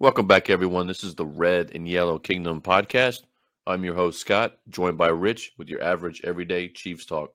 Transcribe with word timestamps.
Welcome 0.00 0.28
back, 0.28 0.48
everyone. 0.48 0.86
This 0.86 1.02
is 1.02 1.16
the 1.16 1.26
Red 1.26 1.72
and 1.74 1.88
Yellow 1.88 2.20
Kingdom 2.20 2.62
podcast. 2.62 3.22
I'm 3.66 3.82
your 3.82 3.96
host, 3.96 4.20
Scott, 4.20 4.56
joined 4.68 4.96
by 4.96 5.08
Rich 5.08 5.54
with 5.58 5.68
your 5.68 5.82
average 5.82 6.20
everyday 6.22 6.68
Chiefs 6.68 7.04
talk. 7.04 7.34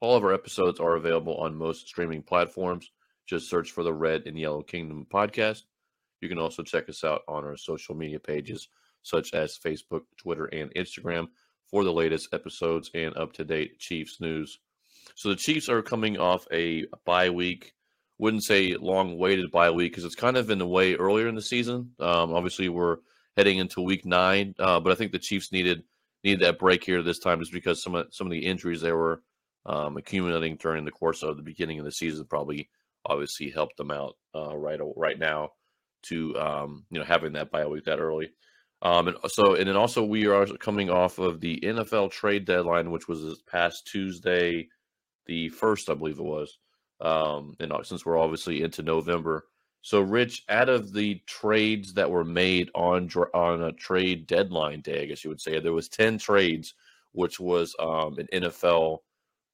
All 0.00 0.16
of 0.16 0.24
our 0.24 0.34
episodes 0.34 0.80
are 0.80 0.96
available 0.96 1.36
on 1.36 1.54
most 1.54 1.86
streaming 1.86 2.24
platforms. 2.24 2.90
Just 3.28 3.48
search 3.48 3.70
for 3.70 3.84
the 3.84 3.94
Red 3.94 4.26
and 4.26 4.36
Yellow 4.36 4.62
Kingdom 4.62 5.06
podcast. 5.08 5.62
You 6.20 6.28
can 6.28 6.38
also 6.38 6.64
check 6.64 6.88
us 6.88 7.04
out 7.04 7.22
on 7.28 7.44
our 7.44 7.56
social 7.56 7.94
media 7.94 8.18
pages, 8.18 8.66
such 9.04 9.32
as 9.32 9.56
Facebook, 9.56 10.02
Twitter, 10.16 10.46
and 10.46 10.74
Instagram, 10.74 11.28
for 11.68 11.84
the 11.84 11.92
latest 11.92 12.30
episodes 12.32 12.90
and 12.92 13.16
up 13.16 13.34
to 13.34 13.44
date 13.44 13.78
Chiefs 13.78 14.20
news. 14.20 14.58
So, 15.14 15.28
the 15.28 15.36
Chiefs 15.36 15.68
are 15.68 15.80
coming 15.80 16.18
off 16.18 16.44
a 16.52 16.86
bye 17.04 17.30
week 17.30 17.72
wouldn't 18.22 18.44
say 18.44 18.76
long 18.76 19.18
waited 19.18 19.50
bye 19.50 19.72
week 19.72 19.90
because 19.90 20.04
it's 20.04 20.14
kind 20.14 20.36
of 20.36 20.48
in 20.48 20.58
the 20.60 20.66
way 20.66 20.94
earlier 20.94 21.26
in 21.26 21.34
the 21.34 21.42
season. 21.42 21.90
Um, 21.98 22.32
obviously, 22.32 22.68
we're 22.68 22.98
heading 23.36 23.58
into 23.58 23.80
week 23.80 24.06
nine, 24.06 24.54
uh, 24.60 24.78
but 24.78 24.92
I 24.92 24.94
think 24.94 25.10
the 25.10 25.18
Chiefs 25.18 25.50
needed 25.50 25.82
needed 26.22 26.40
that 26.42 26.60
break 26.60 26.84
here 26.84 27.02
this 27.02 27.18
time 27.18 27.40
just 27.40 27.52
because 27.52 27.82
some 27.82 27.96
of 27.96 28.06
some 28.12 28.28
of 28.28 28.30
the 28.30 28.46
injuries 28.46 28.80
they 28.80 28.92
were 28.92 29.22
um, 29.66 29.96
accumulating 29.96 30.54
during 30.54 30.84
the 30.84 30.92
course 30.92 31.24
of 31.24 31.36
the 31.36 31.42
beginning 31.42 31.80
of 31.80 31.84
the 31.84 31.90
season 31.90 32.24
probably 32.24 32.70
obviously 33.06 33.50
helped 33.50 33.76
them 33.76 33.90
out 33.90 34.14
uh, 34.36 34.56
right 34.56 34.78
right 34.94 35.18
now 35.18 35.50
to 36.02 36.38
um, 36.38 36.84
you 36.90 37.00
know 37.00 37.04
having 37.04 37.32
that 37.32 37.50
bye 37.50 37.66
week 37.66 37.86
that 37.86 37.98
early. 37.98 38.30
Um, 38.82 39.08
and 39.08 39.16
so 39.26 39.56
and 39.56 39.66
then 39.66 39.76
also 39.76 40.04
we 40.04 40.28
are 40.28 40.46
coming 40.58 40.90
off 40.90 41.18
of 41.18 41.40
the 41.40 41.58
NFL 41.60 42.12
trade 42.12 42.44
deadline, 42.44 42.92
which 42.92 43.08
was 43.08 43.24
this 43.24 43.42
past 43.50 43.88
Tuesday, 43.90 44.68
the 45.26 45.48
first, 45.48 45.90
I 45.90 45.94
believe 45.94 46.20
it 46.20 46.24
was 46.24 46.58
um, 47.02 47.56
and 47.60 47.72
since 47.82 48.06
we're 48.06 48.18
obviously 48.18 48.62
into 48.62 48.82
November. 48.82 49.46
So, 49.82 50.00
Rich, 50.00 50.44
out 50.48 50.68
of 50.68 50.92
the 50.92 51.20
trades 51.26 51.92
that 51.94 52.10
were 52.10 52.24
made 52.24 52.70
on 52.74 53.10
on 53.34 53.62
a 53.64 53.72
trade 53.72 54.28
deadline 54.28 54.80
day, 54.80 55.02
I 55.02 55.06
guess 55.06 55.24
you 55.24 55.30
would 55.30 55.40
say 55.40 55.58
there 55.58 55.72
was 55.72 55.88
ten 55.88 56.18
trades, 56.18 56.74
which 57.10 57.40
was 57.40 57.74
um, 57.80 58.16
an 58.18 58.28
NFL 58.32 58.98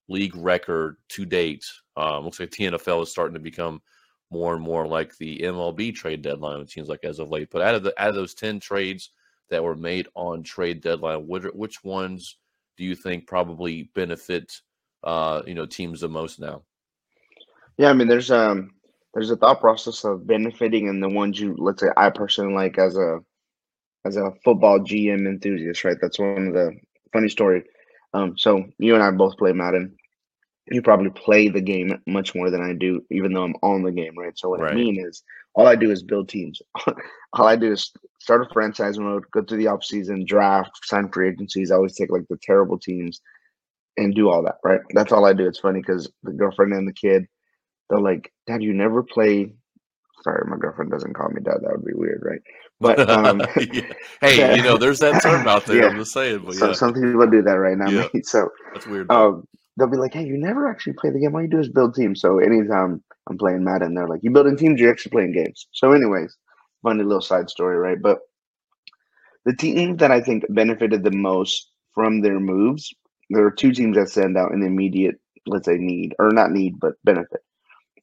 league 0.08 0.36
record 0.36 0.96
to 1.10 1.24
date. 1.24 1.64
Um, 1.96 2.24
looks 2.24 2.38
like 2.38 2.50
the 2.50 2.66
NFL 2.66 3.02
is 3.02 3.10
starting 3.10 3.34
to 3.34 3.40
become 3.40 3.80
more 4.30 4.54
and 4.54 4.62
more 4.62 4.86
like 4.86 5.16
the 5.16 5.38
MLB 5.38 5.94
trade 5.94 6.20
deadline. 6.20 6.60
It 6.60 6.70
seems 6.70 6.88
like 6.88 7.04
as 7.04 7.18
of 7.18 7.30
late. 7.30 7.48
But 7.50 7.62
out 7.62 7.74
of 7.74 7.82
the 7.82 7.94
out 8.00 8.10
of 8.10 8.14
those 8.14 8.34
ten 8.34 8.60
trades 8.60 9.10
that 9.48 9.64
were 9.64 9.76
made 9.76 10.08
on 10.14 10.42
trade 10.42 10.82
deadline, 10.82 11.26
which, 11.26 11.44
which 11.54 11.82
ones 11.84 12.36
do 12.76 12.84
you 12.84 12.94
think 12.94 13.26
probably 13.26 13.90
benefit 13.94 14.60
uh, 15.04 15.40
you 15.46 15.54
know 15.54 15.64
teams 15.64 16.02
the 16.02 16.08
most 16.08 16.38
now? 16.38 16.62
Yeah, 17.78 17.90
I 17.90 17.92
mean, 17.94 18.08
there's 18.08 18.30
um 18.30 18.72
there's 19.14 19.30
a 19.30 19.36
thought 19.36 19.60
process 19.60 20.04
of 20.04 20.26
benefiting 20.26 20.88
and 20.88 21.02
the 21.02 21.08
ones 21.08 21.40
you 21.40 21.56
let's 21.58 21.80
say 21.80 21.88
I 21.96 22.10
personally 22.10 22.54
like 22.54 22.78
as 22.78 22.96
a 22.96 23.20
as 24.04 24.16
a 24.16 24.32
football 24.44 24.80
GM 24.80 25.26
enthusiast, 25.26 25.84
right? 25.84 25.96
That's 26.00 26.18
one 26.18 26.48
of 26.48 26.54
the 26.54 26.72
funny 27.12 27.28
story. 27.28 27.64
Um, 28.14 28.36
so 28.36 28.64
you 28.78 28.94
and 28.94 29.02
I 29.02 29.10
both 29.10 29.36
play 29.36 29.52
Madden. 29.52 29.96
You 30.70 30.82
probably 30.82 31.10
play 31.10 31.48
the 31.48 31.60
game 31.60 31.98
much 32.06 32.34
more 32.34 32.50
than 32.50 32.62
I 32.62 32.74
do, 32.74 33.02
even 33.10 33.32
though 33.32 33.42
I'm 33.42 33.56
on 33.62 33.82
the 33.82 33.92
game, 33.92 34.12
right? 34.18 34.36
So 34.38 34.50
what 34.50 34.60
right. 34.60 34.72
I 34.72 34.74
mean 34.74 34.98
is, 35.00 35.22
all 35.54 35.66
I 35.66 35.76
do 35.76 35.90
is 35.90 36.02
build 36.02 36.28
teams. 36.28 36.60
all 37.32 37.46
I 37.46 37.56
do 37.56 37.72
is 37.72 37.90
start 38.20 38.42
a 38.42 38.52
franchise 38.52 38.98
mode, 38.98 39.24
go 39.32 39.42
through 39.42 39.58
the 39.58 39.64
offseason, 39.64 40.26
draft, 40.26 40.70
sign 40.84 41.10
free 41.10 41.30
agencies. 41.30 41.70
I 41.70 41.76
always 41.76 41.94
take 41.94 42.10
like 42.10 42.28
the 42.28 42.38
terrible 42.42 42.78
teams 42.78 43.20
and 43.96 44.14
do 44.14 44.28
all 44.28 44.42
that, 44.42 44.56
right? 44.62 44.80
That's 44.90 45.10
all 45.10 45.24
I 45.24 45.32
do. 45.32 45.48
It's 45.48 45.58
funny 45.58 45.80
because 45.80 46.10
the 46.22 46.32
girlfriend 46.32 46.74
and 46.74 46.86
the 46.86 46.92
kid 46.92 47.26
they're 47.88 48.00
like, 48.00 48.32
Dad, 48.46 48.62
you 48.62 48.72
never 48.74 49.02
play. 49.02 49.52
Sorry, 50.22 50.44
my 50.48 50.56
girlfriend 50.56 50.90
doesn't 50.90 51.14
call 51.14 51.28
me 51.28 51.40
dad. 51.42 51.58
That 51.62 51.70
would 51.70 51.84
be 51.84 51.94
weird, 51.94 52.22
right? 52.24 52.40
But 52.80 53.08
um, 53.10 53.40
yeah. 53.72 53.92
hey, 54.20 54.56
you 54.56 54.62
know, 54.62 54.76
there's 54.76 54.98
that 55.00 55.22
term 55.22 55.46
out 55.46 55.66
there. 55.66 55.76
yeah. 55.82 55.88
I'm 55.88 55.96
just 55.96 56.12
saying. 56.12 56.42
But 56.44 56.54
so, 56.54 56.72
some 56.72 56.92
people 56.92 57.26
do 57.26 57.42
that 57.42 57.52
right 57.52 57.78
now. 57.78 57.88
Yeah. 57.88 58.08
So 58.22 58.50
that's 58.72 58.86
weird. 58.86 59.10
Um, 59.10 59.46
they'll 59.76 59.88
be 59.88 59.96
like, 59.96 60.14
"Hey, 60.14 60.24
you 60.24 60.36
never 60.36 60.68
actually 60.68 60.94
play 60.94 61.10
the 61.10 61.20
game. 61.20 61.34
All 61.34 61.42
you 61.42 61.48
do 61.48 61.60
is 61.60 61.68
build 61.68 61.94
teams." 61.94 62.20
So 62.20 62.38
anytime 62.38 63.02
I'm 63.28 63.38
playing 63.38 63.64
Madden, 63.64 63.94
they're 63.94 64.08
like, 64.08 64.22
"You 64.22 64.30
building 64.30 64.56
teams? 64.56 64.80
You're 64.80 64.90
actually 64.90 65.10
playing 65.10 65.32
games." 65.32 65.68
So, 65.72 65.92
anyways, 65.92 66.36
funny 66.82 67.04
little 67.04 67.20
side 67.20 67.48
story, 67.48 67.76
right? 67.76 68.00
But 68.00 68.18
the 69.44 69.54
team 69.54 69.96
that 69.96 70.10
I 70.10 70.20
think 70.20 70.44
benefited 70.48 71.04
the 71.04 71.10
most 71.10 71.70
from 71.94 72.20
their 72.20 72.40
moves, 72.40 72.92
there 73.30 73.44
are 73.44 73.50
two 73.50 73.72
teams 73.72 73.96
that 73.96 74.08
stand 74.08 74.36
out 74.36 74.52
in 74.52 74.60
the 74.60 74.66
immediate, 74.66 75.16
let's 75.46 75.66
say, 75.66 75.76
need 75.78 76.14
or 76.18 76.30
not 76.30 76.50
need, 76.50 76.78
but 76.78 76.94
benefit. 77.04 77.40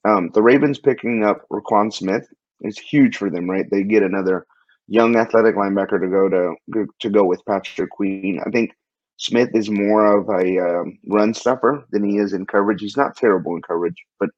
Um, 0.05 0.29
the 0.33 0.41
Ravens 0.41 0.77
picking 0.77 1.23
up 1.23 1.47
Roquan 1.51 1.91
Smith 1.91 2.27
is 2.61 2.77
huge 2.77 3.17
for 3.17 3.29
them, 3.29 3.49
right? 3.49 3.65
They 3.69 3.83
get 3.83 4.03
another 4.03 4.45
young 4.87 5.15
athletic 5.15 5.55
linebacker 5.55 5.99
to 5.99 6.07
go 6.07 6.29
to 6.29 6.87
to 6.99 7.09
go 7.09 7.23
with 7.23 7.45
Patrick 7.45 7.89
Queen. 7.89 8.39
I 8.45 8.49
think 8.51 8.71
Smith 9.17 9.49
is 9.53 9.69
more 9.69 10.17
of 10.17 10.29
a 10.29 10.59
um, 10.59 10.97
run 11.07 11.33
stuffer 11.33 11.85
than 11.91 12.03
he 12.03 12.17
is 12.17 12.33
in 12.33 12.45
coverage. 12.45 12.81
He's 12.81 12.97
not 12.97 13.15
terrible 13.15 13.55
in 13.55 13.61
coverage, 13.61 14.03
but 14.19 14.29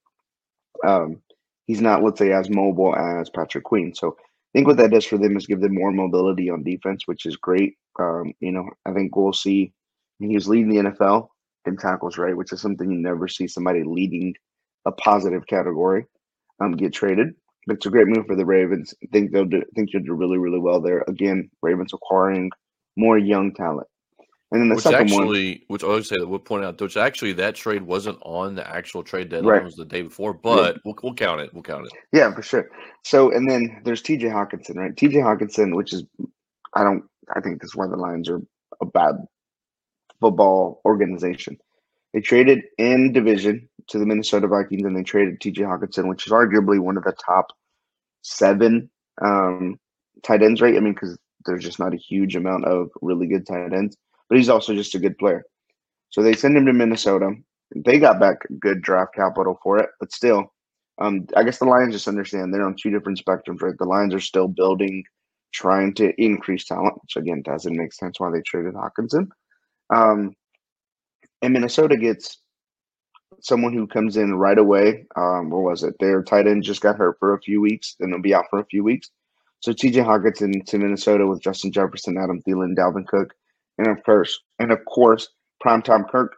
um, 0.86 1.22
he's 1.66 1.82
not, 1.82 2.04
let's 2.04 2.20
say, 2.20 2.32
as 2.32 2.50
mobile 2.50 2.96
as 2.96 3.30
Patrick 3.30 3.64
Queen. 3.64 3.94
So 3.94 4.16
I 4.20 4.24
think 4.54 4.68
what 4.68 4.78
that 4.78 4.92
does 4.92 5.06
for 5.06 5.18
them 5.18 5.36
is 5.36 5.48
give 5.48 5.62
them 5.62 5.74
more 5.74 5.92
mobility 5.92 6.50
on 6.50 6.64
defense, 6.64 7.04
which 7.08 7.26
is 7.26 7.36
great. 7.36 7.76
Um, 8.00 8.34
you 8.40 8.52
know, 8.52 8.70
I 8.86 8.94
think 8.94 9.16
we'll 9.16 9.34
see. 9.34 9.74
He 10.20 10.34
was 10.36 10.48
leading 10.48 10.70
the 10.70 10.92
NFL 10.92 11.28
in 11.66 11.78
tackles, 11.78 12.18
right? 12.18 12.38
Which 12.38 12.54
is 12.54 12.62
something 12.62 12.90
you 12.90 12.98
never 12.98 13.28
see 13.28 13.48
somebody 13.48 13.84
leading 13.84 14.34
a 14.88 14.92
positive 14.94 15.46
category, 15.46 16.06
um, 16.60 16.72
get 16.72 16.94
traded. 16.94 17.36
It's 17.68 17.86
a 17.86 17.90
great 17.90 18.08
move 18.08 18.26
for 18.26 18.36
the 18.36 18.46
Ravens. 18.46 18.94
I 19.04 19.08
think 19.12 19.32
they'll 19.32 19.46
do, 19.46 19.62
think 19.76 19.92
you'll 19.92 20.04
do 20.04 20.14
really, 20.14 20.38
really 20.38 20.60
well 20.60 20.80
there. 20.80 21.04
Again, 21.08 21.52
Ravens 21.62 21.94
acquiring 21.94 22.50
more 22.96 23.18
young 23.18 23.54
talent. 23.54 23.88
And 24.52 24.62
then 24.62 24.70
the 24.70 24.76
which 24.76 24.86
second 24.86 25.12
actually, 25.12 25.50
one, 25.50 25.62
which 25.68 25.84
I 25.84 25.88
would 25.88 26.06
say 26.06 26.16
that 26.18 26.28
we'll 26.28 26.40
point 26.40 26.64
out, 26.64 26.80
which 26.80 26.96
actually 26.96 27.34
that 27.34 27.56
trade 27.56 27.84
wasn't 27.84 28.18
on 28.22 28.56
the 28.56 28.66
actual 28.66 29.04
trade 29.04 29.28
deadline; 29.28 29.52
right. 29.52 29.62
it 29.62 29.66
was 29.66 29.76
the 29.76 29.84
day 29.84 30.02
before. 30.02 30.34
But 30.34 30.76
yeah. 30.76 30.82
we'll, 30.86 30.96
we'll 31.04 31.14
count 31.14 31.42
it. 31.42 31.54
We'll 31.54 31.64
count 31.64 31.86
it. 31.86 31.92
Yeah, 32.14 32.34
for 32.34 32.42
sure. 32.42 32.70
So, 33.04 33.30
and 33.34 33.50
then 33.50 33.82
there's 33.84 34.02
T.J. 34.02 34.28
Hockenson, 34.28 34.76
right? 34.76 34.96
T.J. 34.96 35.18
Hockenson, 35.18 35.76
which 35.76 35.92
is, 35.92 36.06
I 36.74 36.86
don't, 36.86 37.04
I 37.36 37.42
think 37.42 37.62
this 37.62 37.72
is 37.72 37.76
why 37.76 37.88
the 37.88 37.98
Lions 37.98 38.30
are 38.30 38.42
a 38.80 38.86
bad 38.86 39.16
football 40.22 40.80
organization. 40.86 41.58
They 42.14 42.22
traded 42.22 42.64
in 42.78 43.12
division 43.12 43.68
to 43.88 44.00
the 44.00 44.06
Minnesota 44.06 44.48
Vikings 44.48 44.84
and 44.84 44.96
they 44.96 45.04
traded 45.04 45.40
TJ 45.40 45.60
Hockenson, 45.60 46.08
which 46.08 46.28
is 46.28 46.34
arguably 46.34 46.80
one 46.80 46.98
of 46.98 47.04
the 47.04 47.14
top 47.14 47.48
seven 48.22 48.90
um, 49.22 49.80
tight 50.24 50.44
ends, 50.44 50.62
right? 50.62 50.76
I 50.76 50.80
mean, 50.80 50.94
because 50.94 51.18
there's 51.46 51.64
just 51.64 51.80
not 51.80 51.94
a 51.94 51.98
huge 51.98 52.36
amount 52.36 52.66
of 52.66 52.90
really 53.02 53.28
good 53.28 53.48
tight 53.48 53.74
ends, 53.74 53.98
but 54.30 54.38
he's 54.38 54.50
also 54.50 54.74
just 54.74 54.96
a 54.96 55.00
good 55.00 55.18
player. 55.18 55.44
So 56.10 56.22
they 56.22 56.34
send 56.34 56.58
him 56.58 56.66
to 56.66 56.74
Minnesota. 56.74 57.34
They 57.76 58.00
got 58.00 58.20
back 58.20 58.38
good 58.60 58.82
draft 58.82 59.16
capital 59.16 59.60
for 59.64 59.78
it, 59.80 59.90
but 60.00 60.12
still, 60.12 60.54
um, 61.00 61.28
I 61.36 61.44
guess 61.44 61.60
the 61.60 61.66
Lions 61.66 61.94
just 61.94 62.08
understand 62.08 62.54
they're 62.54 62.66
on 62.66 62.76
two 62.76 62.90
different 62.90 63.24
spectrums, 63.24 63.62
right? 63.62 63.78
The 63.78 63.86
Lions 63.86 64.14
are 64.14 64.20
still 64.20 64.48
building, 64.48 65.04
trying 65.54 65.94
to 65.96 66.14
increase 66.22 66.66
talent, 66.66 66.96
which 67.02 67.18
again 67.18 67.42
doesn't 67.44 67.76
make 67.76 67.94
sense 67.94 68.20
why 68.20 68.32
they 68.32 68.42
traded 68.42 68.74
Hockenson. 68.74 69.28
Um, 69.94 70.34
and 71.42 71.54
Minnesota 71.54 71.98
gets 71.98 72.42
someone 73.42 73.74
who 73.74 73.88
comes 73.88 74.18
in 74.18 74.36
right 74.36 74.58
away. 74.58 75.06
Um, 75.16 75.50
where 75.50 75.62
was 75.62 75.84
it? 75.84 75.96
Their 76.00 76.24
tight 76.24 76.48
end 76.48 76.64
just 76.64 76.82
got 76.82 76.98
hurt 76.98 77.18
for 77.20 77.34
a 77.34 77.42
few 77.42 77.62
weeks, 77.62 77.96
and 78.00 78.12
they'll 78.12 78.22
be 78.22 78.34
out 78.34 78.46
for 78.50 78.60
a 78.60 78.66
few 78.66 78.84
weeks. 78.84 79.10
So 79.60 79.74
TJ 79.74 80.06
Hockenson 80.06 80.66
to 80.66 80.78
Minnesota 80.78 81.26
with 81.26 81.42
Justin 81.42 81.72
Jefferson, 81.72 82.18
Adam 82.18 82.42
Thielen, 82.42 82.76
Dalvin 82.76 83.08
Cook, 83.08 83.34
and 83.78 83.88
of 83.88 84.04
course, 84.04 84.40
and 84.60 84.72
of 84.72 84.84
course, 84.86 85.30
primetime 85.64 86.10
Kirk. 86.10 86.36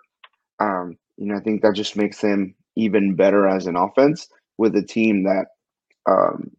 Um, 0.60 0.98
you 1.18 1.28
know, 1.28 1.36
I 1.36 1.42
think 1.42 1.62
that 1.62 1.76
just 1.76 1.96
makes 1.96 2.22
them 2.22 2.56
even 2.76 3.16
better 3.16 3.48
as 3.48 3.68
an 3.68 3.76
offense 3.76 4.28
with 4.58 4.76
a 4.76 4.82
team 4.82 5.24
that, 5.24 5.48
um, 6.10 6.52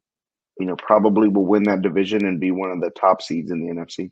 you 0.59 0.67
know, 0.67 0.77
probably 0.77 1.29
will 1.29 1.47
win 1.47 1.63
that 1.65 1.83
division 1.83 2.27
and 2.27 2.41
be 2.41 2.51
one 2.51 2.71
of 2.71 2.81
the 2.81 2.91
top 2.91 3.23
seeds 3.23 3.51
in 3.51 3.61
the 3.61 3.73
NFC. 3.73 4.11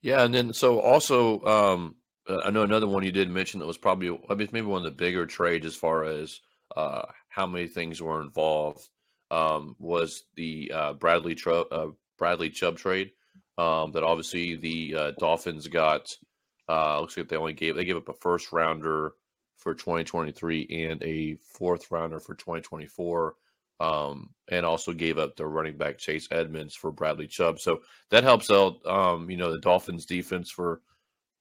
Yeah, 0.00 0.24
and 0.24 0.34
then 0.34 0.52
so 0.52 0.80
also, 0.80 1.42
um, 1.44 1.94
uh, 2.28 2.40
I 2.44 2.50
know 2.50 2.62
another 2.62 2.86
one 2.86 3.02
you 3.02 3.12
did 3.12 3.30
mention 3.30 3.60
that 3.60 3.66
was 3.66 3.78
probably 3.78 4.18
I 4.28 4.34
mean 4.34 4.48
maybe 4.52 4.66
one 4.66 4.78
of 4.78 4.84
the 4.84 4.90
bigger 4.90 5.26
trades 5.26 5.66
as 5.66 5.76
far 5.76 6.04
as 6.04 6.40
uh, 6.76 7.02
how 7.28 7.46
many 7.46 7.66
things 7.66 8.00
were 8.00 8.22
involved 8.22 8.88
um, 9.30 9.76
was 9.78 10.24
the 10.36 10.70
uh, 10.74 10.92
Bradley 10.94 11.36
uh, 11.46 11.86
Bradley 12.18 12.50
Chubb 12.50 12.76
trade. 12.76 13.10
Um, 13.56 13.92
that 13.92 14.02
obviously 14.02 14.56
the 14.56 14.94
uh, 14.96 15.12
Dolphins 15.18 15.68
got. 15.68 16.12
Looks 16.68 17.16
like 17.16 17.28
they 17.28 17.36
only 17.36 17.52
gave 17.52 17.76
they 17.76 17.84
gave 17.84 17.96
up 17.96 18.08
a 18.08 18.14
first 18.14 18.52
rounder 18.52 19.12
for 19.58 19.74
2023 19.74 20.66
and 20.70 21.02
a 21.02 21.36
fourth 21.36 21.90
rounder 21.90 22.20
for 22.20 22.34
2024 22.34 23.34
um, 23.80 24.30
and 24.48 24.64
also 24.64 24.92
gave 24.92 25.18
up 25.18 25.36
the 25.36 25.46
running 25.46 25.76
back 25.76 25.98
Chase 25.98 26.28
Edmonds 26.30 26.74
for 26.74 26.92
Bradley 26.92 27.26
Chubb. 27.26 27.58
So 27.58 27.80
that 28.10 28.24
helps 28.24 28.50
out, 28.50 28.84
um, 28.86 29.30
you 29.30 29.36
know, 29.36 29.52
the 29.52 29.60
Dolphins 29.60 30.06
defense 30.06 30.50
for, 30.50 30.80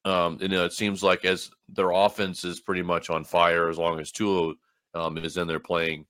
um, 0.06 0.38
you 0.42 0.50
know, 0.50 0.66
it 0.66 0.74
seems 0.74 1.02
like 1.02 1.26
as 1.26 1.50
their 1.70 1.92
offense 1.92 2.44
is 2.44 2.60
pretty 2.60 2.82
much 2.82 3.10
on 3.10 3.24
fire 3.24 3.70
as 3.70 3.78
long 3.78 4.00
as 4.00 4.12
Tua 4.12 4.54
um, 4.94 5.18
is 5.18 5.38
in 5.38 5.48
there 5.48 5.60
playing. 5.60 6.06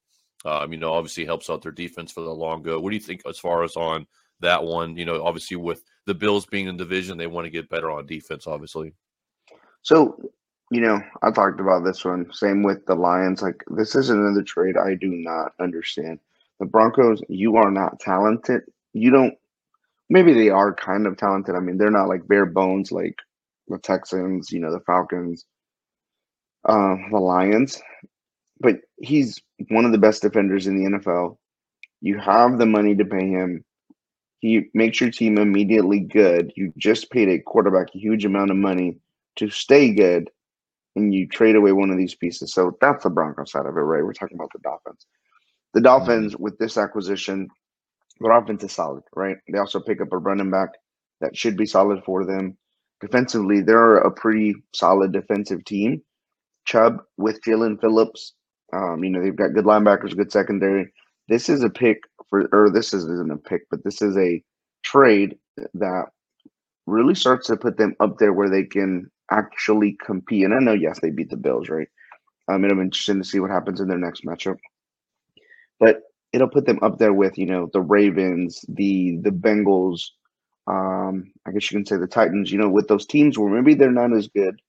Um, 0.46 0.74
you 0.74 0.80
know, 0.80 0.92
obviously 0.92 1.26
helps 1.26 1.50
out 1.50 1.62
their 1.62 1.72
defense 1.72 2.12
for 2.12 2.22
the 2.22 2.30
long 2.30 2.64
go. 2.64 2.80
What 2.80 2.90
do 2.90 2.96
you 2.98 3.02
think 3.02 3.22
as 3.28 3.40
far 3.40 3.64
as 3.64 3.78
on 3.78 4.06
that 4.42 4.62
one? 4.62 4.98
You 4.98 5.06
know, 5.06 5.24
obviously 5.24 5.56
with 5.56 5.84
the 6.06 6.14
Bills 6.14 6.46
being 6.46 6.68
in 6.68 6.76
division, 6.76 7.18
they 7.18 7.28
want 7.28 7.46
to 7.46 7.52
get 7.52 7.70
better 7.70 7.90
on 7.90 8.06
defense, 8.06 8.46
obviously. 8.46 8.94
So, 9.84 10.20
you 10.70 10.82
know, 10.82 11.02
I 11.22 11.32
talked 11.32 11.62
about 11.62 11.86
this 11.86 12.04
one. 12.04 12.28
Same 12.34 12.62
with 12.62 12.86
the 12.86 12.96
Lions. 12.96 13.42
Like, 13.42 13.64
this 13.68 13.96
is 13.96 14.10
another 14.10 14.42
trade 14.42 14.76
I 14.76 14.96
do 14.96 15.08
not 15.08 15.54
understand. 15.60 16.20
The 16.60 16.66
Broncos, 16.66 17.22
you 17.30 17.56
are 17.56 17.72
not 17.72 18.00
talented. 18.00 18.64
You 18.92 19.12
don't, 19.12 19.36
maybe 20.10 20.34
they 20.34 20.50
are 20.50 20.74
kind 20.74 21.08
of 21.08 21.16
talented. 21.16 21.56
I 21.56 21.60
mean, 21.60 21.78
they're 21.78 21.90
not 21.90 22.10
like 22.10 22.28
bare 22.28 22.46
bones 22.46 22.92
like 22.92 23.18
the 23.68 23.78
Texans, 23.80 24.52
you 24.52 24.60
know, 24.60 24.72
the 24.72 24.80
Falcons, 24.82 25.46
uh, 26.68 26.96
the 27.12 27.20
Lions. 27.20 27.82
But 28.60 28.78
he's 28.98 29.42
one 29.70 29.86
of 29.86 29.92
the 29.92 29.98
best 29.98 30.22
defenders 30.22 30.68
in 30.68 30.78
the 30.78 30.98
NFL. 30.98 31.38
You 32.02 32.20
have 32.20 32.58
the 32.58 32.66
money 32.66 32.96
to 32.96 33.06
pay 33.06 33.28
him. 33.28 33.64
He 34.40 34.66
makes 34.74 35.00
your 35.00 35.10
team 35.10 35.38
immediately 35.38 36.02
good. 36.02 36.52
You 36.56 36.74
just 36.78 37.10
paid 37.12 37.30
a 37.30 37.40
quarterback 37.40 37.88
a 37.96 37.98
huge 37.98 38.26
amount 38.26 38.52
of 38.52 38.58
money 38.58 38.98
to 39.38 39.50
stay 39.50 39.94
good, 39.94 40.30
and 40.96 41.14
you 41.14 41.28
trade 41.28 41.56
away 41.56 41.72
one 41.72 41.90
of 41.90 41.98
these 41.98 42.16
pieces. 42.16 42.54
So 42.54 42.78
that's 42.82 43.04
the 43.04 43.10
Broncos 43.10 43.52
side 43.52 43.66
of 43.66 43.78
it, 43.78 43.80
right? 43.80 44.04
We're 44.04 44.14
talking 44.14 44.38
about 44.38 44.50
the 44.54 44.60
Dolphins. 44.60 45.06
The 45.74 45.82
Dolphins, 45.82 46.36
with 46.38 46.58
this 46.60 46.78
acquisition, 46.78 47.48
their 48.20 48.32
offense 48.32 48.64
is 48.64 48.74
solid, 48.74 49.04
right? 49.16 49.38
They 49.52 49.58
also 49.58 49.80
pick 49.80 50.02
up 50.02 50.12
a 50.12 50.18
running 50.18 50.52
back 50.52 50.70
that 51.22 51.36
should 51.36 51.58
be 51.58 51.66
solid 51.66 52.04
for 52.04 52.26
them. 52.26 52.58
Defensively, 53.04 53.60
they're 53.60 53.98
a 53.98 54.10
pretty 54.10 54.56
solid 54.74 55.12
defensive 55.12 55.66
team. 55.66 56.02
Chubb 56.64 57.04
with 57.18 57.42
Jaelan 57.46 57.82
Phillips, 57.82 58.34
um, 58.72 59.04
you 59.04 59.10
know, 59.10 59.22
they've 59.22 59.36
got 59.36 59.54
good 59.54 59.66
linebackers, 59.66 60.16
good 60.16 60.32
secondary. 60.32 60.90
This 61.28 61.50
is 61.50 61.64
a 61.64 61.70
pick 61.70 61.98
for, 62.30 62.48
or 62.54 62.70
this 62.70 62.94
isn't 62.94 63.30
a 63.30 63.36
pick, 63.36 63.64
but 63.70 63.84
this 63.84 64.02
is 64.02 64.16
a 64.16 64.42
trade 64.84 65.36
that 65.74 66.06
really 66.88 67.14
starts 67.14 67.48
to 67.48 67.58
put 67.58 67.78
them 67.78 67.94
up 68.00 68.20
there 68.20 68.32
where 68.32 68.50
they 68.50 68.64
can 68.64 69.12
actually 69.32 69.98
compete. 70.06 70.46
And 70.46 70.54
I 70.54 70.60
know, 70.60 70.72
yes, 70.72 71.02
they 71.02 71.10
beat 71.10 71.30
the 71.30 71.36
Bills, 71.36 71.68
right? 71.68 71.90
Um, 72.50 72.64
it'll 72.64 72.78
be 72.78 72.84
interesting 72.84 73.22
to 73.22 73.28
see 73.28 73.42
what 73.42 73.52
happens 73.52 73.82
in 73.82 73.90
their 73.90 73.98
next 73.98 74.24
matchup. 74.24 74.60
But 75.78 76.04
it'll 76.32 76.50
put 76.50 76.66
them 76.66 76.80
up 76.82 77.00
there 77.00 77.14
with, 77.14 77.38
you 77.38 77.48
know, 77.48 77.70
the 77.74 77.82
Ravens, 77.82 78.64
the 78.70 79.18
the 79.22 79.32
Bengals, 79.32 80.04
um, 80.68 81.32
I 81.46 81.52
guess 81.52 81.72
you 81.72 81.78
can 81.78 81.86
say 81.86 81.98
the 81.98 82.08
Titans, 82.08 82.52
you 82.52 82.58
know, 82.58 82.70
with 82.70 82.88
those 82.88 83.06
teams 83.06 83.38
where 83.38 83.50
maybe 83.50 83.74
they're 83.74 83.92
not 83.92 84.14
as 84.14 84.28
good 84.28 84.60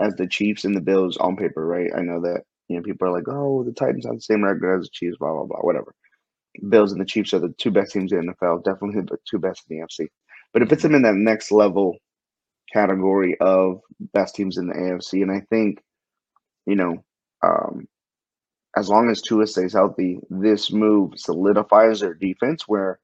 as 0.00 0.14
the 0.14 0.26
Chiefs 0.26 0.64
and 0.64 0.76
the 0.76 0.80
Bills 0.80 1.16
on 1.18 1.36
paper, 1.36 1.66
right? 1.66 1.90
I 1.96 2.00
know 2.00 2.20
that, 2.22 2.42
you 2.68 2.76
know, 2.76 2.82
people 2.82 3.08
are 3.08 3.12
like, 3.12 3.28
oh, 3.28 3.62
the 3.64 3.72
Titans 3.72 4.06
have 4.06 4.16
the 4.16 4.20
same 4.20 4.44
record 4.44 4.80
as 4.80 4.86
the 4.86 4.90
Chiefs, 4.92 5.16
blah, 5.18 5.32
blah, 5.32 5.44
blah, 5.44 5.60
whatever. 5.60 5.94
Bills 6.68 6.92
and 6.92 7.00
the 7.00 7.06
Chiefs 7.06 7.32
are 7.34 7.38
the 7.38 7.54
two 7.58 7.70
best 7.70 7.92
teams 7.92 8.12
in 8.12 8.26
the 8.26 8.32
NFL, 8.32 8.64
definitely 8.64 9.02
the 9.02 9.18
two 9.28 9.38
best 9.38 9.62
in 9.68 9.78
the 9.78 9.84
NFC. 9.84 10.08
But 10.52 10.62
it 10.62 10.68
puts 10.68 10.82
them 10.82 10.94
in 10.94 11.02
that 11.02 11.14
next 11.14 11.52
level 11.52 11.96
category 12.72 13.36
of 13.40 13.80
best 14.12 14.34
teams 14.34 14.58
in 14.58 14.66
the 14.66 14.74
AFC. 14.74 15.22
And 15.22 15.30
I 15.30 15.40
think, 15.50 15.80
you 16.66 16.74
know, 16.74 17.04
um, 17.44 17.86
as 18.76 18.88
long 18.88 19.10
as 19.10 19.22
Tua 19.22 19.46
stays 19.46 19.72
healthy, 19.72 20.18
this 20.28 20.72
move 20.72 21.12
solidifies 21.16 22.00
their 22.00 22.14
defense 22.14 22.64
where 22.66 22.98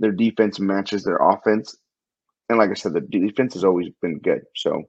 their 0.00 0.12
defense 0.12 0.58
matches 0.58 1.04
their 1.04 1.18
offense. 1.18 1.76
And 2.48 2.58
like 2.58 2.70
I 2.70 2.74
said, 2.74 2.94
the 2.94 3.00
defense 3.00 3.54
has 3.54 3.62
always 3.62 3.90
been 4.02 4.18
good. 4.18 4.42
So 4.56 4.82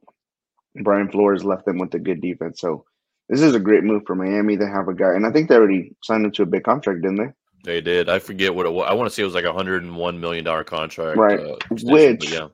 Brian 0.82 1.12
Flores 1.12 1.44
left 1.44 1.66
them 1.66 1.78
with 1.78 1.94
a 1.94 2.00
good 2.00 2.22
defense. 2.22 2.60
So 2.60 2.86
this 3.30 3.42
is 3.42 3.54
a 3.54 3.60
great 3.60 3.84
move 3.84 4.04
for 4.08 4.16
Miami. 4.16 4.56
They 4.56 4.66
have 4.66 4.88
a 4.88 4.94
guy, 4.94 5.14
and 5.14 5.26
I 5.26 5.32
think 5.32 5.48
they 5.48 5.56
already 5.56 5.96
signed 6.04 6.26
him 6.26 6.32
to 6.32 6.44
a 6.44 6.48
big 6.48 6.64
contract, 6.64 7.02
didn't 7.02 7.18
they? 7.18 7.32
They 7.64 7.82
did. 7.82 8.10
I 8.10 8.20
forget 8.20 8.56
what 8.56 8.66
it 8.66 8.74
was. 8.74 8.88
I 8.90 8.94
want 8.94 9.08
to 9.08 9.14
say 9.14 9.22
it 9.22 9.26
was 9.26 9.36
like 9.36 9.46
a 9.46 9.54
hundred 9.54 9.84
and 9.84 9.96
one 9.96 10.20
million 10.20 10.44
dollar 10.44 10.64
contract, 10.64 11.18
right? 11.18 11.40
Uh, 11.40 11.56
Which, 11.70 12.30
yeah. 12.32 12.48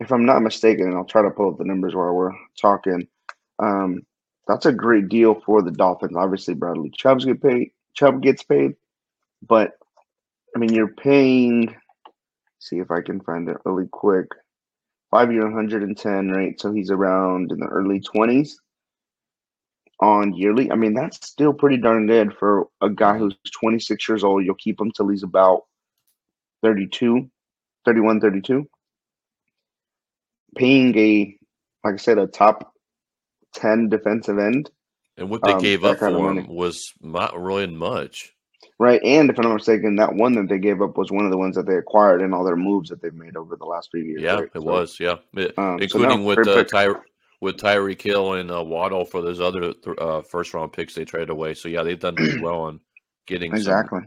if 0.00 0.10
I'm 0.10 0.24
not 0.24 0.40
mistaken, 0.40 0.86
and 0.86 0.96
I'll 0.96 1.04
try 1.04 1.22
to 1.22 1.30
pull 1.30 1.50
up 1.50 1.58
the 1.58 1.64
numbers 1.64 1.94
while 1.94 2.12
we're 2.12 2.32
talking. 2.60 3.06
Um, 3.58 4.02
that's 4.46 4.66
a 4.66 4.72
great 4.72 5.08
deal 5.08 5.40
for 5.44 5.62
the 5.62 5.70
Dolphins. 5.70 6.16
Obviously, 6.16 6.54
Bradley 6.54 6.90
Chubb's 6.90 7.26
get 7.26 7.42
paid. 7.42 7.72
Chubb 7.94 8.22
gets 8.22 8.42
paid, 8.42 8.74
but 9.46 9.72
I 10.56 10.58
mean, 10.58 10.72
you're 10.72 10.88
paying. 10.94 11.76
See 12.58 12.78
if 12.78 12.90
I 12.90 13.00
can 13.00 13.20
find 13.20 13.48
it 13.48 13.56
really 13.64 13.88
quick. 13.90 14.26
Five 15.10 15.32
year, 15.32 15.44
110, 15.44 16.30
right? 16.30 16.60
So 16.60 16.72
he's 16.72 16.90
around 16.90 17.50
in 17.52 17.60
the 17.60 17.66
early 17.66 18.00
20s 18.00 18.54
on 20.00 20.34
yearly. 20.34 20.70
I 20.70 20.74
mean, 20.74 20.94
that's 20.94 21.26
still 21.26 21.52
pretty 21.52 21.78
darn 21.78 22.06
good 22.06 22.34
for 22.36 22.68
a 22.80 22.90
guy 22.90 23.18
who's 23.18 23.36
26 23.60 24.08
years 24.08 24.24
old. 24.24 24.44
You'll 24.44 24.54
keep 24.54 24.80
him 24.80 24.90
till 24.90 25.08
he's 25.08 25.22
about 25.22 25.62
32, 26.62 27.30
31, 27.84 28.20
32. 28.20 28.68
Paying 30.56 30.98
a, 30.98 31.36
like 31.84 31.94
I 31.94 31.96
said, 31.96 32.18
a 32.18 32.26
top 32.26 32.72
10 33.54 33.88
defensive 33.88 34.38
end. 34.38 34.70
And 35.16 35.30
what 35.30 35.42
they 35.42 35.52
um, 35.52 35.62
gave 35.62 35.84
up 35.84 35.98
for 35.98 36.08
him 36.08 36.46
was 36.48 36.92
not 37.00 37.38
really 37.40 37.66
much. 37.66 38.34
Right. 38.80 39.02
And 39.02 39.28
if 39.28 39.38
I'm 39.38 39.44
not 39.44 39.54
mistaken, 39.54 39.96
that 39.96 40.14
one 40.14 40.34
that 40.34 40.48
they 40.48 40.58
gave 40.58 40.80
up 40.80 40.96
was 40.96 41.10
one 41.10 41.24
of 41.24 41.32
the 41.32 41.36
ones 41.36 41.56
that 41.56 41.66
they 41.66 41.76
acquired 41.76 42.22
in 42.22 42.32
all 42.32 42.44
their 42.44 42.56
moves 42.56 42.90
that 42.90 43.02
they've 43.02 43.12
made 43.12 43.36
over 43.36 43.56
the 43.56 43.64
last 43.64 43.90
few 43.90 44.00
years. 44.00 44.22
Yeah, 44.22 44.34
right? 44.34 44.44
it 44.44 44.52
so, 44.54 44.60
was. 44.60 45.00
Yeah. 45.00 45.16
Um, 45.56 45.80
Including 45.80 46.18
so 46.18 46.22
with 46.22 46.46
uh, 46.46 46.64
Ty- 46.64 47.00
with 47.40 47.56
Tyreek 47.56 48.00
Hill 48.00 48.34
and 48.34 48.50
uh, 48.50 48.62
Waddle 48.62 49.04
for 49.04 49.20
those 49.20 49.40
other 49.40 49.74
uh, 49.98 50.22
first 50.22 50.54
round 50.54 50.72
picks 50.72 50.94
they 50.94 51.04
traded 51.04 51.30
away. 51.30 51.54
So 51.54 51.68
yeah, 51.68 51.82
they've 51.82 51.98
done 51.98 52.14
pretty 52.14 52.40
well 52.42 52.60
on 52.60 52.80
getting 53.26 53.52
exactly 53.52 54.02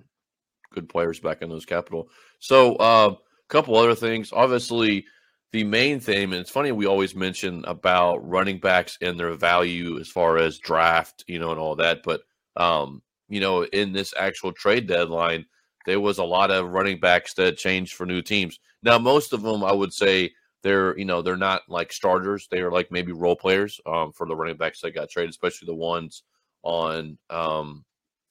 good 0.74 0.90
players 0.90 1.20
back 1.20 1.42
in 1.42 1.50
those 1.50 1.66
capital. 1.66 2.10
So 2.40 2.76
a 2.76 3.08
uh, 3.10 3.16
couple 3.50 3.76
other 3.76 3.96
things. 3.96 4.32
Obviously, 4.32 5.06
the 5.52 5.64
main 5.64 6.00
thing, 6.00 6.24
and 6.24 6.34
it's 6.34 6.50
funny 6.50 6.72
we 6.72 6.86
always 6.86 7.14
mention 7.14 7.66
about 7.66 8.28
running 8.28 8.60
backs 8.60 8.98
and 9.02 9.20
their 9.20 9.34
value 9.34 10.00
as 10.00 10.08
far 10.08 10.38
as 10.38 10.60
draft, 10.60 11.26
you 11.28 11.40
know, 11.40 11.52
and 11.52 11.60
all 11.60 11.76
that. 11.76 12.04
But 12.04 12.22
um, 12.56 13.02
you 13.31 13.39
know, 13.39 13.63
in 13.63 13.94
this 13.94 14.13
actual 14.19 14.51
trade 14.51 14.88
deadline, 14.88 15.45
there 15.86 16.00
was 16.00 16.18
a 16.18 16.24
lot 16.24 16.51
of 16.51 16.69
running 16.69 17.00
backs 17.00 17.33
that 17.36 17.57
changed 17.57 17.94
for 17.94 18.06
new 18.06 18.22
teams. 18.22 18.60
Now, 18.83 19.00
most 19.00 19.33
of 19.33 19.42
them, 19.42 19.63
I 19.63 19.72
would 19.72 19.94
say, 19.94 20.31
they're 20.63 20.95
you 20.98 21.06
know 21.06 21.22
they're 21.22 21.38
not 21.38 21.63
like 21.68 21.92
starters. 21.92 22.48
They 22.51 22.60
are 22.60 22.72
like 22.72 22.92
maybe 22.92 23.13
role 23.13 23.36
players 23.36 23.80
um, 23.86 24.12
for 24.12 24.28
the 24.28 24.36
running 24.36 24.57
backs 24.57 24.81
that 24.81 24.94
got 24.94 25.10
traded, 25.10 25.31
especially 25.31 25.66
the 25.66 25.74
ones 25.74 26.24
on 26.63 27.18
um, 27.30 27.83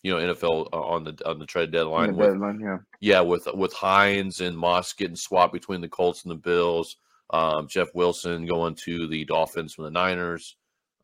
you 0.02 0.12
know 0.12 0.34
NFL 0.34 0.68
uh, 0.72 0.80
on 0.80 1.02
the 1.04 1.18
on 1.26 1.38
the 1.38 1.46
trade 1.46 1.72
deadline. 1.72 2.12
The 2.12 2.18
with, 2.18 2.28
deadline, 2.28 2.60
yeah, 2.60 2.78
yeah, 3.00 3.20
with 3.20 3.48
with 3.54 3.72
Hines 3.72 4.40
and 4.40 4.56
Moss 4.56 4.92
getting 4.92 5.16
swapped 5.16 5.52
between 5.52 5.80
the 5.80 5.88
Colts 5.88 6.22
and 6.22 6.30
the 6.30 6.36
Bills. 6.36 6.96
Um, 7.30 7.68
Jeff 7.68 7.88
Wilson 7.94 8.46
going 8.46 8.74
to 8.76 9.08
the 9.08 9.24
Dolphins 9.24 9.74
from 9.74 9.84
the 9.84 9.90
Niners. 9.90 10.56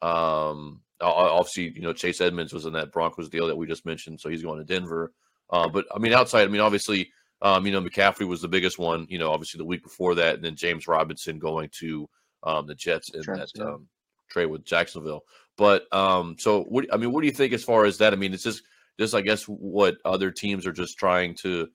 Um, 0.03 0.83
obviously, 1.01 1.73
you 1.75 1.83
know 1.83 1.93
Chase 1.93 2.21
Edmonds 2.21 2.53
was 2.53 2.67
in 2.67 2.73
that 2.75 2.93
Broncos 2.93 3.29
deal 3.29 3.47
that 3.47 3.57
we 3.57 3.67
just 3.67 3.87
mentioned, 3.87 4.21
so 4.21 4.29
he's 4.29 4.43
going 4.43 4.59
to 4.59 4.65
Denver. 4.65 5.13
Uh, 5.51 5.69
but 5.69 5.87
I 5.95 5.99
mean, 5.99 6.13
outside, 6.13 6.45
I 6.45 6.51
mean, 6.51 6.61
obviously, 6.61 7.11
um, 7.43 7.67
you 7.67 7.73
know, 7.73 7.81
McCaffrey 7.81 8.27
was 8.27 8.41
the 8.41 8.49
biggest 8.49 8.79
one. 8.79 9.07
You 9.09 9.19
know, 9.19 9.31
obviously 9.31 9.59
the 9.59 9.65
week 9.65 9.83
before 9.83 10.15
that, 10.17 10.37
and 10.37 10.45
then 10.45 10.57
James 10.57 10.89
Robinson 10.89 11.39
going 11.39 11.71
to 11.81 12.09
um, 12.43 12.67
the 12.67 12.75
Jets 12.75 13.11
in 13.11 13.23
Jets, 13.23 13.53
that 13.53 13.61
yeah. 13.61 13.73
um, 13.73 13.89
trade 14.31 14.47
with 14.47 14.65
Jacksonville. 14.65 15.25
But 15.57 15.93
um, 15.93 16.37
so 16.39 16.63
what? 16.65 16.87
I 16.93 16.97
mean, 16.97 17.13
what 17.13 17.21
do 17.21 17.27
you 17.27 17.33
think 17.33 17.53
as 17.53 17.65
far 17.65 17.85
as 17.85 17.99
that? 17.99 18.13
I 18.13 18.17
mean, 18.17 18.35
it's 18.35 18.43
just 18.43 18.63
just 18.99 19.15
I 19.15 19.21
guess 19.21 19.45
what 19.45 19.97
other 20.05 20.31
teams 20.31 20.67
are 20.67 20.73
just 20.73 20.99
trying 20.99 21.35
to, 21.37 21.69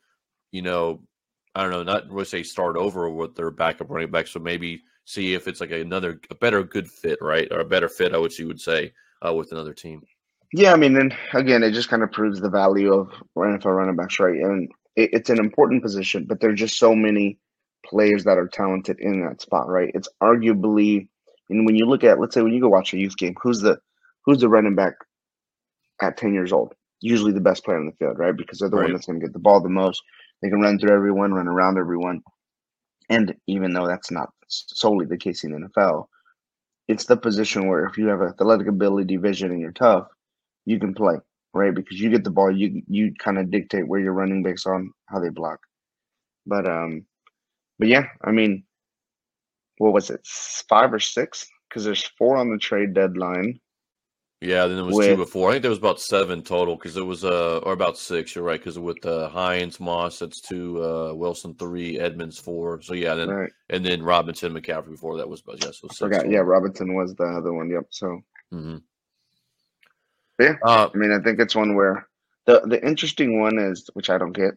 you 0.51 0.61
know, 0.61 1.01
I 1.55 1.61
don't 1.61 1.71
know, 1.71 1.83
not 1.83 2.09
really 2.09 2.25
say 2.25 2.43
start 2.43 2.77
over 2.77 3.09
with 3.09 3.35
their 3.35 3.51
backup 3.51 3.89
running 3.89 4.11
back. 4.11 4.27
so 4.27 4.39
maybe 4.39 4.81
see 5.05 5.33
if 5.33 5.47
it's 5.47 5.59
like 5.59 5.71
another 5.71 6.19
a 6.29 6.35
better 6.35 6.63
good 6.63 6.89
fit, 6.89 7.19
right, 7.21 7.47
or 7.51 7.59
a 7.59 7.65
better 7.65 7.89
fit, 7.89 8.13
I 8.13 8.17
would 8.17 8.37
you 8.37 8.47
would 8.47 8.61
say, 8.61 8.93
uh, 9.25 9.33
with 9.33 9.51
another 9.51 9.73
team. 9.73 10.03
Yeah, 10.53 10.73
I 10.73 10.75
mean, 10.75 10.97
and 10.97 11.15
again, 11.33 11.63
it 11.63 11.71
just 11.71 11.89
kind 11.89 12.03
of 12.03 12.11
proves 12.11 12.41
the 12.41 12.49
value 12.49 12.93
of 12.93 13.09
NFL 13.37 13.75
running 13.75 13.95
backs, 13.95 14.19
right? 14.19 14.35
And 14.35 14.69
it, 14.95 15.11
it's 15.13 15.29
an 15.29 15.39
important 15.39 15.81
position, 15.81 16.25
but 16.27 16.41
there's 16.41 16.59
just 16.59 16.77
so 16.77 16.93
many 16.93 17.37
players 17.85 18.23
that 18.25 18.37
are 18.37 18.47
talented 18.47 18.99
in 18.99 19.25
that 19.25 19.41
spot, 19.41 19.67
right? 19.69 19.91
It's 19.93 20.09
arguably, 20.21 21.07
and 21.49 21.65
when 21.65 21.75
you 21.75 21.85
look 21.85 22.03
at, 22.03 22.19
let's 22.19 22.33
say, 22.33 22.41
when 22.41 22.53
you 22.53 22.61
go 22.61 22.67
watch 22.67 22.93
a 22.93 22.97
youth 22.97 23.17
game, 23.17 23.35
who's 23.41 23.61
the 23.61 23.79
who's 24.25 24.39
the 24.39 24.49
running 24.49 24.75
back 24.75 24.93
at 26.01 26.17
10 26.17 26.33
years 26.33 26.51
old? 26.51 26.73
Usually 26.99 27.31
the 27.31 27.41
best 27.41 27.63
player 27.63 27.79
on 27.79 27.87
the 27.87 27.93
field, 27.93 28.19
right? 28.19 28.35
Because 28.35 28.59
they're 28.59 28.69
the 28.69 28.75
right. 28.75 28.83
one 28.83 28.93
that's 28.93 29.07
going 29.07 29.19
to 29.19 29.25
get 29.25 29.33
the 29.33 29.39
ball 29.39 29.61
the 29.61 29.69
most. 29.69 30.03
They 30.41 30.49
can 30.49 30.61
run 30.61 30.77
through 30.77 30.95
everyone, 30.95 31.33
run 31.33 31.47
around 31.47 31.77
everyone. 31.77 32.21
And 33.09 33.35
even 33.47 33.73
though 33.73 33.87
that's 33.87 34.11
not 34.11 34.29
solely 34.47 35.05
the 35.05 35.17
case 35.17 35.43
in 35.43 35.51
the 35.51 35.69
NFL, 35.69 36.05
it's 36.87 37.05
the 37.05 37.17
position 37.17 37.67
where 37.67 37.85
if 37.85 37.97
you 37.97 38.07
have 38.07 38.21
athletic 38.21 38.67
ability, 38.67 39.17
vision, 39.17 39.51
and 39.51 39.59
you're 39.59 39.71
tough, 39.71 40.07
you 40.65 40.79
can 40.79 40.93
play 40.93 41.17
right? 41.53 41.73
Because 41.73 41.99
you 41.99 42.09
get 42.09 42.23
the 42.23 42.29
ball, 42.29 42.55
you 42.55 42.81
you 42.87 43.13
kind 43.19 43.37
of 43.37 43.51
dictate 43.51 43.87
where 43.87 43.99
you're 43.99 44.13
running 44.13 44.43
based 44.43 44.67
on 44.67 44.91
how 45.07 45.19
they 45.19 45.29
block. 45.29 45.59
But 46.45 46.65
um, 46.65 47.05
but 47.79 47.87
yeah, 47.87 48.05
I 48.23 48.31
mean, 48.31 48.63
what 49.77 49.93
was 49.93 50.09
it, 50.09 50.25
five 50.69 50.93
or 50.93 50.99
six? 50.99 51.45
Because 51.69 51.83
there's 51.85 52.09
four 52.17 52.37
on 52.37 52.51
the 52.51 52.57
trade 52.57 52.93
deadline. 52.93 53.59
Yeah, 54.41 54.65
then 54.65 54.79
it 54.79 54.83
was 54.83 54.95
with, 54.95 55.07
two 55.07 55.17
before. 55.17 55.49
I 55.49 55.53
think 55.53 55.61
there 55.61 55.69
was 55.69 55.77
about 55.77 56.01
seven 56.01 56.41
total 56.41 56.75
because 56.75 56.97
it 56.97 57.05
was 57.05 57.23
uh 57.23 57.59
or 57.59 57.73
about 57.73 57.97
six. 57.97 58.33
You're 58.35 58.43
right 58.43 58.59
because 58.59 58.79
with 58.79 59.05
uh, 59.05 59.29
Hines, 59.29 59.79
Moss, 59.79 60.17
that's 60.17 60.41
two, 60.41 60.83
uh, 60.83 61.13
Wilson 61.13 61.53
three, 61.53 61.99
Edmonds 61.99 62.39
four. 62.39 62.81
So 62.81 62.95
yeah, 62.95 63.13
then 63.13 63.29
right. 63.29 63.51
and 63.69 63.85
then 63.85 64.01
Robinson, 64.01 64.53
McCaffrey 64.53 64.91
before 64.91 65.17
that 65.17 65.29
was 65.29 65.41
but 65.43 65.63
yeah, 65.63 65.69
so 65.71 65.87
forgot. 65.89 66.23
total. 66.23 66.31
Yeah, 66.31 66.39
Robinson 66.39 66.95
was 66.95 67.13
the 67.13 67.25
other 67.25 67.53
one. 67.53 67.69
Yep. 67.69 67.85
So 67.91 68.21
hmm 68.51 68.77
yeah, 70.39 70.55
Uh, 70.63 70.89
I 70.93 70.97
mean, 70.97 71.11
I 71.11 71.19
think 71.19 71.39
it's 71.39 71.55
one 71.55 71.75
where 71.75 72.07
the 72.47 72.61
the 72.61 72.83
interesting 72.83 73.39
one 73.39 73.59
is, 73.59 73.89
which 73.93 74.09
I 74.09 74.17
don't 74.17 74.31
get, 74.31 74.55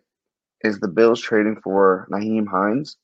is 0.62 0.80
the 0.80 0.88
Bills 0.88 1.20
trading 1.20 1.60
for 1.62 2.08
Nyheim 2.10 2.48
Hines 2.48 2.96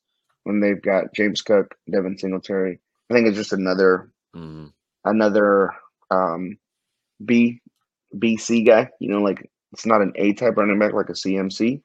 when 0.45 0.59
they've 0.59 0.81
got 0.81 1.13
James 1.13 1.43
Cook, 1.43 1.75
Devin 1.91 2.17
Singletary. 2.17 2.79
I 3.09 3.13
think 3.13 3.27
it's 3.27 3.37
just 3.37 3.53
another 3.53 4.11
mhm. 4.35 4.71
another 5.05 5.73
um, 6.09 6.57
B 7.25 7.61
BC 8.15 8.65
guy. 8.65 8.89
You 8.99 9.09
know, 9.09 9.21
like 9.21 9.49
it's 9.73 9.85
not 9.85 10.01
an 10.01 10.13
A 10.15 10.33
type 10.33 10.57
running 10.57 10.79
back 10.79 10.93
like 10.93 11.09
a 11.09 11.13
CMC, 11.13 11.81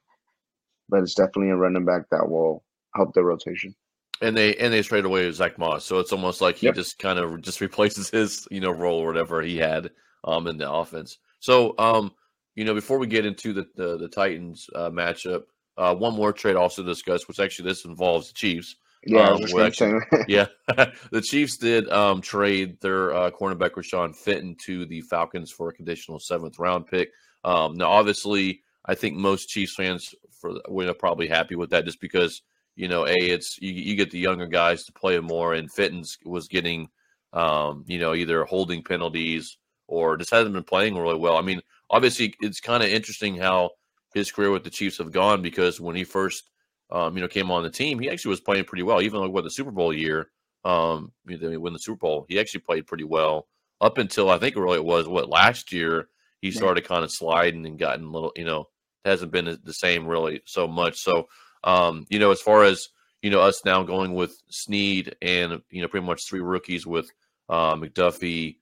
but 0.89 1.03
it's 1.03 1.15
definitely 1.15 1.51
a 1.51 1.57
running 1.57 1.85
back 1.85 2.03
that 2.11 2.29
will 2.29 2.65
help 2.95 3.15
the 3.15 3.25
rotation. 3.25 3.75
And 4.23 4.37
they 4.37 4.55
and 4.57 4.73
they 4.73 4.83
straight 4.83 5.05
away 5.05 5.31
Zach 5.33 5.59
Moss, 5.59 5.85
so 5.85 5.99
it's 5.99 6.13
almost 6.13 6.41
like 6.41 6.57
he 6.57 6.67
Yep. 6.67 6.75
just 6.75 6.99
kind 6.99 7.19
of 7.19 7.41
just 7.43 7.61
replaces 7.61 8.09
his 8.11 8.49
you 8.51 8.61
know 8.61 8.71
role 8.71 9.01
or 9.01 9.07
whatever 9.07 9.43
he 9.43 9.59
had 9.59 9.91
um 10.25 10.47
in 10.47 10.57
the 10.57 10.71
offense. 10.71 11.19
So 11.41 11.75
um 11.79 12.13
you 12.55 12.65
know 12.65 12.73
before 12.75 12.99
we 12.99 13.07
get 13.07 13.27
into 13.27 13.53
the 13.53 13.67
the, 13.77 13.99
the 13.99 14.09
Titans 14.09 14.71
uh, 14.75 14.89
matchup, 14.91 15.43
uh, 15.77 15.95
one 15.95 16.15
more 16.15 16.33
trade 16.33 16.57
also 16.57 16.83
discussed, 16.83 17.29
which 17.29 17.41
actually 17.41 17.69
this 17.69 17.85
involves 17.85 18.29
the 18.29 18.35
Chiefs. 18.35 18.77
Yeah, 19.07 19.29
Um, 19.29 19.33
was 19.33 19.41
just 19.41 19.55
well, 19.55 19.71
gonna 19.71 20.01
say. 20.11 20.25
Yeah, 20.29 20.47
the 21.11 21.21
Chiefs 21.21 21.57
did 21.57 21.89
um, 21.91 22.21
trade 22.21 22.81
their 22.81 23.15
uh, 23.15 23.31
cornerback 23.31 23.71
Rashad 23.73 24.17
Fenton 24.17 24.57
to 24.65 24.87
the 24.87 25.01
Falcons 25.03 25.51
for 25.51 25.69
a 25.69 25.73
conditional 25.73 26.19
seventh 26.19 26.59
round 26.59 26.87
pick. 26.87 27.11
Um, 27.45 27.77
now, 27.77 27.91
obviously, 27.91 28.63
I 28.85 28.95
think 28.95 29.17
most 29.17 29.49
Chiefs 29.49 29.75
fans 29.75 30.15
for 30.33 30.61
we're 30.69 30.93
probably 30.95 31.29
happy 31.29 31.55
with 31.55 31.71
that, 31.71 31.85
just 31.85 32.01
because 32.01 32.43
you 32.75 32.89
know, 32.89 33.07
a 33.07 33.15
it's 33.15 33.59
you, 33.61 33.73
you 33.73 33.97
get 33.97 34.11
the 34.11 34.19
younger 34.19 34.47
guys 34.47 34.85
to 34.85 34.93
play 34.93 35.19
more, 35.21 35.55
and 35.55 35.73
Fenton's 35.73 36.19
was 36.25 36.49
getting 36.49 36.89
um, 37.33 37.85
you 37.87 37.99
know 37.99 38.15
either 38.15 38.45
holding 38.45 38.83
penalties 38.83 39.57
or 39.89 40.17
just 40.17 40.31
hasn't 40.31 40.55
been 40.55 40.65
playing 40.65 40.97
really 40.97 41.19
well. 41.19 41.37
I 41.37 41.43
mean, 41.43 41.61
obviously, 41.91 42.35
it's 42.41 42.61
kind 42.61 42.83
of 42.83 42.89
interesting 42.89 43.37
how 43.37 43.71
his 44.15 44.31
career 44.31 44.51
with 44.51 44.65
the 44.65 44.71
Chiefs 44.71 44.99
have 44.99 45.13
gone 45.13 45.43
because 45.43 45.81
when 45.81 45.97
he 45.97 46.05
first 46.05 46.51
um, 46.91 47.17
you 47.17 47.23
know, 47.23 47.29
came 47.29 47.51
on 47.51 47.63
the 47.63 47.71
team, 47.71 47.99
he 47.99 48.11
actually 48.11 48.31
was 48.31 48.41
playing 48.41 48.65
pretty 48.65 48.83
well. 48.83 49.03
Even 49.03 49.21
like 49.21 49.33
what 49.33 49.45
the 49.45 49.51
Super 49.51 49.71
Bowl 49.71 49.93
year, 49.93 50.31
um, 50.65 51.13
you 51.27 51.39
know, 51.39 51.59
win 51.59 51.73
the 51.73 51.79
Super 51.79 51.99
Bowl, 51.99 52.27
he 52.29 52.39
actually 52.39 52.61
played 52.61 52.87
pretty 52.87 53.05
well 53.05 53.49
up 53.81 53.99
until 53.99 54.31
I 54.31 54.39
think 54.39 54.57
really 54.57 54.79
it 54.79 54.85
was 54.85 55.07
what 55.07 55.29
last 55.29 55.73
year 55.73 56.09
he 56.41 56.51
started 56.51 56.85
kind 56.85 57.05
of 57.05 57.13
sliding 57.13 57.67
and 57.67 57.79
gotten 57.79 58.05
a 58.05 58.11
little, 58.11 58.33
you 58.37 58.45
know, 58.45 58.69
hasn't 59.05 59.33
been 59.33 59.59
the 59.63 59.73
same 59.73 60.07
really 60.07 60.43
so 60.47 60.67
much. 60.67 60.99
So, 60.99 61.29
um, 61.65 62.07
you 62.09 62.19
know, 62.19 62.31
as 62.31 62.41
far 62.41 62.65
as 62.65 62.89
you 63.23 63.31
know, 63.31 63.41
us 63.41 63.65
now 63.65 63.83
going 63.83 64.15
with 64.15 64.41
Sneed 64.51 65.17
and 65.23 65.61
you 65.71 65.83
know, 65.83 65.89
pretty 65.89 66.07
much 66.07 66.29
three 66.29 66.41
rookies 66.41 66.87
with 66.87 67.11
uh, 67.49 67.75
McDuffie, 67.75 68.57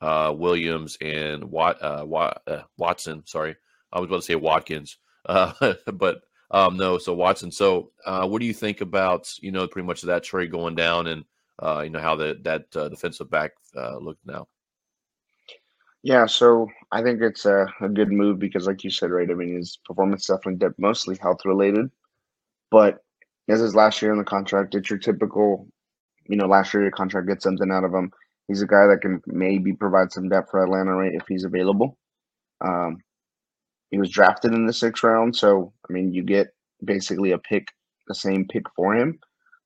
uh, 0.00 0.32
Williams, 0.36 0.96
and 1.00 1.44
Wat, 1.44 1.80
uh, 1.82 2.04
Wat, 2.06 2.42
uh, 2.46 2.62
Watson. 2.76 3.22
Sorry, 3.26 3.56
I 3.92 4.00
was 4.00 4.08
about 4.08 4.16
to 4.16 4.22
say 4.22 4.34
Watkins, 4.34 4.96
uh, 5.26 5.52
but 5.92 6.22
um, 6.50 6.76
no, 6.76 6.98
so 6.98 7.14
Watson. 7.14 7.50
So, 7.50 7.92
uh, 8.06 8.26
what 8.26 8.40
do 8.40 8.46
you 8.46 8.54
think 8.54 8.80
about 8.80 9.30
you 9.40 9.52
know 9.52 9.66
pretty 9.66 9.86
much 9.86 10.02
that 10.02 10.24
trade 10.24 10.50
going 10.50 10.74
down, 10.74 11.08
and 11.08 11.24
uh, 11.62 11.80
you 11.80 11.90
know 11.90 12.00
how 12.00 12.16
the 12.16 12.38
that 12.42 12.64
uh, 12.76 12.88
defensive 12.88 13.30
back 13.30 13.52
uh, 13.76 13.98
looked 13.98 14.24
now? 14.24 14.48
Yeah, 16.02 16.26
so 16.26 16.68
I 16.92 17.02
think 17.02 17.20
it's 17.20 17.44
a, 17.44 17.66
a 17.80 17.88
good 17.88 18.10
move 18.10 18.38
because, 18.38 18.66
like 18.66 18.84
you 18.84 18.90
said, 18.90 19.10
right? 19.10 19.30
I 19.30 19.34
mean, 19.34 19.56
his 19.56 19.78
performance 19.84 20.26
definitely 20.26 20.56
dipped, 20.56 20.78
mostly 20.78 21.16
health 21.20 21.44
related. 21.44 21.90
But 22.70 23.02
as 23.48 23.60
his 23.60 23.74
last 23.74 24.00
year 24.00 24.12
in 24.12 24.18
the 24.18 24.24
contract, 24.24 24.74
it's 24.74 24.88
your 24.88 24.98
typical, 24.98 25.66
you 26.26 26.36
know, 26.36 26.46
last 26.46 26.72
year 26.72 26.82
your 26.82 26.92
contract 26.92 27.26
gets 27.26 27.42
something 27.42 27.70
out 27.70 27.84
of 27.84 27.92
him. 27.92 28.12
He's 28.46 28.62
a 28.62 28.66
guy 28.66 28.86
that 28.86 29.02
can 29.02 29.20
maybe 29.26 29.72
provide 29.72 30.12
some 30.12 30.28
depth 30.28 30.50
for 30.50 30.62
Atlanta, 30.62 30.94
right? 30.94 31.12
If 31.12 31.26
he's 31.28 31.44
available. 31.44 31.98
Um, 32.60 32.98
he 33.90 33.98
was 33.98 34.10
drafted 34.10 34.52
in 34.52 34.66
the 34.66 34.72
sixth 34.72 35.02
round, 35.04 35.36
so 35.36 35.72
I 35.88 35.92
mean, 35.92 36.12
you 36.12 36.22
get 36.22 36.54
basically 36.84 37.32
a 37.32 37.38
pick, 37.38 37.68
the 38.08 38.14
same 38.14 38.46
pick 38.46 38.64
for 38.76 38.94
him. 38.94 39.18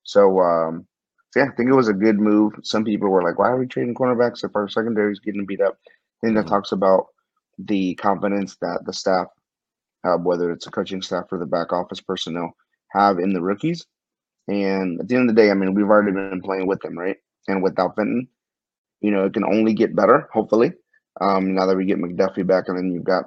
So, 0.03 0.39
um, 0.41 0.87
yeah, 1.35 1.45
I 1.45 1.55
think 1.55 1.69
it 1.69 1.75
was 1.75 1.87
a 1.87 1.93
good 1.93 2.19
move. 2.19 2.53
Some 2.63 2.83
people 2.83 3.09
were 3.09 3.23
like, 3.23 3.39
"Why 3.39 3.49
are 3.49 3.57
we 3.57 3.67
trading 3.67 3.95
cornerbacks 3.95 4.43
if 4.43 4.55
our 4.55 4.67
secondary 4.67 5.11
is 5.11 5.19
getting 5.19 5.45
beat 5.45 5.61
up?" 5.61 5.77
I 5.87 6.27
think 6.27 6.35
that 6.35 6.45
Mhm. 6.45 6.49
talks 6.49 6.71
about 6.71 7.07
the 7.57 7.95
confidence 7.95 8.57
that 8.61 8.85
the 8.85 8.93
staff, 8.93 9.27
uh, 10.03 10.17
whether 10.17 10.51
it's 10.51 10.67
a 10.67 10.71
coaching 10.71 11.01
staff 11.01 11.25
or 11.31 11.37
the 11.39 11.45
back 11.45 11.71
office 11.73 12.01
personnel, 12.01 12.55
have 12.89 13.19
in 13.19 13.33
the 13.33 13.41
rookies. 13.41 13.85
And 14.47 14.99
at 14.99 15.07
the 15.07 15.15
end 15.15 15.29
of 15.29 15.35
the 15.35 15.41
day, 15.41 15.51
I 15.51 15.53
mean, 15.53 15.73
we've 15.73 15.89
already 15.89 16.11
been 16.11 16.41
playing 16.41 16.67
with 16.67 16.81
them, 16.81 16.97
right? 16.97 17.17
And 17.47 17.63
without 17.63 17.95
Fenton, 17.95 18.27
you 19.01 19.11
know, 19.11 19.25
it 19.25 19.33
can 19.33 19.43
only 19.45 19.73
get 19.73 19.95
better, 19.95 20.27
hopefully. 20.33 20.73
Um, 21.21 21.53
now 21.53 21.65
that 21.65 21.77
we 21.77 21.85
get 21.85 21.99
McDuffie 21.99 22.45
back, 22.45 22.65
and 22.67 22.77
then 22.77 22.91
you've 22.91 23.03
got 23.03 23.25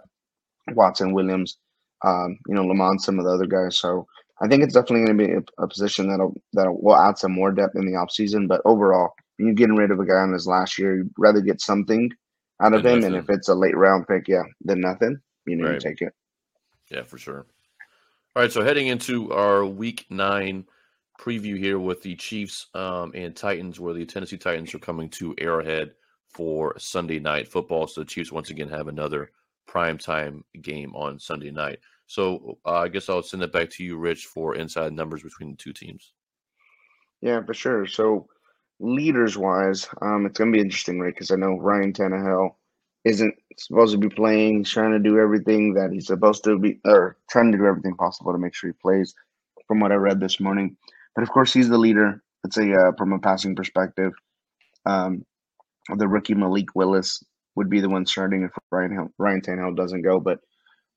Watson, 0.73 1.12
Williams, 1.12 1.58
um, 2.04 2.38
you 2.49 2.54
know, 2.54 2.64
Lamont, 2.64 3.02
some 3.02 3.18
of 3.18 3.25
the 3.25 3.30
other 3.30 3.46
guys. 3.46 3.78
So 3.78 4.06
I 4.40 4.49
think 4.49 4.62
it's 4.62 4.75
definitely 4.75 5.06
going 5.06 5.18
to 5.18 5.26
be 5.26 5.32
a, 5.32 5.62
a 5.64 5.68
position 5.68 6.08
that'll 6.08 6.35
that 6.52 6.70
will 6.70 6.96
add 6.96 7.18
some 7.18 7.32
more 7.32 7.52
depth 7.52 7.76
in 7.76 7.87
the 7.87 7.92
offseason. 7.92 8.49
But 8.49 8.62
overall, 8.64 9.14
you're 9.38 9.54
getting 9.54 9.76
rid 9.76 9.90
of 9.90 10.00
a 10.00 10.04
guy 10.04 10.16
on 10.16 10.32
his 10.32 10.46
last 10.46 10.78
year, 10.78 10.96
you'd 10.99 11.12
rather 11.18 11.40
get 11.40 11.61
something 11.61 12.11
out 12.61 12.75
of 12.75 12.82
Than 12.82 12.99
him. 12.99 13.04
And 13.04 13.16
if 13.16 13.30
it's 13.30 13.49
a 13.49 13.54
late 13.54 13.76
round 13.76 14.06
pick, 14.06 14.28
yeah, 14.28 14.44
then 14.62 14.80
nothing. 14.80 15.18
You 15.46 15.56
know, 15.56 15.70
you 15.70 15.78
take 15.78 16.02
it. 16.02 16.12
Yeah, 16.90 17.04
for 17.04 17.18
sure. 17.18 17.46
All 18.35 18.42
right, 18.42 18.52
so 18.52 18.62
heading 18.62 18.88
into 18.88 19.32
our 19.32 19.64
Week 19.64 20.06
Nine 20.11 20.66
preview 21.18 21.56
here 21.56 21.78
with 21.78 22.02
the 22.02 22.14
Chiefs 22.16 22.66
um, 22.75 23.12
and 23.14 23.35
Titans, 23.35 23.80
where 23.80 23.94
the 23.94 24.04
Tennessee 24.04 24.37
Titans 24.37 24.75
are 24.75 24.78
coming 24.78 25.08
to 25.11 25.35
Arrowhead 25.38 25.92
for 26.28 26.78
Sunday 26.78 27.18
night 27.18 27.49
football. 27.49 27.87
So 27.87 28.02
the 28.02 28.06
Chiefs 28.06 28.32
once 28.32 28.50
again 28.50 28.68
have 28.68 28.88
another 28.88 29.30
primetime 29.68 30.42
game 30.62 30.94
on 30.94 31.18
Sunday 31.18 31.50
night. 31.50 31.78
So 32.06 32.58
uh, 32.64 32.75
I 32.75 32.88
guess 32.88 33.08
I'll 33.08 33.23
send 33.23 33.42
it 33.42 33.52
back 33.52 33.70
to 33.70 33.85
you, 33.85 33.96
Rich, 33.96 34.26
for 34.26 34.54
inside 34.54 34.92
numbers 34.92 35.23
between 35.23 35.50
the 35.50 35.56
two 35.56 35.73
teams. 35.73 36.12
Yeah, 37.20 37.42
for 37.44 37.54
sure. 37.54 37.87
So 37.87 38.28
leaders 38.78 39.37
wise, 39.37 39.88
um, 40.02 40.26
it's 40.26 40.38
gonna 40.38 40.52
be 40.52 40.61
interesting, 40.61 41.00
right? 41.00 41.12
Because 41.12 41.30
I 41.30 41.37
know 41.37 41.58
Ryan 41.58 41.92
Tannehill 41.92 42.54
isn't 43.04 43.35
supposed 43.58 43.92
to 43.92 43.99
be 43.99 44.08
playing. 44.08 44.58
He's 44.58 44.70
trying 44.70 44.92
to 44.92 44.99
do 44.99 45.18
everything 45.18 45.75
that 45.75 45.92
he's 45.92 46.06
supposed 46.06 46.44
to 46.44 46.58
be, 46.58 46.80
or 46.85 47.16
trying 47.30 47.52
to 47.52 47.58
do 47.58 47.66
everything 47.66 47.94
possible 47.94 48.32
to 48.32 48.38
make 48.38 48.54
sure 48.54 48.70
he 48.70 48.75
plays. 48.80 49.14
From 49.66 49.80
what 49.80 49.90
I 49.90 49.96
read 49.96 50.20
this 50.20 50.38
morning, 50.38 50.76
but 51.16 51.23
of 51.23 51.30
course 51.30 51.52
he's 51.52 51.68
the 51.68 51.76
leader. 51.76 52.23
Let's 52.44 52.54
say 52.54 52.73
uh, 52.73 52.92
from 52.96 53.12
a 53.12 53.18
passing 53.18 53.56
perspective, 53.56 54.12
um, 54.85 55.26
the 55.96 56.06
rookie 56.06 56.35
Malik 56.35 56.76
Willis 56.76 57.20
would 57.56 57.70
be 57.70 57.80
the 57.80 57.88
one 57.88 58.06
starting 58.06 58.42
if 58.42 58.52
Ryan 58.70 59.08
Ryan 59.18 59.40
Tannehill 59.40 59.76
doesn't 59.76 60.02
go. 60.02 60.20
But 60.20 60.38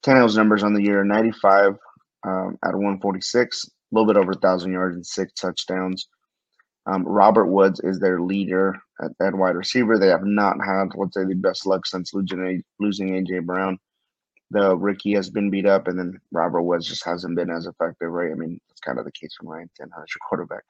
Tannehill's 0.05 0.37
numbers 0.37 0.63
on 0.63 0.73
the 0.73 0.83
year: 0.83 1.03
95 1.03 1.77
um, 2.25 2.57
of 2.63 2.73
146, 2.73 3.65
a 3.65 3.69
little 3.91 4.07
bit 4.07 4.17
over 4.17 4.31
1,000 4.31 4.71
yards 4.71 4.95
and 4.95 5.05
six 5.05 5.33
touchdowns. 5.33 6.07
Um, 6.85 7.03
Robert 7.05 7.47
Woods 7.47 7.79
is 7.81 7.99
their 7.99 8.21
leader 8.21 8.79
at, 9.01 9.11
at 9.21 9.35
wide 9.35 9.55
receiver. 9.55 9.97
They 9.97 10.07
have 10.07 10.25
not 10.25 10.57
had, 10.63 10.87
let's 10.95 11.13
say, 11.13 11.25
the 11.25 11.35
best 11.35 11.65
luck 11.65 11.85
since 11.85 12.13
losing, 12.13 12.63
losing 12.79 13.09
AJ 13.09 13.45
Brown. 13.45 13.77
The 14.51 14.75
rookie 14.75 15.13
has 15.13 15.29
been 15.29 15.51
beat 15.51 15.67
up, 15.67 15.87
and 15.87 15.99
then 15.99 16.19
Robert 16.31 16.63
Woods 16.63 16.87
just 16.87 17.05
hasn't 17.05 17.35
been 17.35 17.51
as 17.51 17.67
effective, 17.67 18.09
right? 18.09 18.31
I 18.31 18.35
mean, 18.35 18.59
that's 18.67 18.79
kind 18.79 18.97
of 18.97 19.05
the 19.05 19.11
case 19.11 19.35
from 19.37 19.49
Ryan 19.49 19.69
Tannehill 19.79 20.03
as 20.03 20.15
your 20.15 20.27
quarterback. 20.27 20.63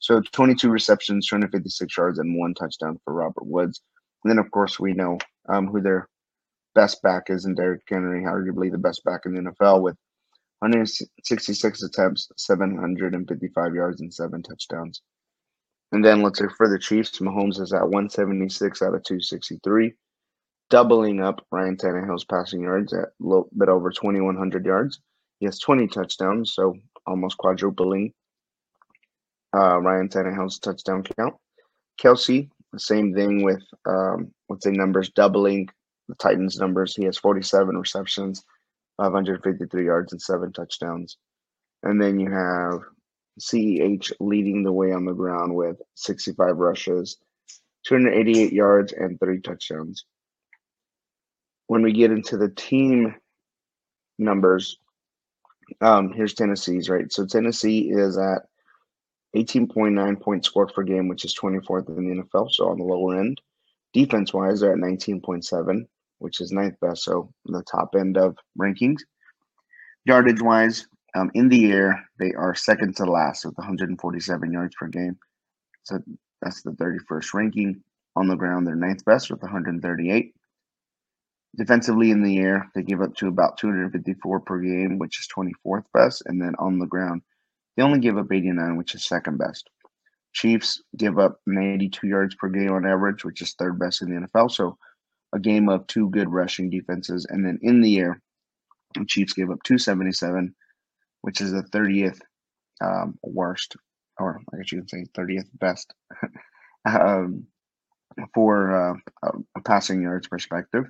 So 0.00 0.20
22 0.32 0.70
receptions, 0.70 1.28
256 1.28 1.96
yards, 1.96 2.18
and 2.18 2.36
one 2.36 2.54
touchdown 2.54 2.98
for 3.04 3.14
Robert 3.14 3.46
Woods. 3.46 3.82
And 4.24 4.30
then, 4.30 4.38
of 4.38 4.50
course, 4.50 4.78
we 4.78 4.92
know 4.92 5.18
um, 5.48 5.66
who 5.66 5.80
their 5.80 6.08
best 6.74 7.02
back 7.02 7.24
is 7.28 7.46
in 7.46 7.54
Derrick 7.54 7.82
Henry, 7.88 8.24
arguably 8.24 8.70
the 8.70 8.78
best 8.78 9.02
back 9.04 9.22
in 9.26 9.34
the 9.34 9.40
NFL 9.40 9.82
with 9.82 9.96
166 10.60 11.82
attempts, 11.82 12.30
755 12.36 13.74
yards, 13.74 14.00
and 14.00 14.12
seven 14.12 14.42
touchdowns. 14.42 15.02
And 15.92 16.04
then 16.04 16.22
let's 16.22 16.38
say 16.38 16.46
for 16.56 16.68
the 16.68 16.78
Chiefs, 16.78 17.18
Mahomes 17.18 17.60
is 17.60 17.72
at 17.72 17.82
176 17.82 18.82
out 18.82 18.94
of 18.94 19.02
263, 19.02 19.92
doubling 20.68 21.20
up 21.20 21.44
Ryan 21.50 21.76
Tannehill's 21.76 22.24
passing 22.24 22.60
yards 22.60 22.92
at 22.92 23.00
a 23.00 23.10
little 23.20 23.48
bit 23.56 23.68
over 23.68 23.90
2,100 23.90 24.64
yards. 24.64 25.00
He 25.40 25.46
has 25.46 25.58
20 25.58 25.88
touchdowns, 25.88 26.52
so 26.54 26.76
almost 27.06 27.38
quadrupling 27.38 28.12
uh, 29.54 29.80
Ryan 29.80 30.08
Tannehill's 30.08 30.58
touchdown 30.58 31.02
count. 31.18 31.34
Kelce, 32.00 32.48
same 32.78 33.14
thing 33.14 33.42
with 33.42 33.62
um, 33.86 34.32
let's 34.48 34.64
say 34.64 34.70
numbers 34.70 35.10
doubling 35.10 35.68
the 36.08 36.14
Titans' 36.16 36.58
numbers. 36.58 36.94
He 36.94 37.04
has 37.04 37.18
47 37.18 37.76
receptions, 37.76 38.44
553 38.98 39.84
yards, 39.84 40.12
and 40.12 40.20
seven 40.22 40.52
touchdowns. 40.52 41.16
And 41.82 42.00
then 42.00 42.20
you 42.20 42.30
have 42.30 42.80
CEH 43.40 44.12
leading 44.20 44.62
the 44.62 44.72
way 44.72 44.92
on 44.92 45.04
the 45.04 45.12
ground 45.12 45.54
with 45.54 45.80
65 45.96 46.56
rushes, 46.56 47.18
288 47.86 48.52
yards, 48.52 48.92
and 48.92 49.18
three 49.18 49.40
touchdowns. 49.40 50.04
when 51.68 51.82
we 51.82 51.92
get 51.92 52.10
into 52.10 52.36
the 52.36 52.48
team 52.48 53.14
numbers, 54.18 54.78
um, 55.80 56.12
here's 56.12 56.34
Tennessee's 56.34 56.90
right. 56.90 57.12
So 57.12 57.24
Tennessee 57.26 57.90
is 57.90 58.18
at 58.18 58.42
18.9 59.36 60.20
points 60.20 60.48
scored 60.48 60.72
per 60.74 60.82
game, 60.82 61.08
which 61.08 61.24
is 61.24 61.36
24th 61.36 61.88
in 61.88 62.08
the 62.08 62.22
NFL, 62.22 62.50
so 62.50 62.68
on 62.68 62.78
the 62.78 62.84
lower 62.84 63.20
end. 63.20 63.40
Defense 63.92 64.32
wise, 64.32 64.60
they're 64.60 64.72
at 64.72 64.78
19.7, 64.78 65.86
which 66.18 66.40
is 66.40 66.52
ninth 66.52 66.78
best, 66.80 67.04
so 67.04 67.32
the 67.44 67.62
top 67.62 67.94
end 67.96 68.16
of 68.16 68.36
rankings. 68.58 69.00
Yardage 70.04 70.40
wise, 70.40 70.86
um, 71.14 71.30
in 71.34 71.48
the 71.48 71.70
air, 71.72 72.08
they 72.18 72.32
are 72.34 72.54
second 72.54 72.96
to 72.96 73.04
last 73.04 73.44
with 73.44 73.56
147 73.58 74.52
yards 74.52 74.74
per 74.78 74.86
game. 74.86 75.18
So 75.82 75.98
that's 76.40 76.62
the 76.62 76.72
31st 76.72 77.34
ranking. 77.34 77.82
On 78.16 78.26
the 78.26 78.36
ground, 78.36 78.66
they're 78.66 78.74
ninth 78.74 79.04
best 79.04 79.30
with 79.30 79.42
138. 79.42 80.34
Defensively 81.56 82.10
in 82.10 82.22
the 82.22 82.38
air, 82.38 82.70
they 82.74 82.82
give 82.82 83.02
up 83.02 83.14
to 83.16 83.28
about 83.28 83.58
254 83.58 84.40
per 84.40 84.58
game, 84.60 84.98
which 84.98 85.18
is 85.18 85.28
24th 85.36 85.84
best. 85.92 86.22
And 86.26 86.40
then 86.40 86.54
on 86.58 86.78
the 86.78 86.86
ground, 86.86 87.22
they 87.76 87.82
only 87.82 88.00
give 88.00 88.18
up 88.18 88.32
89, 88.32 88.76
which 88.76 88.94
is 88.94 89.06
second 89.06 89.38
best. 89.38 89.68
Chiefs 90.32 90.82
give 90.96 91.18
up 91.18 91.40
92 91.46 92.06
yards 92.06 92.34
per 92.36 92.48
game 92.48 92.72
on 92.72 92.86
average, 92.86 93.24
which 93.24 93.42
is 93.42 93.54
third 93.54 93.78
best 93.78 94.02
in 94.02 94.10
the 94.10 94.26
NFL. 94.26 94.50
So 94.50 94.78
a 95.32 95.38
game 95.38 95.68
of 95.68 95.86
two 95.86 96.08
good 96.10 96.28
rushing 96.28 96.70
defenses. 96.70 97.26
And 97.28 97.44
then 97.44 97.58
in 97.62 97.80
the 97.80 97.98
air, 97.98 98.20
the 98.94 99.04
Chiefs 99.04 99.32
gave 99.32 99.50
up 99.50 99.62
277, 99.64 100.54
which 101.22 101.40
is 101.40 101.52
the 101.52 101.62
30th 101.62 102.20
um, 102.82 103.18
worst, 103.22 103.76
or 104.18 104.40
I 104.52 104.56
guess 104.56 104.72
you 104.72 104.78
can 104.78 104.88
say 104.88 105.04
30th 105.16 105.48
best 105.54 105.92
um, 106.88 107.46
for 108.34 108.94
uh, 109.24 109.30
a 109.56 109.60
passing 109.62 110.02
yards 110.02 110.28
perspective. 110.28 110.84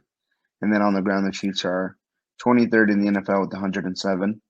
And 0.62 0.72
then 0.72 0.82
on 0.82 0.94
the 0.94 1.02
ground, 1.02 1.26
the 1.26 1.32
Chiefs 1.32 1.64
are 1.64 1.96
23rd 2.44 2.92
in 2.92 3.00
the 3.00 3.20
NFL 3.20 3.40
with 3.40 3.52
107 3.52 4.40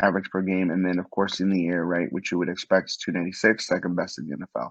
average 0.00 0.30
per 0.30 0.42
game. 0.42 0.70
And 0.70 0.84
then, 0.84 0.98
of 0.98 1.10
course, 1.10 1.40
in 1.40 1.50
the 1.50 1.66
air, 1.68 1.84
right, 1.84 2.12
which 2.12 2.30
you 2.30 2.38
would 2.38 2.48
expect 2.48 2.90
is 2.90 2.96
296, 2.96 3.66
second 3.66 3.96
best 3.96 4.18
in 4.18 4.28
the 4.28 4.36
NFL. 4.36 4.70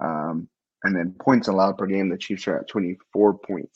Um, 0.00 0.48
and 0.84 0.96
then 0.96 1.14
points 1.20 1.48
allowed 1.48 1.76
per 1.76 1.86
game, 1.86 2.08
the 2.08 2.16
Chiefs 2.18 2.46
are 2.48 2.58
at 2.58 2.70
24.6. 2.70 3.66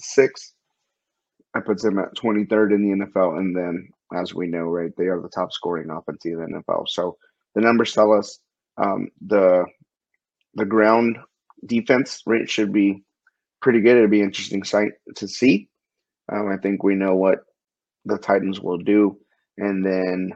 That 1.55 1.67
puts 1.67 1.83
them 1.83 1.99
at 1.99 2.15
23rd 2.15 2.75
in 2.75 2.83
the 2.83 3.07
NFL. 3.07 3.39
And 3.39 3.57
then, 3.57 3.89
as 4.15 4.35
we 4.35 4.47
know, 4.47 4.65
right, 4.65 4.93
they 4.97 5.07
are 5.07 5.21
the 5.21 5.29
top 5.29 5.53
scoring 5.53 5.91
offense 5.91 6.25
in 6.25 6.37
the 6.37 6.63
NFL. 6.63 6.89
So 6.89 7.17
the 7.55 7.61
numbers 7.61 7.93
tell 7.93 8.13
us 8.13 8.39
um, 8.79 9.09
the 9.27 9.65
the 10.55 10.65
ground 10.65 11.19
defense 11.67 12.23
rate 12.27 12.49
should 12.49 12.73
be 12.73 13.03
pretty 13.61 13.81
good. 13.81 13.97
It'd 13.97 14.11
be 14.11 14.21
interesting 14.21 14.65
sight 14.65 14.93
to 15.17 15.29
see. 15.29 15.69
Um, 16.31 16.49
I 16.49 16.57
think 16.57 16.83
we 16.83 16.95
know 16.95 17.15
what 17.15 17.41
the 18.05 18.19
Titans 18.19 18.61
will 18.61 18.79
do, 18.79 19.19
and 19.59 19.85
then 19.85 20.33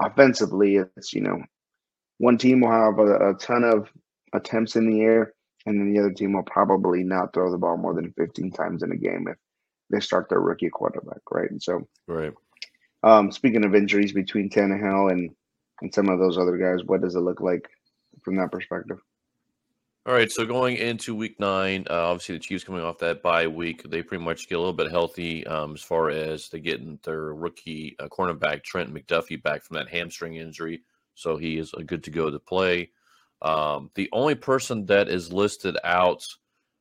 offensively, 0.00 0.76
it's 0.76 1.12
you 1.12 1.20
know 1.20 1.42
one 2.18 2.38
team 2.38 2.60
will 2.60 2.70
have 2.70 2.98
a, 2.98 3.30
a 3.30 3.34
ton 3.34 3.64
of 3.64 3.90
attempts 4.32 4.76
in 4.76 4.90
the 4.90 5.00
air, 5.00 5.34
and 5.66 5.80
then 5.80 5.92
the 5.92 6.00
other 6.00 6.12
team 6.12 6.32
will 6.32 6.42
probably 6.42 7.02
not 7.02 7.32
throw 7.32 7.50
the 7.50 7.58
ball 7.58 7.76
more 7.76 7.94
than 7.94 8.12
15 8.18 8.50
times 8.52 8.82
in 8.82 8.92
a 8.92 8.96
game 8.96 9.26
if 9.28 9.36
they 9.90 10.00
start 10.00 10.28
their 10.28 10.40
rookie 10.40 10.70
quarterback, 10.70 11.20
right? 11.30 11.50
And 11.50 11.62
so, 11.62 11.86
right. 12.06 12.32
Um, 13.02 13.30
speaking 13.30 13.64
of 13.64 13.74
injuries 13.74 14.12
between 14.12 14.50
Tannehill 14.50 15.12
and 15.12 15.30
and 15.80 15.94
some 15.94 16.08
of 16.08 16.18
those 16.18 16.38
other 16.38 16.56
guys, 16.56 16.84
what 16.84 17.02
does 17.02 17.14
it 17.14 17.20
look 17.20 17.40
like 17.40 17.68
from 18.24 18.36
that 18.36 18.50
perspective? 18.50 18.98
All 20.08 20.14
right, 20.14 20.32
so 20.32 20.46
going 20.46 20.78
into 20.78 21.14
week 21.14 21.38
nine, 21.38 21.84
uh, 21.90 22.08
obviously 22.08 22.36
the 22.36 22.38
Chiefs 22.38 22.64
coming 22.64 22.80
off 22.80 22.96
that 23.00 23.22
bye 23.22 23.46
week, 23.46 23.82
they 23.82 24.02
pretty 24.02 24.24
much 24.24 24.48
get 24.48 24.54
a 24.54 24.58
little 24.58 24.72
bit 24.72 24.90
healthy 24.90 25.46
um, 25.46 25.74
as 25.74 25.82
far 25.82 26.08
as 26.08 26.48
they 26.48 26.60
getting 26.60 26.98
their 27.04 27.34
rookie 27.34 27.94
uh, 28.00 28.08
cornerback 28.08 28.64
Trent 28.64 28.90
McDuffie 28.90 29.42
back 29.42 29.62
from 29.62 29.76
that 29.76 29.90
hamstring 29.90 30.36
injury, 30.36 30.80
so 31.14 31.36
he 31.36 31.58
is 31.58 31.74
good 31.84 32.02
to 32.04 32.10
go 32.10 32.30
to 32.30 32.38
play. 32.38 32.90
Um, 33.42 33.90
the 33.96 34.08
only 34.14 34.34
person 34.34 34.86
that 34.86 35.10
is 35.10 35.30
listed 35.30 35.76
out 35.84 36.22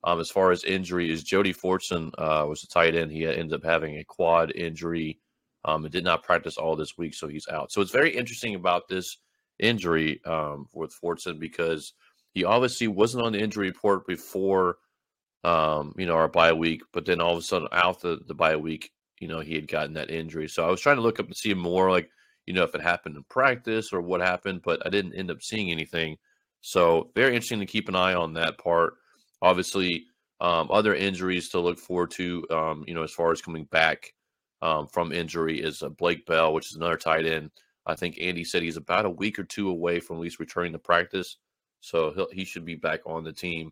um, 0.05 0.21
as 0.21 0.29
far 0.29 0.51
as 0.51 0.63
injury 0.63 1.11
is 1.11 1.21
Jody 1.21 1.53
Fortson, 1.53 2.13
uh, 2.17 2.45
was 2.47 2.63
a 2.63 2.67
tight 2.67 2.95
end. 2.95 3.11
He 3.11 3.25
ended 3.25 3.51
up 3.51 3.65
having 3.65 3.97
a 3.97 4.05
quad 4.05 4.55
injury 4.55 5.19
um, 5.65 5.83
and 5.83 5.91
did 5.91 6.05
not 6.05 6.23
practice 6.23 6.55
all 6.55 6.77
this 6.77 6.97
week, 6.97 7.13
so 7.13 7.27
he's 7.27 7.49
out. 7.49 7.73
So 7.73 7.81
it's 7.81 7.91
very 7.91 8.15
interesting 8.15 8.55
about 8.55 8.87
this 8.87 9.17
injury 9.59 10.21
um, 10.23 10.67
with 10.73 10.95
Fortson 11.03 11.41
because– 11.41 11.91
he 12.37 12.43
obviously 12.43 12.87
wasn't 12.87 13.25
on 13.25 13.33
the 13.33 13.39
injury 13.39 13.65
report 13.65 14.05
before, 14.05 14.77
um, 15.43 15.91
you 15.97 16.05
know, 16.05 16.13
our 16.13 16.27
bye 16.27 16.53
week, 16.53 16.83
but 16.93 17.03
then 17.03 17.19
all 17.19 17.31
of 17.31 17.39
a 17.39 17.41
sudden 17.41 17.67
out 17.71 17.99
the, 17.99 18.19
the 18.27 18.35
bye 18.35 18.55
week, 18.55 18.91
you 19.19 19.27
know, 19.27 19.39
he 19.39 19.55
had 19.55 19.67
gotten 19.67 19.93
that 19.93 20.11
injury. 20.11 20.47
So 20.47 20.63
I 20.63 20.69
was 20.69 20.79
trying 20.79 20.97
to 20.97 21.01
look 21.01 21.19
up 21.19 21.25
and 21.25 21.35
see 21.35 21.55
more 21.55 21.89
like, 21.89 22.11
you 22.45 22.53
know, 22.53 22.61
if 22.61 22.75
it 22.75 22.81
happened 22.81 23.15
in 23.15 23.23
practice 23.23 23.91
or 23.91 24.01
what 24.01 24.21
happened, 24.21 24.61
but 24.61 24.85
I 24.85 24.89
didn't 24.89 25.15
end 25.15 25.31
up 25.31 25.41
seeing 25.41 25.71
anything. 25.71 26.15
So 26.61 27.09
very 27.15 27.33
interesting 27.33 27.59
to 27.59 27.65
keep 27.65 27.89
an 27.89 27.95
eye 27.95 28.13
on 28.13 28.33
that 28.35 28.59
part. 28.59 28.93
Obviously, 29.41 30.05
um, 30.39 30.67
other 30.69 30.93
injuries 30.93 31.49
to 31.49 31.59
look 31.59 31.79
forward 31.79 32.11
to, 32.11 32.45
um, 32.51 32.83
you 32.87 32.93
know, 32.93 33.01
as 33.01 33.13
far 33.13 33.31
as 33.31 33.41
coming 33.41 33.65
back 33.71 34.13
um, 34.61 34.85
from 34.85 35.11
injury 35.11 35.59
is 35.59 35.81
uh, 35.81 35.89
Blake 35.89 36.27
Bell, 36.27 36.53
which 36.53 36.69
is 36.69 36.75
another 36.75 36.97
tight 36.97 37.25
end. 37.25 37.49
I 37.87 37.95
think 37.95 38.19
Andy 38.21 38.43
said 38.43 38.61
he's 38.61 38.77
about 38.77 39.05
a 39.05 39.09
week 39.09 39.39
or 39.39 39.43
two 39.43 39.69
away 39.69 39.99
from 39.99 40.17
at 40.17 40.21
least 40.21 40.39
returning 40.39 40.73
to 40.73 40.79
practice. 40.79 41.37
So 41.81 42.27
he 42.31 42.45
should 42.45 42.65
be 42.65 42.75
back 42.75 43.01
on 43.05 43.23
the 43.23 43.33
team 43.33 43.71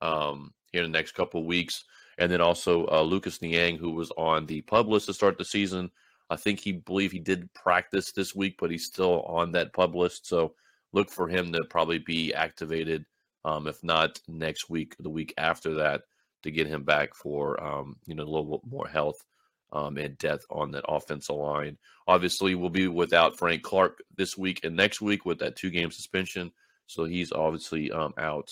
um, 0.00 0.52
here 0.72 0.82
in 0.82 0.90
the 0.90 0.98
next 0.98 1.12
couple 1.12 1.44
weeks. 1.44 1.84
And 2.18 2.30
then 2.30 2.40
also 2.40 2.86
uh, 2.86 3.02
Lucas 3.02 3.42
Niang, 3.42 3.76
who 3.76 3.90
was 3.90 4.10
on 4.16 4.46
the 4.46 4.60
PUP 4.62 4.86
list 4.86 5.06
to 5.06 5.14
start 5.14 5.38
the 5.38 5.44
season. 5.44 5.90
I 6.30 6.36
think 6.36 6.60
he 6.60 6.72
believe 6.72 7.12
he 7.12 7.18
did 7.18 7.52
practice 7.54 8.12
this 8.12 8.34
week, 8.34 8.56
but 8.58 8.70
he's 8.70 8.86
still 8.86 9.22
on 9.22 9.52
that 9.52 9.72
PUP 9.72 9.94
list. 9.94 10.26
So 10.26 10.54
look 10.92 11.10
for 11.10 11.28
him 11.28 11.52
to 11.52 11.64
probably 11.64 11.98
be 11.98 12.32
activated, 12.32 13.04
um, 13.44 13.66
if 13.66 13.82
not 13.82 14.20
next 14.28 14.70
week, 14.70 14.94
the 15.00 15.10
week 15.10 15.34
after 15.36 15.74
that, 15.74 16.02
to 16.44 16.50
get 16.50 16.66
him 16.66 16.84
back 16.84 17.14
for 17.14 17.62
um, 17.62 17.96
you 18.06 18.14
know 18.14 18.22
a 18.22 18.24
little 18.24 18.62
more 18.68 18.86
health 18.86 19.24
um, 19.72 19.96
and 19.98 20.16
depth 20.18 20.46
on 20.50 20.70
that 20.70 20.84
offensive 20.88 21.36
line. 21.36 21.76
Obviously, 22.06 22.54
we'll 22.54 22.70
be 22.70 22.86
without 22.86 23.36
Frank 23.36 23.62
Clark 23.62 24.02
this 24.16 24.38
week 24.38 24.60
and 24.64 24.76
next 24.76 25.00
week 25.00 25.26
with 25.26 25.38
that 25.40 25.56
two 25.56 25.70
game 25.70 25.90
suspension. 25.90 26.52
So 26.86 27.04
he's 27.04 27.32
obviously 27.32 27.90
um, 27.90 28.12
out 28.18 28.50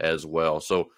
as 0.00 0.26
well. 0.26 0.60
So 0.60 0.88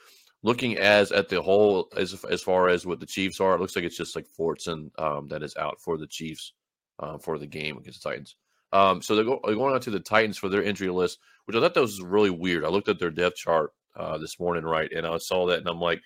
looking 0.43 0.77
as 0.79 1.13
at 1.13 1.29
the 1.29 1.41
whole 1.41 1.89
as 1.97 2.25
as 2.25 2.43
far 2.43 2.69
as 2.69 2.87
what 2.87 3.01
the 3.01 3.07
Chiefs 3.07 3.41
are, 3.41 3.55
it 3.55 3.61
looks 3.61 3.77
like 3.77 3.85
it's 3.85 3.97
just 3.97 4.17
like 4.17 4.27
Fortson 4.39 4.91
um, 4.99 5.29
that 5.29 5.43
is 5.43 5.57
out 5.57 5.81
for 5.81 5.97
the 5.97 6.07
Chiefs 6.07 6.53
um, 6.99 7.19
for 7.19 7.39
the 7.39 7.47
game 7.47 7.77
against 7.79 8.03
the 8.03 8.11
Titans. 8.11 8.37
Um, 8.73 9.03
so 9.03 9.15
they're, 9.15 9.25
go, 9.25 9.39
they're, 9.45 9.55
going 9.55 9.75
on 9.75 9.81
to 9.83 9.91
the 9.91 10.01
Titans 10.01 10.39
for 10.39 10.49
their 10.49 10.63
injury 10.63 10.89
list, 10.89 11.19
which 11.45 11.57
I 11.57 11.61
thought 11.61 11.75
that 11.75 11.81
was 11.81 12.01
really 12.01 12.31
weird. 12.31 12.65
I 12.65 12.69
looked 12.69 12.89
at 12.89 12.99
their 12.99 13.11
depth 13.11 13.37
chart 13.37 13.71
uh, 13.97 14.17
this 14.17 14.41
morning, 14.41 14.65
right, 14.65 14.91
and 14.93 15.07
I 15.07 15.19
saw 15.19 15.47
that, 15.47 15.59
and 15.59 15.69
I'm 15.69 15.81
like, 15.81 16.01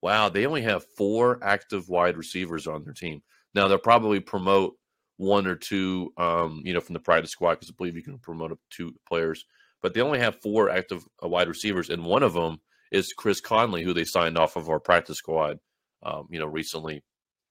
wow, 0.00 0.28
they 0.28 0.46
only 0.46 0.62
have 0.62 0.84
four 0.96 1.42
active 1.42 1.88
wide 1.88 2.16
receivers 2.16 2.68
on 2.68 2.84
their 2.84 2.92
team. 2.92 3.20
Now 3.54 3.66
they'll 3.66 3.78
probably 3.78 4.20
promote 4.20 4.74
one 5.16 5.46
or 5.46 5.56
two, 5.56 6.12
um, 6.16 6.62
you 6.64 6.72
know, 6.72 6.80
from 6.80 6.92
the 6.92 7.00
practice 7.00 7.30
squad 7.30 7.54
because 7.54 7.70
I 7.70 7.74
believe 7.76 7.96
you 7.96 8.02
can 8.02 8.18
promote 8.18 8.52
up 8.52 8.58
two 8.70 8.92
players 9.08 9.44
but 9.84 9.92
they 9.92 10.00
only 10.00 10.18
have 10.18 10.40
four 10.40 10.70
active 10.70 11.04
uh, 11.22 11.28
wide 11.28 11.46
receivers, 11.46 11.90
and 11.90 12.06
one 12.06 12.22
of 12.22 12.32
them 12.32 12.58
is 12.90 13.12
Chris 13.12 13.42
Conley, 13.42 13.82
who 13.82 13.92
they 13.92 14.06
signed 14.06 14.38
off 14.38 14.56
of 14.56 14.70
our 14.70 14.80
practice 14.80 15.18
squad, 15.18 15.58
um, 16.02 16.26
you 16.30 16.38
know, 16.38 16.46
recently. 16.46 17.04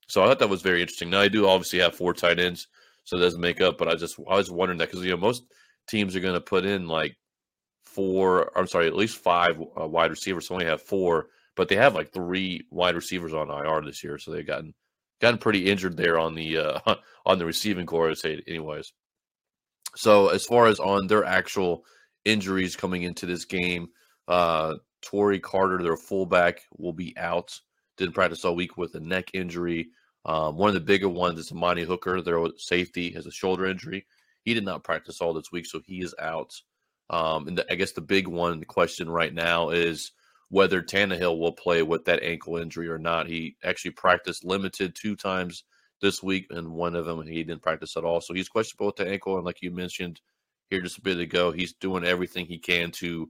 So 0.08 0.24
I 0.24 0.26
thought 0.26 0.39
that 0.39 0.50
was 0.50 0.63
very 0.63 0.82
interesting. 0.82 1.12
Now 1.12 1.19
I 1.19 1.28
do 1.28 1.48
obviously 1.48 1.78
have 1.78 1.96
four 1.96 2.12
tight 2.12 2.39
ends, 2.39 2.67
so 3.04 3.17
it 3.17 3.19
doesn't 3.19 3.39
make 3.39 3.62
up. 3.62 3.78
But 3.78 3.88
I 3.88 3.93
just 3.93 4.19
I 4.28 4.34
was 4.34 4.50
wondering 4.50 4.80
that 4.80 4.89
because 4.89 5.06
you 5.06 5.12
know 5.12 5.17
most 5.17 5.43
teams 5.88 6.15
are 6.15 6.22
going 6.22 6.34
to 6.34 6.41
put 6.41 6.65
in 6.65 6.88
like 6.88 7.15
four. 7.86 8.52
I'm 8.58 8.65
sorry, 8.65 8.88
at 8.88 8.96
least 8.96 9.19
five 9.19 9.62
uh, 9.80 9.88
wide 9.88 10.10
receivers. 10.10 10.48
So 10.48 10.56
only 10.56 10.65
have 10.65 10.82
four, 10.82 11.28
but 11.56 11.69
they 11.69 11.76
have 11.76 11.93
like 11.93 12.13
three 12.13 12.65
wide 12.72 12.96
receivers 12.96 13.36
on 13.36 13.52
IR 13.52 13.84
this 13.86 14.04
year, 14.04 14.17
so 14.17 14.32
they've 14.32 14.43
gotten 14.43 14.74
gotten 15.22 15.38
pretty 15.38 15.69
injured 15.69 15.98
there 15.98 16.17
on 16.17 16.34
the 16.34 16.58
uh, 16.58 16.96
on 17.28 17.38
the 17.38 17.46
receiving 17.46 17.86
corps. 17.86 18.10
I 18.10 18.13
say, 18.15 18.41
anyways. 18.48 18.91
So 19.96 20.30
as 20.30 20.46
far 20.46 20.65
as 20.65 20.80
on 20.80 21.06
their 21.06 21.24
actual 21.24 21.86
injuries 22.25 22.75
coming 22.75 23.03
into 23.03 23.25
this 23.25 23.45
game. 23.45 23.89
Uh, 24.27 24.75
Tory 25.01 25.39
Carter, 25.39 25.81
their 25.81 25.97
fullback, 25.97 26.62
will 26.77 26.93
be 26.93 27.15
out. 27.17 27.59
Didn't 27.97 28.15
practice 28.15 28.45
all 28.45 28.55
week 28.55 28.77
with 28.77 28.95
a 28.95 28.99
neck 28.99 29.31
injury. 29.33 29.89
Um, 30.25 30.57
one 30.57 30.69
of 30.69 30.73
the 30.73 30.79
bigger 30.79 31.09
ones 31.09 31.39
is 31.39 31.51
Amani 31.51 31.83
Hooker, 31.83 32.21
their 32.21 32.45
safety, 32.57 33.12
has 33.12 33.25
a 33.25 33.31
shoulder 33.31 33.65
injury. 33.65 34.05
He 34.43 34.53
did 34.53 34.65
not 34.65 34.83
practice 34.83 35.21
all 35.21 35.33
this 35.33 35.51
week, 35.51 35.65
so 35.65 35.81
he 35.86 36.01
is 36.01 36.15
out. 36.19 36.53
Um, 37.09 37.47
and 37.47 37.57
the, 37.57 37.71
I 37.71 37.75
guess 37.75 37.91
the 37.91 38.01
big 38.01 38.27
one 38.27 38.59
the 38.59 38.65
question 38.65 39.09
right 39.09 39.33
now 39.33 39.69
is 39.69 40.12
whether 40.49 40.81
Tannehill 40.81 41.39
will 41.39 41.51
play 41.51 41.83
with 41.83 42.05
that 42.05 42.23
ankle 42.23 42.57
injury 42.57 42.88
or 42.88 42.97
not. 42.97 43.27
He 43.27 43.57
actually 43.63 43.91
practiced 43.91 44.45
limited 44.45 44.95
two 44.95 45.15
times 45.15 45.63
this 46.01 46.23
week, 46.23 46.47
and 46.51 46.71
one 46.71 46.95
of 46.95 47.05
them 47.05 47.21
he 47.25 47.43
didn't 47.43 47.62
practice 47.62 47.97
at 47.97 48.03
all. 48.03 48.21
So 48.21 48.33
he's 48.33 48.49
questionable 48.49 48.88
with 48.88 48.95
the 48.95 49.07
ankle. 49.07 49.36
And 49.36 49.45
like 49.45 49.62
you 49.62 49.71
mentioned, 49.71 50.21
here 50.69 50.82
just 50.82 50.97
a 50.97 51.02
bit 51.02 51.19
ago. 51.19 51.52
He's 51.52 51.73
doing 51.73 52.04
everything 52.04 52.45
he 52.45 52.58
can 52.58 52.91
to 52.91 53.30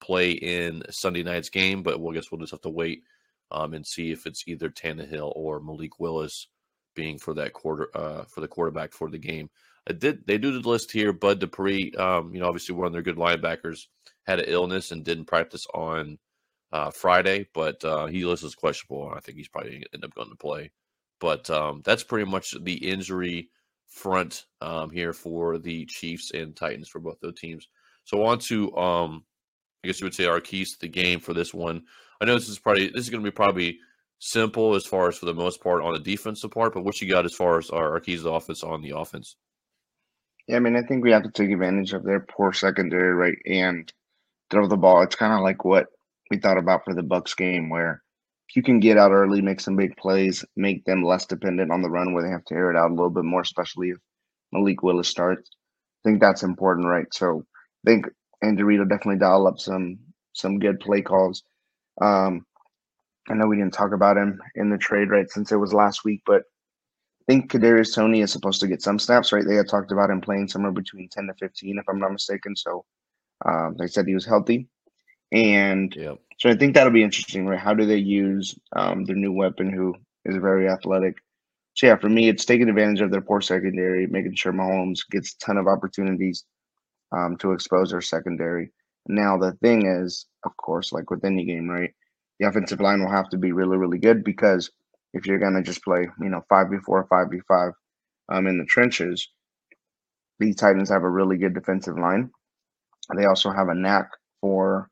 play 0.00 0.32
in 0.32 0.82
Sunday 0.90 1.22
night's 1.22 1.48
game, 1.48 1.82
but 1.82 2.00
we'll 2.00 2.12
guess 2.12 2.30
we'll 2.30 2.40
just 2.40 2.52
have 2.52 2.60
to 2.62 2.70
wait 2.70 3.02
um, 3.50 3.74
and 3.74 3.86
see 3.86 4.10
if 4.10 4.26
it's 4.26 4.46
either 4.46 4.70
Tannehill 4.70 5.32
or 5.34 5.60
Malik 5.60 5.98
Willis 5.98 6.48
being 6.94 7.18
for 7.18 7.34
that 7.34 7.52
quarter 7.52 7.88
uh, 7.94 8.24
for 8.24 8.40
the 8.40 8.48
quarterback 8.48 8.92
for 8.92 9.10
the 9.10 9.18
game. 9.18 9.50
I 9.88 9.92
did 9.92 10.26
they 10.26 10.38
do 10.38 10.58
the 10.58 10.68
list 10.68 10.90
here? 10.90 11.12
Bud 11.12 11.40
Dupree, 11.40 11.92
um, 11.96 12.32
you 12.32 12.40
know, 12.40 12.46
obviously 12.46 12.74
one 12.74 12.86
of 12.86 12.92
their 12.92 13.02
good 13.02 13.16
linebackers, 13.16 13.86
had 14.26 14.40
an 14.40 14.46
illness 14.48 14.90
and 14.92 15.04
didn't 15.04 15.26
practice 15.26 15.66
on 15.74 16.18
uh, 16.72 16.90
Friday, 16.90 17.46
but 17.54 17.84
uh, 17.84 18.06
he 18.06 18.24
lists 18.24 18.44
as 18.44 18.54
questionable. 18.54 19.12
I 19.14 19.20
think 19.20 19.36
he's 19.36 19.48
probably 19.48 19.84
end 19.92 20.04
up 20.04 20.14
going 20.14 20.30
to 20.30 20.36
play. 20.36 20.72
But 21.20 21.48
um, 21.50 21.82
that's 21.84 22.02
pretty 22.02 22.28
much 22.28 22.54
the 22.62 22.74
injury 22.74 23.50
front 23.94 24.44
um, 24.60 24.90
here 24.90 25.12
for 25.12 25.58
the 25.58 25.86
Chiefs 25.86 26.32
and 26.32 26.54
Titans 26.54 26.88
for 26.88 26.98
both 26.98 27.20
those 27.20 27.38
teams. 27.38 27.68
So 28.04 28.24
on 28.24 28.38
to, 28.40 28.76
um, 28.76 29.24
I 29.82 29.88
guess 29.88 30.00
you 30.00 30.06
would 30.06 30.14
say 30.14 30.26
our 30.26 30.40
keys 30.40 30.72
to 30.72 30.80
the 30.80 30.88
game 30.88 31.20
for 31.20 31.32
this 31.32 31.54
one. 31.54 31.84
I 32.20 32.24
know 32.24 32.34
this 32.34 32.48
is 32.48 32.58
probably 32.58 32.88
this 32.88 33.04
is 33.04 33.10
going 33.10 33.22
to 33.22 33.30
be 33.30 33.34
probably 33.34 33.78
simple 34.18 34.74
as 34.74 34.86
far 34.86 35.08
as 35.08 35.16
for 35.16 35.26
the 35.26 35.34
most 35.34 35.62
part 35.62 35.82
on 35.82 35.92
the 35.92 36.00
defensive 36.00 36.50
part, 36.50 36.74
but 36.74 36.84
what 36.84 37.00
you 37.00 37.08
got 37.08 37.24
as 37.24 37.34
far 37.34 37.58
as 37.58 37.70
our, 37.70 37.92
our 37.92 38.00
keys 38.00 38.20
to 38.20 38.24
the 38.24 38.32
offense 38.32 38.62
on 38.62 38.82
the 38.82 38.96
offense? 38.96 39.36
Yeah, 40.46 40.56
I 40.56 40.60
mean, 40.60 40.76
I 40.76 40.82
think 40.82 41.02
we 41.02 41.12
have 41.12 41.22
to 41.22 41.30
take 41.30 41.50
advantage 41.50 41.92
of 41.92 42.04
their 42.04 42.20
poor 42.20 42.52
secondary, 42.52 43.14
right, 43.14 43.38
and 43.46 43.90
throw 44.50 44.68
the 44.68 44.76
ball. 44.76 45.02
It's 45.02 45.16
kind 45.16 45.32
of 45.32 45.40
like 45.40 45.64
what 45.64 45.86
we 46.30 46.38
thought 46.38 46.58
about 46.58 46.84
for 46.84 46.94
the 46.94 47.02
Bucs 47.02 47.36
game, 47.36 47.70
where 47.70 48.02
you 48.54 48.62
can 48.62 48.80
get 48.80 48.98
out 48.98 49.10
early, 49.10 49.40
make 49.40 49.60
some 49.60 49.76
big 49.76 49.96
plays, 49.96 50.44
make 50.56 50.84
them 50.84 51.02
less 51.02 51.26
dependent 51.26 51.72
on 51.72 51.82
the 51.82 51.90
run, 51.90 52.12
where 52.12 52.22
they 52.22 52.30
have 52.30 52.44
to 52.46 52.54
air 52.54 52.70
it 52.70 52.76
out 52.76 52.90
a 52.90 52.94
little 52.94 53.10
bit 53.10 53.24
more, 53.24 53.40
especially 53.40 53.90
if 53.90 53.98
Malik 54.52 54.82
Willis 54.82 55.08
starts. 55.08 55.50
I 56.04 56.08
think 56.08 56.20
that's 56.20 56.42
important, 56.42 56.86
right? 56.86 57.06
So 57.12 57.44
I 57.86 57.90
think 57.90 58.06
will 58.42 58.84
definitely 58.84 59.18
dial 59.18 59.46
up 59.46 59.58
some 59.58 59.98
some 60.32 60.58
good 60.58 60.80
play 60.80 61.00
calls. 61.00 61.42
Um, 62.00 62.44
I 63.28 63.34
know 63.34 63.46
we 63.46 63.56
didn't 63.56 63.72
talk 63.72 63.92
about 63.92 64.16
him 64.16 64.40
in 64.56 64.68
the 64.68 64.78
trade, 64.78 65.10
right, 65.10 65.30
since 65.30 65.52
it 65.52 65.56
was 65.56 65.72
last 65.72 66.04
week, 66.04 66.22
but 66.26 66.42
I 67.22 67.32
think 67.32 67.50
Kadarius 67.50 67.94
Toney 67.94 68.20
is 68.20 68.32
supposed 68.32 68.60
to 68.60 68.66
get 68.66 68.82
some 68.82 68.98
snaps, 68.98 69.32
right? 69.32 69.44
They 69.46 69.54
had 69.54 69.68
talked 69.68 69.92
about 69.92 70.10
him 70.10 70.20
playing 70.20 70.48
somewhere 70.48 70.72
between 70.72 71.08
10 71.08 71.28
to 71.28 71.34
15, 71.34 71.78
if 71.78 71.88
I'm 71.88 71.98
not 71.98 72.12
mistaken. 72.12 72.54
So 72.54 72.84
um, 73.46 73.76
they 73.78 73.86
said 73.86 74.06
he 74.06 74.14
was 74.14 74.26
healthy. 74.26 74.68
And 75.32 75.94
yep. 75.96 76.18
So 76.38 76.50
I 76.50 76.54
think 76.54 76.74
that'll 76.74 76.92
be 76.92 77.02
interesting, 77.02 77.46
right? 77.46 77.58
How 77.58 77.74
do 77.74 77.86
they 77.86 77.96
use 77.96 78.54
um, 78.74 79.04
their 79.04 79.16
new 79.16 79.32
weapon 79.32 79.72
who 79.72 79.94
is 80.24 80.36
very 80.36 80.68
athletic? 80.68 81.16
So 81.74 81.86
yeah, 81.86 81.96
for 81.96 82.08
me, 82.08 82.28
it's 82.28 82.44
taking 82.44 82.68
advantage 82.68 83.00
of 83.00 83.10
their 83.10 83.20
poor 83.20 83.40
secondary, 83.40 84.06
making 84.06 84.34
sure 84.36 84.52
Mahomes 84.52 85.00
gets 85.10 85.34
a 85.34 85.38
ton 85.44 85.56
of 85.56 85.66
opportunities 85.66 86.44
um, 87.12 87.36
to 87.38 87.52
expose 87.52 87.90
their 87.90 88.00
secondary. 88.00 88.70
Now 89.06 89.36
the 89.36 89.52
thing 89.62 89.86
is, 89.86 90.26
of 90.44 90.56
course, 90.56 90.92
like 90.92 91.10
with 91.10 91.24
any 91.24 91.44
game, 91.44 91.68
right? 91.68 91.90
The 92.38 92.48
offensive 92.48 92.80
line 92.80 93.00
will 93.00 93.10
have 93.10 93.28
to 93.30 93.38
be 93.38 93.52
really, 93.52 93.76
really 93.76 93.98
good 93.98 94.24
because– 94.24 94.70
if 95.14 95.26
you're 95.26 95.38
gonna 95.38 95.62
just 95.62 95.82
play, 95.82 96.08
you 96.20 96.28
know, 96.28 96.44
five 96.48 96.68
v 96.68 96.76
four, 96.84 97.06
five 97.08 97.28
v 97.30 97.40
five, 97.48 97.72
um, 98.28 98.46
in 98.48 98.58
the 98.58 98.64
trenches, 98.64 99.30
the 100.40 100.52
Titans 100.52 100.90
have 100.90 101.04
a 101.04 101.08
really 101.08 101.38
good 101.38 101.54
defensive 101.54 101.96
line. 101.96 102.30
They 103.16 103.24
also 103.24 103.50
have 103.50 103.68
a 103.68 103.74
knack 103.74 104.10
for 104.40 104.90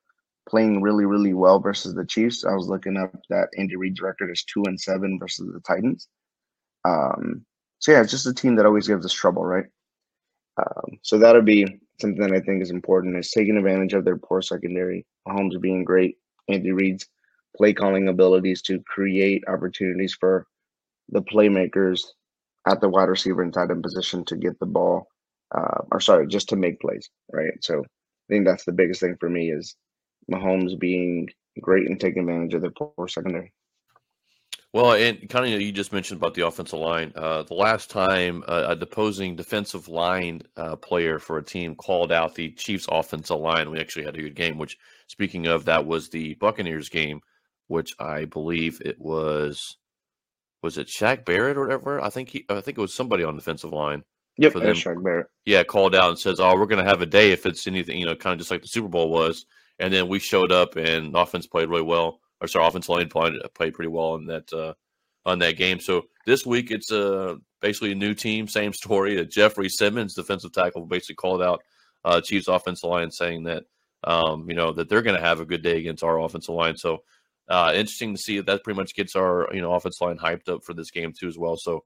playing 0.48 0.82
really, 0.82 1.04
really 1.04 1.34
well 1.34 1.60
versus 1.60 1.94
the 1.94 2.04
Chiefs. 2.04 2.44
I 2.44 2.54
was 2.54 2.68
looking 2.68 2.96
up 2.96 3.14
that 3.30 3.48
Andy 3.56 3.76
Reid's 3.76 4.00
record 4.00 4.30
is 4.30 4.44
two 4.44 4.62
and 4.66 4.80
seven 4.80 5.18
versus 5.18 5.50
the 5.52 5.60
Titans. 5.60 6.08
Um, 6.84 7.44
so 7.78 7.92
yeah, 7.92 8.00
it's 8.00 8.10
just 8.10 8.26
a 8.26 8.34
team 8.34 8.56
that 8.56 8.66
always 8.66 8.88
gives 8.88 9.04
us 9.04 9.12
trouble, 9.12 9.44
right? 9.44 9.66
Um, 10.58 10.98
so 11.02 11.18
that'll 11.18 11.42
be 11.42 11.66
something 12.00 12.20
that 12.20 12.32
I 12.32 12.40
think 12.40 12.62
is 12.62 12.70
important 12.70 13.16
is 13.16 13.30
taking 13.30 13.56
advantage 13.56 13.94
of 13.94 14.04
their 14.04 14.18
poor 14.18 14.42
secondary. 14.42 15.06
Mahomes 15.26 15.60
being 15.60 15.84
great, 15.84 16.16
Andy 16.48 16.72
Reid's 16.72 17.06
play 17.56 17.72
calling 17.72 18.08
abilities 18.08 18.62
to 18.62 18.80
create 18.80 19.44
opportunities 19.48 20.14
for 20.14 20.46
the 21.10 21.22
playmakers 21.22 22.02
at 22.66 22.80
the 22.80 22.88
wide 22.88 23.08
receiver 23.08 23.42
and 23.42 23.52
tight 23.52 23.70
end 23.70 23.82
position 23.82 24.24
to 24.24 24.36
get 24.36 24.58
the 24.58 24.66
ball, 24.66 25.08
uh, 25.54 25.82
or 25.90 26.00
sorry, 26.00 26.26
just 26.26 26.48
to 26.48 26.56
make 26.56 26.80
plays, 26.80 27.10
right? 27.32 27.52
So 27.60 27.80
I 27.80 28.28
think 28.28 28.46
that's 28.46 28.64
the 28.64 28.72
biggest 28.72 29.00
thing 29.00 29.16
for 29.18 29.28
me 29.28 29.50
is 29.50 29.76
Mahomes 30.30 30.78
being 30.78 31.28
great 31.60 31.86
and 31.86 32.00
taking 32.00 32.20
advantage 32.22 32.54
of 32.54 32.62
their 32.62 32.70
poor 32.70 33.08
secondary. 33.08 33.52
Well, 34.72 34.94
and 34.94 35.28
kind 35.28 35.52
of 35.52 35.60
you, 35.60 35.70
just 35.70 35.92
mentioned 35.92 36.18
about 36.18 36.32
the 36.32 36.46
offensive 36.46 36.78
line. 36.78 37.12
Uh, 37.14 37.42
the 37.42 37.52
last 37.52 37.90
time 37.90 38.42
uh, 38.48 38.74
a 38.74 38.80
opposing 38.80 39.36
defensive 39.36 39.86
line 39.86 40.42
uh, 40.56 40.76
player 40.76 41.18
for 41.18 41.36
a 41.36 41.44
team 41.44 41.74
called 41.74 42.10
out 42.10 42.34
the 42.34 42.52
Chiefs' 42.52 42.86
offensive 42.90 43.38
line, 43.38 43.70
we 43.70 43.80
actually 43.80 44.06
had 44.06 44.16
a 44.16 44.22
good 44.22 44.34
game. 44.34 44.56
Which, 44.56 44.78
speaking 45.08 45.46
of, 45.46 45.66
that 45.66 45.84
was 45.84 46.08
the 46.08 46.34
Buccaneers 46.34 46.88
game 46.88 47.20
which 47.72 47.94
I 47.98 48.26
believe 48.26 48.82
it 48.84 49.00
was 49.00 49.78
was 50.62 50.78
it 50.78 50.86
Shaq 50.86 51.24
Barrett 51.24 51.56
or 51.56 51.62
whatever? 51.62 52.00
I 52.00 52.10
think 52.10 52.28
he 52.28 52.44
I 52.48 52.60
think 52.60 52.78
it 52.78 52.80
was 52.82 52.94
somebody 52.94 53.24
on 53.24 53.34
the 53.34 53.40
defensive 53.40 53.72
line. 53.72 54.04
Yep, 54.38 54.52
for 54.52 54.60
them. 54.60 54.76
Shaq 54.76 55.02
Barrett. 55.02 55.26
Yeah, 55.44 55.64
called 55.64 55.94
out 55.94 56.10
and 56.10 56.18
says, 56.18 56.38
"Oh, 56.38 56.54
we're 56.54 56.66
going 56.66 56.84
to 56.84 56.90
have 56.90 57.02
a 57.02 57.06
day 57.06 57.32
if 57.32 57.46
it's 57.46 57.66
anything, 57.66 57.98
you 57.98 58.06
know, 58.06 58.14
kind 58.14 58.32
of 58.34 58.38
just 58.38 58.50
like 58.50 58.62
the 58.62 58.68
Super 58.68 58.88
Bowl 58.88 59.10
was." 59.10 59.46
And 59.82 59.92
then 59.92 60.06
we 60.06 60.20
showed 60.20 60.52
up 60.52 60.76
and 60.76 61.14
offense 61.16 61.48
played 61.48 61.68
really 61.68 61.82
well. 61.82 62.20
Or 62.40 62.46
sorry, 62.46 62.66
offense 62.66 62.88
line 62.88 63.08
played, 63.08 63.34
played 63.54 63.74
pretty 63.74 63.88
well 63.88 64.14
in 64.14 64.26
that 64.26 64.52
uh, 64.52 64.74
on 65.26 65.40
that 65.40 65.56
game. 65.56 65.80
So 65.80 66.04
this 66.24 66.46
week 66.46 66.70
it's 66.70 66.90
uh, 66.92 67.34
basically 67.60 67.92
a 67.92 67.96
new 67.96 68.14
team, 68.14 68.46
same 68.46 68.72
story. 68.82 69.18
Uh, 69.18 69.24
Jeffrey 69.24 69.68
Simmons, 69.68 70.14
defensive 70.14 70.52
tackle, 70.52 70.86
basically 70.86 71.16
called 71.16 71.42
out 71.42 71.62
uh, 72.04 72.20
Chiefs 72.20 72.48
offensive 72.48 72.88
line, 72.88 73.10
saying 73.10 73.42
that 73.44 73.64
um, 74.04 74.48
you 74.48 74.54
know 74.54 74.72
that 74.72 74.88
they're 74.88 75.02
going 75.02 75.16
to 75.16 75.22
have 75.22 75.40
a 75.40 75.44
good 75.44 75.62
day 75.62 75.78
against 75.78 76.04
our 76.04 76.20
offensive 76.20 76.54
line. 76.54 76.76
So 76.76 77.02
uh, 77.48 77.72
interesting 77.74 78.14
to 78.14 78.20
see 78.20 78.36
that 78.36 78.46
that 78.46 78.64
pretty 78.64 78.78
much 78.78 78.94
gets 78.94 79.16
our 79.16 79.48
you 79.52 79.60
know 79.60 79.72
offense 79.72 80.00
line 80.00 80.18
hyped 80.18 80.48
up 80.48 80.62
for 80.64 80.74
this 80.74 80.92
game 80.92 81.12
too 81.12 81.26
as 81.26 81.38
well. 81.38 81.56
So 81.56 81.84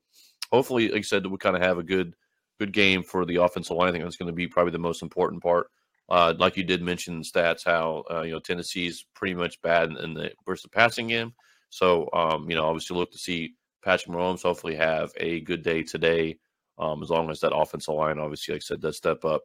hopefully, 0.53 0.89
like 0.89 0.99
I 0.99 1.03
said, 1.03 1.27
we 1.27 1.39
kind 1.39 1.57
of 1.57 1.63
have 1.63 1.79
a 1.79 1.83
good 1.83 2.15
good 2.59 2.73
game 2.73 3.03
for 3.03 3.25
the 3.25 3.37
offensive 3.37 3.77
line. 3.77 3.89
I 3.89 3.93
think 3.93 4.05
that's 4.05 4.17
going 4.17 4.29
to 4.29 4.35
be 4.35 4.49
probably 4.49 4.73
the 4.73 4.79
most 4.79 5.03
important 5.03 5.43
part. 5.43 5.71
Uh, 6.09 6.35
like 6.39 6.57
you 6.57 6.63
did 6.63 6.83
mention 6.83 7.23
stats, 7.23 7.65
how 7.65 8.05
uh, 8.11 8.23
you 8.23 8.33
know 8.33 8.39
Tennessee's 8.39 9.07
pretty 9.15 9.35
much 9.35 9.61
bad 9.63 9.91
in 9.91 10.15
the 10.15 10.33
versus 10.47 10.63
the 10.63 10.69
passing 10.69 11.09
game. 11.09 11.35
So 11.71 12.09
um, 12.13 12.49
you 12.49 12.57
know, 12.57 12.67
obviously 12.67 12.97
look 12.97 13.13
to 13.13 13.19
see 13.19 13.55
Patrick 13.87 14.15
Mahomes 14.15 14.43
hopefully 14.43 14.75
have 14.75 15.13
a 15.19 15.41
good 15.41 15.63
day 15.63 15.83
today, 15.83 16.39
um, 16.79 17.03
as 17.03 17.11
long 17.11 17.31
as 17.31 17.41
that 17.41 17.55
offensive 17.55 17.95
line, 17.95 18.19
obviously, 18.19 18.55
like 18.55 18.63
I 18.63 18.67
said, 18.67 18.81
does 18.81 18.97
step 18.97 19.25
up. 19.25 19.43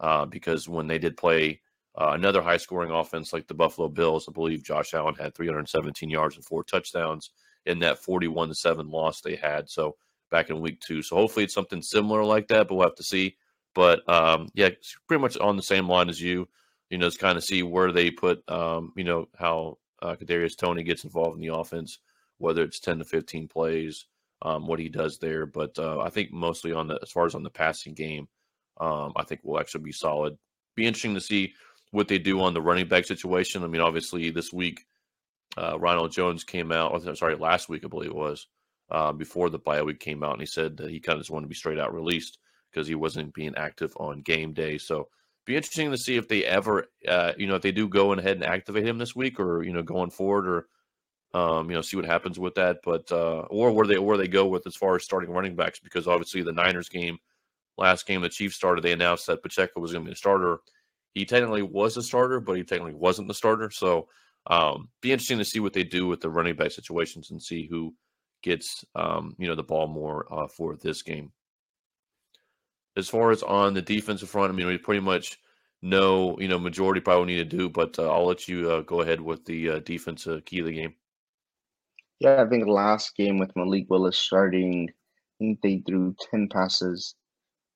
Uh, 0.00 0.26
because 0.26 0.68
when 0.68 0.88
they 0.88 0.98
did 0.98 1.16
play 1.16 1.60
uh, 1.96 2.10
another 2.14 2.42
high 2.42 2.56
scoring 2.56 2.90
offense 2.90 3.32
like 3.32 3.46
the 3.46 3.54
Buffalo 3.54 3.88
Bills, 3.88 4.28
I 4.28 4.32
believe 4.32 4.64
Josh 4.64 4.94
Allen 4.94 5.14
had 5.14 5.34
317 5.34 6.10
yards 6.10 6.34
and 6.34 6.44
four 6.44 6.64
touchdowns 6.64 7.30
in 7.66 7.78
that 7.78 8.00
41 8.00 8.52
7 8.52 8.90
loss 8.90 9.20
they 9.20 9.36
had. 9.36 9.70
So 9.70 9.94
back 10.30 10.50
in 10.50 10.60
week 10.60 10.80
two. 10.80 11.00
So 11.00 11.14
hopefully 11.14 11.44
it's 11.44 11.54
something 11.54 11.80
similar 11.80 12.24
like 12.24 12.48
that, 12.48 12.66
but 12.66 12.74
we'll 12.74 12.88
have 12.88 12.96
to 12.96 13.04
see. 13.04 13.36
But 13.74 14.08
um, 14.08 14.48
yeah, 14.54 14.70
pretty 15.08 15.20
much 15.20 15.36
on 15.36 15.56
the 15.56 15.62
same 15.62 15.88
line 15.88 16.08
as 16.08 16.20
you. 16.20 16.48
You 16.90 16.98
know, 16.98 17.06
just 17.06 17.18
kind 17.18 17.36
of 17.36 17.44
see 17.44 17.62
where 17.62 17.90
they 17.90 18.10
put, 18.10 18.48
um, 18.48 18.92
you 18.96 19.04
know, 19.04 19.26
how 19.36 19.78
uh, 20.00 20.14
Kadarius 20.14 20.56
Toney 20.56 20.84
gets 20.84 21.04
involved 21.04 21.36
in 21.36 21.46
the 21.46 21.54
offense, 21.54 21.98
whether 22.38 22.62
it's 22.62 22.78
10 22.78 22.98
to 22.98 23.04
15 23.04 23.48
plays, 23.48 24.06
um, 24.42 24.66
what 24.66 24.78
he 24.78 24.88
does 24.88 25.18
there. 25.18 25.46
But 25.46 25.78
uh, 25.78 26.00
I 26.00 26.10
think 26.10 26.30
mostly 26.30 26.72
on 26.72 26.88
the 26.88 26.98
as 27.02 27.10
far 27.10 27.26
as 27.26 27.34
on 27.34 27.42
the 27.42 27.50
passing 27.50 27.94
game, 27.94 28.28
um, 28.80 29.12
I 29.16 29.24
think 29.24 29.40
will 29.42 29.58
actually 29.58 29.82
be 29.82 29.92
solid. 29.92 30.36
Be 30.76 30.86
interesting 30.86 31.14
to 31.14 31.20
see 31.20 31.54
what 31.90 32.08
they 32.08 32.18
do 32.18 32.40
on 32.40 32.54
the 32.54 32.62
running 32.62 32.88
back 32.88 33.06
situation. 33.06 33.64
I 33.64 33.66
mean, 33.68 33.80
obviously 33.80 34.30
this 34.30 34.52
week, 34.52 34.80
uh, 35.56 35.78
Ronald 35.78 36.12
Jones 36.12 36.44
came 36.44 36.70
out. 36.70 37.16
Sorry, 37.16 37.36
last 37.36 37.68
week 37.68 37.82
I 37.84 37.88
believe 37.88 38.10
it 38.10 38.16
was 38.16 38.46
uh, 38.90 39.12
before 39.12 39.50
the 39.50 39.58
bye 39.58 39.82
week 39.82 40.00
came 40.00 40.22
out, 40.22 40.32
and 40.32 40.42
he 40.42 40.46
said 40.46 40.76
that 40.78 40.90
he 40.90 41.00
kind 41.00 41.16
of 41.16 41.22
just 41.22 41.30
wanted 41.30 41.46
to 41.46 41.48
be 41.48 41.54
straight 41.54 41.78
out 41.78 41.94
released 41.94 42.38
because 42.74 42.88
he 42.88 42.94
wasn't 42.94 43.34
being 43.34 43.54
active 43.56 43.92
on 43.96 44.22
game 44.22 44.52
day. 44.52 44.78
So 44.78 45.08
be 45.46 45.56
interesting 45.56 45.90
to 45.90 45.98
see 45.98 46.16
if 46.16 46.28
they 46.28 46.44
ever, 46.44 46.86
uh, 47.06 47.32
you 47.36 47.46
know, 47.46 47.54
if 47.54 47.62
they 47.62 47.72
do 47.72 47.88
go 47.88 48.12
ahead 48.12 48.36
and 48.36 48.44
activate 48.44 48.86
him 48.86 48.98
this 48.98 49.14
week, 49.14 49.38
or 49.38 49.62
you 49.62 49.72
know, 49.72 49.82
going 49.82 50.10
forward, 50.10 50.48
or 50.48 51.38
um, 51.38 51.70
you 51.70 51.76
know, 51.76 51.82
see 51.82 51.96
what 51.96 52.06
happens 52.06 52.38
with 52.38 52.54
that. 52.54 52.78
But 52.84 53.10
uh, 53.12 53.42
or 53.50 53.70
where 53.72 53.86
they 53.86 53.98
where 53.98 54.16
they 54.16 54.28
go 54.28 54.46
with 54.46 54.66
as 54.66 54.76
far 54.76 54.96
as 54.96 55.04
starting 55.04 55.30
running 55.30 55.56
backs, 55.56 55.80
because 55.80 56.08
obviously 56.08 56.42
the 56.42 56.52
Niners 56.52 56.88
game, 56.88 57.18
last 57.76 58.06
game 58.06 58.22
the 58.22 58.28
Chiefs 58.28 58.56
started, 58.56 58.82
they 58.82 58.92
announced 58.92 59.26
that 59.26 59.42
Pacheco 59.42 59.80
was 59.80 59.92
going 59.92 60.04
to 60.04 60.08
be 60.08 60.12
the 60.12 60.16
starter 60.16 60.60
he 61.14 61.24
technically 61.24 61.62
was 61.62 61.96
a 61.96 62.02
starter, 62.02 62.40
but 62.40 62.56
he 62.56 62.64
technically 62.64 62.94
wasn't 62.94 63.28
the 63.28 63.34
starter. 63.34 63.70
So 63.70 64.08
um, 64.48 64.88
be 65.00 65.12
interesting 65.12 65.38
to 65.38 65.44
see 65.44 65.60
what 65.60 65.72
they 65.72 65.84
do 65.84 66.06
with 66.06 66.20
the 66.20 66.28
running 66.28 66.56
back 66.56 66.72
situations 66.72 67.30
and 67.30 67.40
see 67.40 67.66
who 67.66 67.94
gets 68.42 68.84
um, 68.94 69.34
you 69.38 69.46
know 69.46 69.54
the 69.54 69.62
ball 69.62 69.86
more 69.86 70.26
uh, 70.32 70.48
for 70.48 70.76
this 70.76 71.02
game. 71.02 71.32
As 72.96 73.08
far 73.08 73.30
as 73.30 73.42
on 73.42 73.74
the 73.74 73.82
defensive 73.82 74.30
front, 74.30 74.52
I 74.52 74.56
mean, 74.56 74.66
we 74.66 74.78
pretty 74.78 75.00
much 75.00 75.38
know 75.82 76.38
you 76.40 76.48
know 76.48 76.58
majority 76.58 77.00
probably 77.00 77.34
need 77.34 77.50
to 77.50 77.56
do, 77.56 77.68
but 77.68 77.98
uh, 77.98 78.10
I'll 78.10 78.26
let 78.26 78.48
you 78.48 78.70
uh, 78.70 78.80
go 78.80 79.02
ahead 79.02 79.20
with 79.20 79.44
the 79.44 79.70
uh, 79.70 79.78
defensive 79.80 80.44
key 80.44 80.60
of 80.60 80.66
the 80.66 80.72
game. 80.72 80.94
Yeah, 82.20 82.42
I 82.42 82.48
think 82.48 82.66
last 82.66 83.16
game 83.16 83.38
with 83.38 83.54
Malik 83.54 83.86
Willis 83.90 84.16
starting, 84.16 84.88
I 84.90 85.32
think 85.38 85.60
they 85.60 85.82
threw 85.86 86.16
ten 86.30 86.48
passes. 86.48 87.14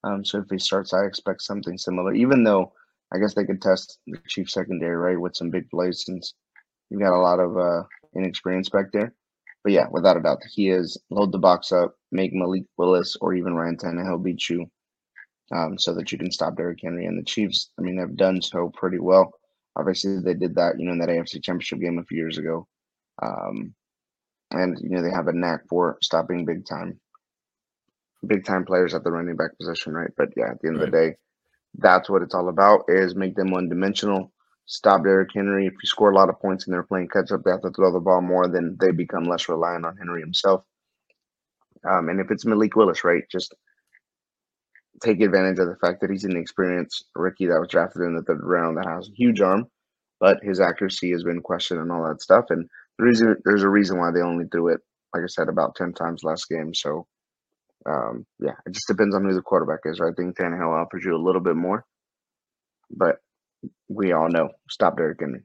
Um, 0.05 0.25
so 0.25 0.39
if 0.39 0.45
he 0.51 0.59
starts, 0.59 0.95
I 0.95 1.05
expect 1.05 1.43
something 1.43 1.77
similar. 1.77 2.15
Even 2.15 2.45
though 2.45 2.73
I 3.13 3.19
guess 3.19 3.35
they 3.35 3.45
could 3.45 3.61
test 3.61 3.99
the 4.07 4.19
Chief 4.29 4.51
secondary 4.51 4.97
right 4.97 5.21
with 5.21 5.37
some 5.37 5.51
big 5.51 5.69
plays 5.71 6.05
since 6.05 6.35
you've 6.89 7.01
got 7.01 7.17
a 7.17 7.21
lot 7.21 7.41
of 7.41 7.59
uh, 7.59 7.83
inexperience 8.15 8.69
back 8.69 8.93
there. 8.93 9.13
But 9.65 9.73
yeah, 9.73 9.87
without 9.91 10.17
a 10.17 10.21
doubt, 10.21 10.43
he 10.51 10.71
is 10.71 10.97
load 11.11 11.33
the 11.33 11.39
box 11.39 11.73
up, 11.73 11.97
make 12.13 12.33
Malik 12.33 12.65
Willis 12.77 13.17
or 13.21 13.35
even 13.35 13.55
Ryan 13.55 13.77
Tannehill 13.77 14.23
beat 14.23 14.49
you, 14.49 14.71
um, 15.55 15.79
so 15.79 15.95
that 15.95 16.13
you 16.13 16.19
can 16.19 16.31
stop 16.31 16.57
Derrick 16.57 16.81
Henry. 16.83 17.07
And 17.07 17.19
the 17.19 17.25
Chiefs, 17.25 17.71
I 17.79 17.83
mean, 17.83 17.97
they've 17.97 18.17
done 18.17 18.43
so 18.43 18.71
pretty 18.75 18.99
well. 18.99 19.33
Obviously, 19.77 20.21
they 20.21 20.35
did 20.35 20.55
that, 20.57 20.79
you 20.79 20.87
know, 20.87 20.93
in 20.93 20.99
that 20.99 21.09
AFC 21.09 21.43
Championship 21.43 21.81
game 21.81 21.99
a 21.99 22.05
few 22.05 22.19
years 22.19 22.39
ago. 22.39 22.67
Um, 23.23 23.75
and 24.51 24.79
you 24.81 24.91
know 24.91 25.03
they 25.03 25.11
have 25.11 25.29
a 25.29 25.33
knack 25.33 25.67
for 25.69 25.99
stopping 26.03 26.45
big 26.45 26.67
time, 26.67 26.99
big 28.27 28.45
time 28.45 28.65
players 28.65 28.95
at 28.95 29.05
the 29.05 29.11
running 29.11 29.37
back 29.37 29.57
position, 29.59 29.93
right? 29.93 30.11
But 30.17 30.31
yeah, 30.37 30.51
at 30.51 30.61
the 30.61 30.69
end 30.69 30.79
right. 30.79 30.87
of 30.87 30.91
the 30.91 30.97
day, 30.97 31.17
that's 31.77 32.09
what 32.09 32.23
it's 32.23 32.35
all 32.35 32.49
about: 32.49 32.85
is 32.89 33.15
make 33.15 33.35
them 33.37 33.51
one 33.51 33.69
dimensional. 33.69 34.33
Stop 34.67 35.05
Derrick 35.05 35.31
Henry. 35.35 35.67
If 35.67 35.73
you 35.73 35.87
score 35.87 36.11
a 36.11 36.15
lot 36.15 36.29
of 36.29 36.41
points 36.41 36.67
and 36.67 36.75
they're 36.75 36.83
playing 36.83 37.09
catch 37.09 37.33
up, 37.33 37.43
they 37.43 37.51
have 37.51 37.63
to 37.63 37.71
throw 37.71 37.91
the 37.93 38.01
ball 38.01 38.21
more. 38.21 38.49
Then 38.49 38.77
they 38.79 38.91
become 38.91 39.25
less 39.25 39.49
reliant 39.49 39.87
on 39.87 39.97
Henry 39.97 40.21
himself. 40.21 40.63
Um, 41.89 42.11
and 42.11 42.21
if 42.21 42.31
it's 42.31 42.45
Malik 42.45 42.77
Willis, 42.77 43.05
right, 43.05 43.23
just 43.31 43.55
take 45.03 45.21
advantage 45.21 45.59
of 45.59 45.69
the 45.69 45.77
fact 45.81 46.01
that 46.01 46.11
he's 46.11 46.25
an 46.25 46.37
experienced 46.37 47.05
rookie 47.15 47.47
that 47.47 47.59
was 47.59 47.69
drafted 47.69 48.03
in 48.03 48.15
the 48.15 48.23
third 48.23 48.41
round 48.43 48.77
that 48.77 48.89
has 48.89 49.09
a 49.09 49.17
huge 49.17 49.41
arm, 49.41 49.67
but 50.21 50.39
his 50.43 50.61
accuracy 50.61 51.13
has 51.13 51.25
been 51.25 51.41
questioned 51.41 51.81
and 51.81 51.93
all 51.93 52.07
that 52.09 52.21
stuff. 52.21 52.47
And 52.51 52.69
the 52.99 53.05
reason 53.05 53.37
there's 53.45 53.63
a 53.63 53.69
reason 53.69 53.99
why 53.99 54.11
they 54.13 54.21
only 54.21 54.45
threw 54.51 54.69
it, 54.69 54.81
like 55.15 55.23
I 55.23 55.29
said, 55.29 55.49
about 55.49 55.77
ten 55.77 55.93
times 55.93 56.25
last 56.25 56.49
game. 56.49 56.75
So 56.75 57.07
um, 57.87 58.27
yeah, 58.41 58.55
it 58.67 58.73
just 58.73 58.89
depends 58.89 59.15
on 59.15 59.25
who 59.25 59.35
the 59.35 59.43
quarterback 59.43 59.81
is. 59.85 60.01
Right? 60.01 60.13
I 60.13 60.15
think 60.15 60.37
Tannehill 60.37 60.85
offers 60.85 61.05
you 61.05 61.15
a 61.15 61.25
little 61.25 61.41
bit 61.41 61.57
more, 61.57 61.85
but 62.91 63.17
we 63.89 64.13
all 64.13 64.29
know 64.29 64.51
stop 64.69 64.97
Derrick 64.97 65.21
Henry. 65.21 65.43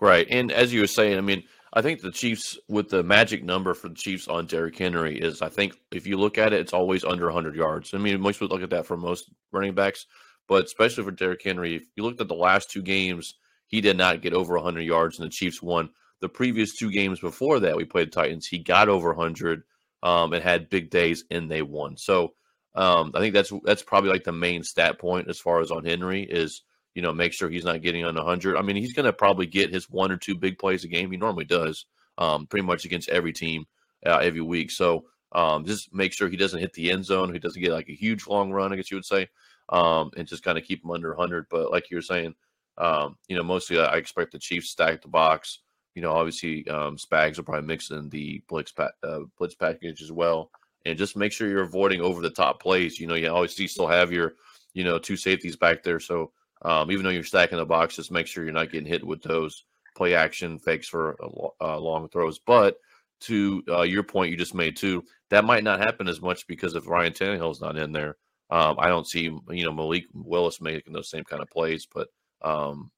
Right, 0.00 0.26
and 0.30 0.50
as 0.50 0.72
you 0.72 0.80
were 0.80 0.86
saying, 0.86 1.18
I 1.18 1.20
mean, 1.20 1.44
I 1.72 1.82
think 1.82 2.00
the 2.00 2.10
Chiefs 2.10 2.58
with 2.68 2.88
the 2.88 3.02
magic 3.02 3.44
number 3.44 3.74
for 3.74 3.88
the 3.88 3.94
Chiefs 3.94 4.26
on 4.26 4.46
Derrick 4.46 4.76
Henry 4.76 5.18
is, 5.20 5.40
I 5.40 5.48
think, 5.48 5.78
if 5.92 6.06
you 6.06 6.16
look 6.16 6.36
at 6.36 6.52
it, 6.52 6.60
it's 6.60 6.72
always 6.72 7.04
under 7.04 7.26
100 7.26 7.54
yards. 7.54 7.94
I 7.94 7.98
mean, 7.98 8.20
most 8.20 8.40
would 8.40 8.50
look 8.50 8.62
at 8.62 8.70
that 8.70 8.86
for 8.86 8.96
most 8.96 9.30
running 9.52 9.74
backs, 9.74 10.06
but 10.48 10.64
especially 10.64 11.04
for 11.04 11.12
Derrick 11.12 11.42
Henry, 11.44 11.76
if 11.76 11.82
you 11.94 12.02
looked 12.02 12.20
at 12.20 12.28
the 12.28 12.34
last 12.34 12.70
two 12.70 12.82
games, 12.82 13.34
he 13.68 13.80
did 13.80 13.96
not 13.96 14.20
get 14.20 14.34
over 14.34 14.54
100 14.54 14.80
yards, 14.80 15.18
and 15.18 15.26
the 15.26 15.30
Chiefs 15.30 15.62
won 15.62 15.90
the 16.20 16.28
previous 16.28 16.76
two 16.76 16.90
games 16.90 17.18
before 17.18 17.60
that 17.60 17.76
we 17.76 17.84
played 17.84 18.08
the 18.08 18.12
Titans, 18.12 18.46
he 18.46 18.58
got 18.58 18.88
over 18.88 19.12
100 19.12 19.62
um, 20.02 20.32
and 20.32 20.42
had 20.42 20.70
big 20.70 20.90
days, 20.90 21.24
and 21.30 21.50
they 21.50 21.62
won. 21.62 21.96
So 21.96 22.34
um, 22.74 23.12
I 23.14 23.20
think 23.20 23.34
that's 23.34 23.52
that's 23.64 23.82
probably 23.82 24.10
like 24.10 24.24
the 24.24 24.32
main 24.32 24.62
stat 24.62 24.98
point 24.98 25.28
as 25.28 25.40
far 25.40 25.60
as 25.60 25.70
on 25.70 25.84
Henry 25.84 26.22
is 26.22 26.62
you 26.94 27.02
know 27.02 27.12
make 27.12 27.32
sure 27.32 27.48
he's 27.48 27.64
not 27.64 27.82
getting 27.82 28.04
on 28.04 28.14
100. 28.14 28.56
I 28.56 28.62
mean, 28.62 28.76
he's 28.76 28.92
going 28.92 29.06
to 29.06 29.12
probably 29.12 29.46
get 29.46 29.72
his 29.72 29.88
one 29.88 30.10
or 30.10 30.16
two 30.16 30.34
big 30.34 30.58
plays 30.58 30.84
a 30.84 30.88
game. 30.88 31.10
He 31.10 31.16
normally 31.16 31.44
does, 31.44 31.86
um, 32.18 32.46
pretty 32.46 32.66
much 32.66 32.84
against 32.84 33.08
every 33.08 33.32
team 33.32 33.66
uh, 34.06 34.18
every 34.18 34.40
week. 34.40 34.70
So 34.70 35.04
um, 35.32 35.64
just 35.64 35.94
make 35.94 36.12
sure 36.12 36.28
he 36.28 36.36
doesn't 36.36 36.60
hit 36.60 36.72
the 36.72 36.90
end 36.90 37.04
zone. 37.04 37.32
He 37.32 37.38
doesn't 37.38 37.62
get 37.62 37.72
like 37.72 37.88
a 37.88 37.94
huge 37.94 38.26
long 38.26 38.50
run, 38.50 38.72
I 38.72 38.76
guess 38.76 38.90
you 38.90 38.96
would 38.96 39.04
say, 39.04 39.28
um, 39.68 40.10
and 40.16 40.26
just 40.26 40.42
kind 40.42 40.58
of 40.58 40.64
keep 40.64 40.84
him 40.84 40.90
under 40.90 41.10
100. 41.10 41.46
But 41.50 41.70
like 41.70 41.90
you 41.90 41.96
were 41.96 42.02
saying, 42.02 42.34
um, 42.78 43.16
you 43.28 43.36
know, 43.36 43.42
mostly 43.42 43.78
I 43.78 43.96
expect 43.96 44.32
the 44.32 44.38
Chiefs 44.38 44.70
stack 44.70 45.02
the 45.02 45.08
box. 45.08 45.60
You 45.94 46.02
know, 46.02 46.12
obviously, 46.12 46.66
um, 46.68 46.96
Spags 46.96 47.36
will 47.36 47.44
probably 47.44 47.66
mix 47.66 47.90
in 47.90 48.08
the 48.08 48.42
blitz 48.48 48.72
pa- 48.72 48.90
uh, 49.02 49.20
blitz 49.38 49.54
package 49.54 50.02
as 50.02 50.12
well, 50.12 50.50
and 50.86 50.96
just 50.96 51.16
make 51.16 51.32
sure 51.32 51.48
you're 51.48 51.62
avoiding 51.62 52.00
over 52.00 52.22
the 52.22 52.30
top 52.30 52.62
plays. 52.62 52.98
You 52.98 53.06
know, 53.06 53.14
you 53.14 53.28
always 53.28 53.52
still 53.52 53.86
have 53.88 54.12
your, 54.12 54.34
you 54.72 54.84
know, 54.84 54.98
two 54.98 55.16
safeties 55.16 55.56
back 55.56 55.82
there. 55.82 56.00
So 56.00 56.32
um, 56.62 56.90
even 56.90 57.04
though 57.04 57.10
you're 57.10 57.24
stacking 57.24 57.58
the 57.58 57.66
box, 57.66 57.96
just 57.96 58.10
make 58.10 58.26
sure 58.26 58.44
you're 58.44 58.52
not 58.52 58.70
getting 58.70 58.86
hit 58.86 59.06
with 59.06 59.22
those 59.22 59.64
play 59.96 60.14
action 60.14 60.58
fakes 60.58 60.88
for 60.88 61.16
uh, 61.60 61.78
long 61.78 62.08
throws. 62.08 62.38
But 62.38 62.76
to 63.22 63.62
uh, 63.68 63.82
your 63.82 64.02
point 64.02 64.30
you 64.30 64.36
just 64.36 64.54
made 64.54 64.76
too, 64.76 65.04
that 65.30 65.44
might 65.44 65.64
not 65.64 65.80
happen 65.80 66.08
as 66.08 66.20
much 66.20 66.46
because 66.46 66.74
if 66.74 66.86
Ryan 66.86 67.12
Tannehill's 67.12 67.60
not 67.60 67.76
in 67.76 67.92
there, 67.92 68.16
um, 68.50 68.76
I 68.78 68.88
don't 68.88 69.06
see 69.06 69.30
you 69.50 69.64
know 69.64 69.72
Malik 69.72 70.04
Willis 70.12 70.60
making 70.60 70.92
those 70.92 71.10
same 71.10 71.24
kind 71.24 71.42
of 71.42 71.50
plays. 71.50 71.86
But 71.92 72.08
um, 72.42 72.90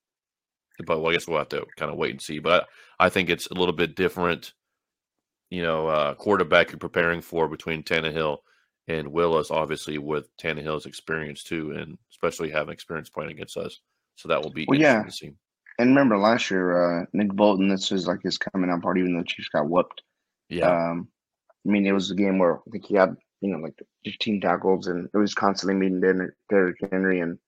but 0.87 1.01
well, 1.01 1.11
I 1.11 1.14
guess 1.14 1.27
we'll 1.27 1.38
have 1.38 1.48
to 1.51 1.66
kind 1.77 1.90
of 1.90 1.98
wait 1.98 2.12
and 2.12 2.22
see. 2.22 2.38
But 2.38 2.68
I, 2.98 3.09
think 3.09 3.31
it's 3.31 3.46
a 3.48 3.55
little 3.55 3.75
bit 3.75 3.94
different, 3.96 4.55
you 5.51 5.62
know, 5.62 5.88
uh, 5.88 6.14
quarterback 6.14 6.70
you're 6.70 6.79
preparing 6.79 7.20
for 7.20 7.48
between 7.48 7.83
Tannehill 7.83 8.38
and 8.88 9.12
Willis, 9.12 9.51
obviously 9.51 9.99
with 9.99 10.35
Tannehill's 10.37 10.87
experience 10.87 11.42
too, 11.42 11.73
and 11.73 11.99
especially 12.11 12.51
having 12.51 12.73
experience 12.73 13.09
playing 13.09 13.31
against 13.31 13.57
us. 13.57 13.81
So 14.16 14.29
that 14.29 14.42
will 14.42 14.51
be 14.51 14.66
well, 14.68 14.79
yeah. 14.79 15.05
And 15.79 15.90
remember 15.90 16.18
last 16.18 16.51
year, 16.51 17.01
uh, 17.03 17.07
Nick 17.12 17.33
Bolton, 17.33 17.68
this 17.68 17.92
is 17.92 18.07
like 18.07 18.21
his 18.23 18.38
coming 18.38 18.71
out 18.71 18.83
party, 18.83 19.01
even 19.01 19.16
though 19.16 19.23
Chiefs 19.23 19.49
got 19.49 19.68
whooped. 19.68 20.03
Yeah. 20.49 20.68
Um, 20.68 21.09
I 21.66 21.71
mean, 21.71 21.87
it 21.87 21.92
was 21.92 22.11
a 22.11 22.14
game 22.14 22.38
where 22.38 22.59
I 22.59 22.71
think 22.71 22.87
he 22.87 22.95
had, 22.95 23.16
you 23.40 23.51
know, 23.51 23.59
like 23.59 23.75
15 24.05 24.40
tackles 24.40 24.87
and 24.88 25.09
it 25.12 25.16
was 25.16 25.35
constantly 25.35 25.75
meeting 25.75 26.29
Derrick 26.51 26.77
Henry 26.90 27.21
and, 27.21 27.38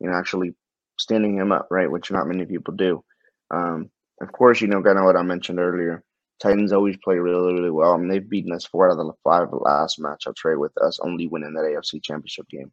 you 0.00 0.10
know, 0.10 0.16
actually 0.16 0.54
standing 0.98 1.36
him 1.36 1.52
up, 1.52 1.68
right? 1.70 1.90
Which 1.90 2.10
not 2.10 2.26
many 2.26 2.44
people 2.46 2.74
do. 2.74 3.04
Um, 3.50 3.90
of 4.20 4.32
course, 4.32 4.60
you 4.60 4.68
know, 4.68 4.82
kind 4.82 4.98
of 4.98 5.04
what 5.04 5.16
I 5.16 5.22
mentioned 5.22 5.58
earlier. 5.58 6.02
Titans 6.42 6.72
always 6.72 6.96
play 7.04 7.16
really, 7.16 7.54
really 7.54 7.70
well. 7.70 7.92
I 7.92 7.96
mean, 7.96 8.08
they've 8.08 8.28
beaten 8.28 8.52
us 8.52 8.66
four 8.66 8.90
out 8.90 8.98
of 8.98 9.06
the 9.06 9.12
five 9.22 9.48
last 9.52 10.00
matchups, 10.00 10.44
right? 10.44 10.58
With 10.58 10.76
us 10.78 10.98
only 11.00 11.28
winning 11.28 11.54
that 11.54 11.60
AFC 11.60 12.02
Championship 12.02 12.48
game. 12.48 12.72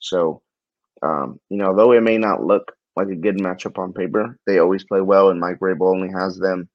So, 0.00 0.42
um, 1.02 1.40
you 1.48 1.56
know, 1.56 1.74
though 1.74 1.92
it 1.92 2.02
may 2.02 2.18
not 2.18 2.44
look 2.44 2.72
like 2.94 3.08
a 3.08 3.14
good 3.14 3.38
matchup 3.38 3.78
on 3.78 3.94
paper, 3.94 4.38
they 4.46 4.58
always 4.58 4.84
play 4.84 5.00
well, 5.00 5.30
and 5.30 5.40
Mike 5.40 5.58
Vrabel 5.60 5.94
only 5.94 6.10
has 6.10 6.36
them 6.36 6.68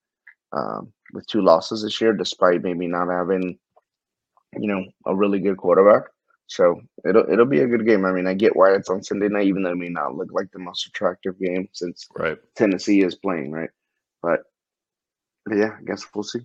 um, 0.51 0.91
with 1.13 1.27
two 1.27 1.41
losses 1.41 1.83
this 1.83 2.01
year, 2.01 2.13
despite 2.13 2.63
maybe 2.63 2.87
not 2.87 3.09
having, 3.09 3.59
you 4.57 4.67
know, 4.67 4.83
a 5.05 5.15
really 5.15 5.39
good 5.39 5.57
quarterback. 5.57 6.09
So 6.47 6.81
it'll 7.07 7.31
it'll 7.31 7.45
be 7.45 7.61
a 7.61 7.67
good 7.67 7.85
game. 7.85 8.03
I 8.03 8.11
mean, 8.11 8.27
I 8.27 8.33
get 8.33 8.55
why 8.55 8.73
it's 8.73 8.89
on 8.89 9.03
Sunday 9.03 9.29
night, 9.29 9.45
even 9.45 9.61
though 9.61 9.71
it 9.71 9.77
may 9.77 9.89
not 9.89 10.15
look 10.15 10.29
like 10.33 10.51
the 10.51 10.59
most 10.59 10.87
attractive 10.87 11.39
game 11.39 11.69
since 11.71 12.07
right. 12.17 12.37
Tennessee 12.55 13.03
is 13.03 13.15
playing, 13.15 13.51
right? 13.51 13.69
But 14.21 14.41
yeah, 15.49 15.75
I 15.79 15.83
guess 15.85 16.05
we'll 16.13 16.23
see. 16.23 16.41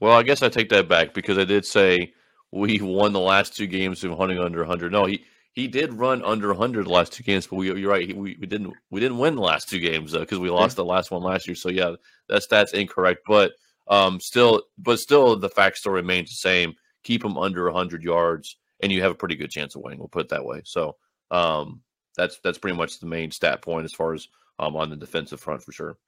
Well, 0.00 0.16
I 0.16 0.22
guess 0.22 0.42
I 0.42 0.48
take 0.48 0.68
that 0.70 0.88
back 0.88 1.14
because 1.14 1.38
I 1.38 1.44
did 1.44 1.64
say 1.64 2.12
we 2.52 2.80
won 2.80 3.12
the 3.12 3.20
last 3.20 3.56
two 3.56 3.66
games 3.66 4.04
of 4.04 4.16
hunting 4.16 4.38
under 4.38 4.58
100. 4.60 4.92
No, 4.92 5.06
he 5.06 5.24
he 5.52 5.66
did 5.68 5.94
run 5.94 6.22
under 6.22 6.48
100 6.48 6.84
the 6.84 6.90
last 6.90 7.14
two 7.14 7.22
games, 7.22 7.46
but 7.46 7.56
we, 7.56 7.72
you're 7.72 7.90
right. 7.90 8.14
We, 8.14 8.36
we 8.38 8.46
didn't 8.46 8.74
we 8.90 9.00
didn't 9.00 9.18
win 9.18 9.36
the 9.36 9.40
last 9.40 9.68
two 9.68 9.80
games 9.80 10.12
though 10.12 10.20
because 10.20 10.38
we 10.38 10.50
lost 10.50 10.74
yeah. 10.74 10.82
the 10.82 10.90
last 10.90 11.10
one 11.10 11.22
last 11.22 11.46
year. 11.46 11.54
So 11.54 11.70
yeah, 11.70 11.94
that 12.28 12.42
stat's 12.42 12.74
incorrect. 12.74 13.20
But 13.26 13.52
um, 13.88 14.20
still, 14.20 14.62
but 14.78 14.98
still, 14.98 15.36
the 15.36 15.48
fact 15.48 15.78
still 15.78 15.92
remains 15.92 16.30
the 16.30 16.36
same. 16.36 16.74
Keep 17.04 17.22
them 17.22 17.38
under 17.38 17.64
100 17.64 18.02
yards 18.02 18.56
and 18.80 18.92
you 18.92 19.02
have 19.02 19.12
a 19.12 19.16
pretty 19.16 19.36
good 19.36 19.50
chance 19.50 19.74
of 19.74 19.82
winning. 19.82 19.98
We'll 19.98 20.08
put 20.08 20.22
it 20.22 20.28
that 20.30 20.44
way. 20.44 20.62
So 20.64 20.96
um, 21.30 21.82
that's 22.16 22.38
that's 22.42 22.58
pretty 22.58 22.76
much 22.76 22.98
the 22.98 23.06
main 23.06 23.30
stat 23.30 23.62
point 23.62 23.84
as 23.84 23.92
far 23.92 24.14
as 24.14 24.28
um, 24.58 24.76
on 24.76 24.90
the 24.90 24.96
defensive 24.96 25.40
front 25.40 25.62
for 25.62 25.72
sure. 25.72 25.98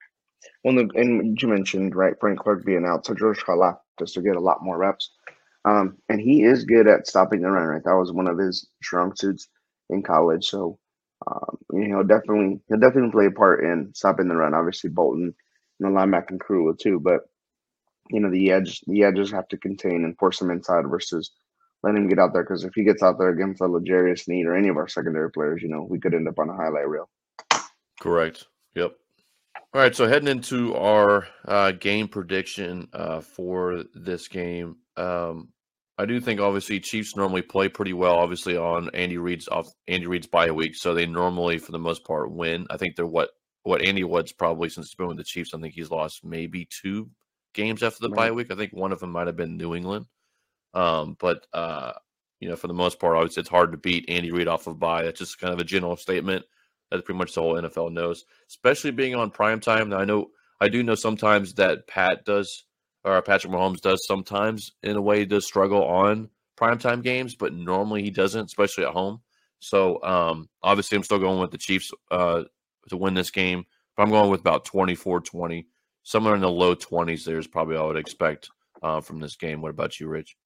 Well, 0.64 0.78
and 0.78 1.38
you 1.40 1.48
mentioned 1.48 1.94
right 1.94 2.14
Frank 2.20 2.40
Clark 2.40 2.64
being 2.64 2.84
out, 2.86 3.06
so 3.06 3.14
George 3.14 3.42
just 3.98 4.14
to 4.14 4.22
get 4.22 4.36
a 4.36 4.40
lot 4.40 4.62
more 4.62 4.78
reps, 4.78 5.10
um, 5.64 5.96
and 6.08 6.20
he 6.20 6.44
is 6.44 6.64
good 6.64 6.86
at 6.86 7.06
stopping 7.06 7.40
the 7.40 7.50
run. 7.50 7.66
Right, 7.66 7.84
that 7.84 7.96
was 7.96 8.12
one 8.12 8.28
of 8.28 8.38
his 8.38 8.68
strong 8.82 9.14
suits 9.16 9.48
in 9.90 10.02
college. 10.02 10.46
So 10.46 10.78
um, 11.26 11.58
you 11.72 11.88
know, 11.88 12.02
definitely 12.02 12.60
he'll 12.68 12.78
definitely 12.78 13.10
play 13.10 13.26
a 13.26 13.30
part 13.30 13.64
in 13.64 13.92
stopping 13.94 14.28
the 14.28 14.36
run. 14.36 14.54
Obviously, 14.54 14.90
Bolton 14.90 15.34
and 15.80 15.96
the 15.96 15.98
linebacking 15.98 16.40
crew 16.40 16.64
will 16.64 16.76
too, 16.76 17.00
but 17.00 17.22
you 18.10 18.20
know 18.20 18.30
the 18.30 18.50
edge 18.50 18.80
the 18.86 19.02
edges 19.02 19.30
have 19.30 19.48
to 19.48 19.56
contain 19.56 20.04
and 20.04 20.16
force 20.18 20.40
him 20.40 20.50
inside 20.50 20.86
versus 20.88 21.30
let 21.82 21.94
him 21.94 22.08
get 22.08 22.18
out 22.18 22.32
there 22.32 22.42
because 22.42 22.64
if 22.64 22.72
he 22.74 22.84
gets 22.84 23.02
out 23.02 23.18
there 23.18 23.30
against 23.30 23.60
a 23.60 23.66
L'Jarius 23.66 24.24
Sneed 24.24 24.46
or 24.46 24.56
any 24.56 24.68
of 24.68 24.76
our 24.76 24.88
secondary 24.88 25.30
players, 25.30 25.62
you 25.62 25.68
know, 25.68 25.86
we 25.88 26.00
could 26.00 26.14
end 26.14 26.28
up 26.28 26.38
on 26.38 26.48
a 26.48 26.54
highlight 26.54 26.88
reel. 26.88 27.08
Correct. 28.00 28.46
Yep. 28.74 28.96
All 29.74 29.80
right. 29.80 29.94
So 29.94 30.08
heading 30.08 30.28
into 30.28 30.74
our 30.74 31.28
uh, 31.46 31.72
game 31.72 32.08
prediction 32.08 32.88
uh, 32.92 33.20
for 33.20 33.84
this 33.94 34.28
game, 34.28 34.76
um, 34.96 35.48
I 35.98 36.06
do 36.06 36.20
think 36.20 36.40
obviously 36.40 36.80
Chiefs 36.80 37.16
normally 37.16 37.42
play 37.42 37.68
pretty 37.68 37.92
well. 37.92 38.16
Obviously 38.16 38.56
on 38.56 38.88
Andy 38.94 39.18
Reid's 39.18 39.48
off 39.48 39.68
Andy 39.88 40.06
Reid's 40.06 40.26
bye 40.26 40.50
week, 40.50 40.76
so 40.76 40.94
they 40.94 41.06
normally 41.06 41.58
for 41.58 41.72
the 41.72 41.78
most 41.78 42.04
part 42.04 42.30
win. 42.30 42.66
I 42.70 42.76
think 42.76 42.96
they're 42.96 43.06
what 43.06 43.30
what 43.64 43.82
Andy 43.82 44.04
Wood's 44.04 44.32
probably 44.32 44.68
since 44.68 44.88
he's 44.88 44.94
been 44.94 45.08
with 45.08 45.16
the 45.16 45.24
Chiefs. 45.24 45.52
I 45.52 45.58
think 45.58 45.74
he's 45.74 45.90
lost 45.90 46.24
maybe 46.24 46.68
two 46.70 47.10
games 47.52 47.82
after 47.82 48.00
the 48.00 48.10
right. 48.10 48.28
bye 48.28 48.30
week. 48.30 48.52
I 48.52 48.56
think 48.56 48.72
one 48.72 48.92
of 48.92 49.00
them 49.00 49.10
might 49.10 49.26
have 49.26 49.36
been 49.36 49.56
New 49.56 49.74
England. 49.74 50.06
Um, 50.72 51.16
but 51.18 51.46
uh, 51.52 51.92
you 52.40 52.48
know, 52.48 52.56
for 52.56 52.68
the 52.68 52.74
most 52.74 53.00
part, 53.00 53.16
obviously 53.16 53.40
it's 53.40 53.50
hard 53.50 53.72
to 53.72 53.78
beat 53.78 54.08
Andy 54.08 54.30
Reid 54.30 54.48
off 54.48 54.68
of 54.68 54.78
bye. 54.78 55.02
That's 55.02 55.18
just 55.18 55.40
kind 55.40 55.52
of 55.52 55.58
a 55.58 55.64
general 55.64 55.96
statement 55.96 56.44
that 56.90 57.04
pretty 57.04 57.18
much 57.18 57.34
the 57.34 57.42
whole 57.42 57.54
NFL 57.54 57.92
knows, 57.92 58.24
especially 58.48 58.90
being 58.90 59.14
on 59.14 59.30
prime 59.30 59.60
time. 59.60 59.90
Now, 59.90 59.98
I 59.98 60.04
know 60.04 60.30
I 60.60 60.68
do 60.68 60.82
know 60.82 60.94
sometimes 60.94 61.54
that 61.54 61.86
Pat 61.86 62.24
does 62.24 62.64
or 63.04 63.22
Patrick 63.22 63.52
Mahomes 63.52 63.80
does 63.80 64.06
sometimes 64.06 64.72
in 64.82 64.96
a 64.96 65.00
way 65.00 65.24
does 65.24 65.46
struggle 65.46 65.84
on 65.84 66.28
primetime 66.58 67.02
games, 67.02 67.34
but 67.34 67.54
normally 67.54 68.02
he 68.02 68.10
doesn't, 68.10 68.46
especially 68.46 68.84
at 68.84 68.92
home. 68.92 69.20
So 69.60 70.02
um, 70.02 70.48
obviously 70.62 70.96
I'm 70.96 71.04
still 71.04 71.18
going 71.18 71.40
with 71.40 71.50
the 71.50 71.58
Chiefs 71.58 71.90
uh, 72.10 72.44
to 72.88 72.96
win 72.96 73.14
this 73.14 73.30
game, 73.30 73.64
but 73.96 74.02
I'm 74.02 74.10
going 74.10 74.30
with 74.30 74.40
about 74.40 74.66
24-20. 74.66 75.66
Somewhere 76.02 76.34
in 76.34 76.40
the 76.40 76.50
low 76.50 76.74
20s 76.74 77.24
there 77.24 77.38
is 77.38 77.46
probably 77.46 77.76
I 77.76 77.82
would 77.82 77.96
expect 77.96 78.48
uh, 78.82 79.00
from 79.00 79.20
this 79.20 79.36
game. 79.36 79.60
What 79.62 79.70
about 79.70 80.00
you, 80.00 80.08
Rich? 80.08 80.36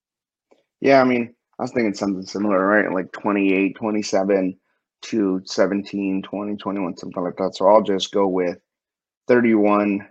Yeah, 0.81 1.01
I 1.01 1.05
mean, 1.05 1.35
I 1.59 1.63
was 1.63 1.73
thinking 1.73 1.95
something 1.95 2.27
similar, 2.27 2.67
right? 2.67 2.93
Like 2.93 3.13
28, 3.13 3.77
27 3.77 4.59
to 5.03 5.43
17, 5.45 6.23
20, 6.23 6.57
21, 6.57 6.97
something 6.97 7.23
like 7.23 7.37
that. 7.37 7.55
So 7.55 7.67
I'll 7.67 7.83
just 7.83 8.13
go 8.13 8.27
with 8.29 8.59
31 9.29 10.09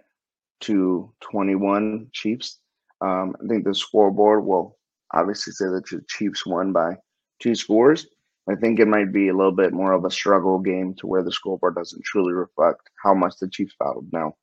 to 0.61 1.11
21 1.21 2.07
Chiefs. 2.11 2.59
Um, 3.01 3.35
I 3.43 3.47
think 3.47 3.65
the 3.65 3.73
scoreboard 3.73 4.45
will 4.45 4.77
obviously 5.13 5.53
say 5.53 5.65
that 5.65 5.85
the 5.89 6.03
Chiefs 6.07 6.45
won 6.45 6.71
by 6.71 6.97
two 7.39 7.55
scores. 7.55 8.07
I 8.49 8.55
think 8.55 8.79
it 8.79 8.87
might 8.87 9.11
be 9.11 9.29
a 9.29 9.35
little 9.35 9.51
bit 9.51 9.73
more 9.73 9.93
of 9.93 10.05
a 10.05 10.11
struggle 10.11 10.59
game 10.59 10.93
to 10.95 11.07
where 11.07 11.23
the 11.23 11.31
scoreboard 11.31 11.75
doesn't 11.75 12.03
truly 12.03 12.33
reflect 12.33 12.89
how 13.01 13.13
much 13.13 13.35
the 13.39 13.49
Chiefs 13.49 13.75
battled. 13.79 14.07
Now, 14.11 14.35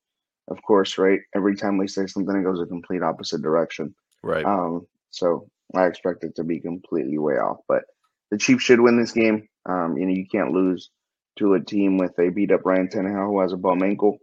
of 0.47 0.61
course, 0.63 0.97
right? 0.97 1.19
Every 1.35 1.55
time 1.55 1.77
we 1.77 1.87
say 1.87 2.07
something, 2.07 2.35
it 2.35 2.43
goes 2.43 2.61
a 2.61 2.65
complete 2.65 3.03
opposite 3.03 3.41
direction. 3.41 3.93
Right. 4.23 4.45
Um, 4.45 4.87
so 5.11 5.49
I 5.75 5.85
expect 5.85 6.23
it 6.23 6.35
to 6.35 6.43
be 6.43 6.59
completely 6.59 7.17
way 7.17 7.35
off. 7.35 7.57
But 7.67 7.83
the 8.31 8.37
Chiefs 8.37 8.63
should 8.63 8.79
win 8.79 8.99
this 8.99 9.11
game. 9.11 9.47
Um, 9.69 9.97
you 9.97 10.05
know, 10.07 10.13
you 10.13 10.25
can't 10.25 10.51
lose 10.51 10.89
to 11.37 11.53
a 11.53 11.63
team 11.63 11.97
with 11.97 12.17
a 12.19 12.29
beat 12.29 12.51
up 12.51 12.65
Ryan 12.65 12.87
Tannehill 12.87 13.27
who 13.27 13.39
has 13.39 13.53
a 13.53 13.57
bum 13.57 13.83
ankle 13.83 14.17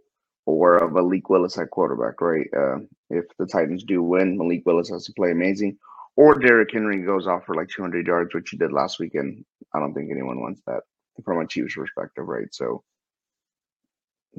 or 0.45 0.75
of 0.77 0.91
Malik 0.91 1.29
Willis 1.29 1.57
at 1.57 1.71
quarterback, 1.71 2.19
right? 2.21 2.47
Uh, 2.55 2.79
if 3.09 3.25
the 3.39 3.45
Titans 3.45 3.83
do 3.83 4.03
win, 4.03 4.37
Malik 4.37 4.63
Willis 4.65 4.89
has 4.89 5.05
to 5.05 5.13
play 5.13 5.31
amazing. 5.31 5.77
Or 6.17 6.35
Derrick 6.35 6.69
Henry 6.73 7.01
goes 7.03 7.27
off 7.27 7.45
for 7.45 7.55
like 7.55 7.69
200 7.69 8.05
yards, 8.07 8.33
which 8.33 8.49
he 8.49 8.57
did 8.57 8.71
last 8.73 8.99
weekend. 8.99 9.45
I 9.73 9.79
don't 9.79 9.93
think 9.93 10.11
anyone 10.11 10.41
wants 10.41 10.61
that 10.67 10.81
from 11.23 11.39
a 11.39 11.47
Chiefs 11.47 11.75
perspective, 11.75 12.27
right? 12.27 12.53
So, 12.53 12.83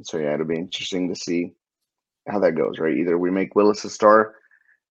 so 0.03 0.17
yeah, 0.17 0.33
it'll 0.33 0.45
be 0.45 0.57
interesting 0.57 1.09
to 1.09 1.15
see 1.15 1.53
how 2.27 2.39
that 2.39 2.55
goes, 2.55 2.79
right? 2.79 2.97
Either 2.97 3.17
we 3.17 3.31
make 3.31 3.55
Willis 3.55 3.83
a 3.85 3.89
star 3.89 4.35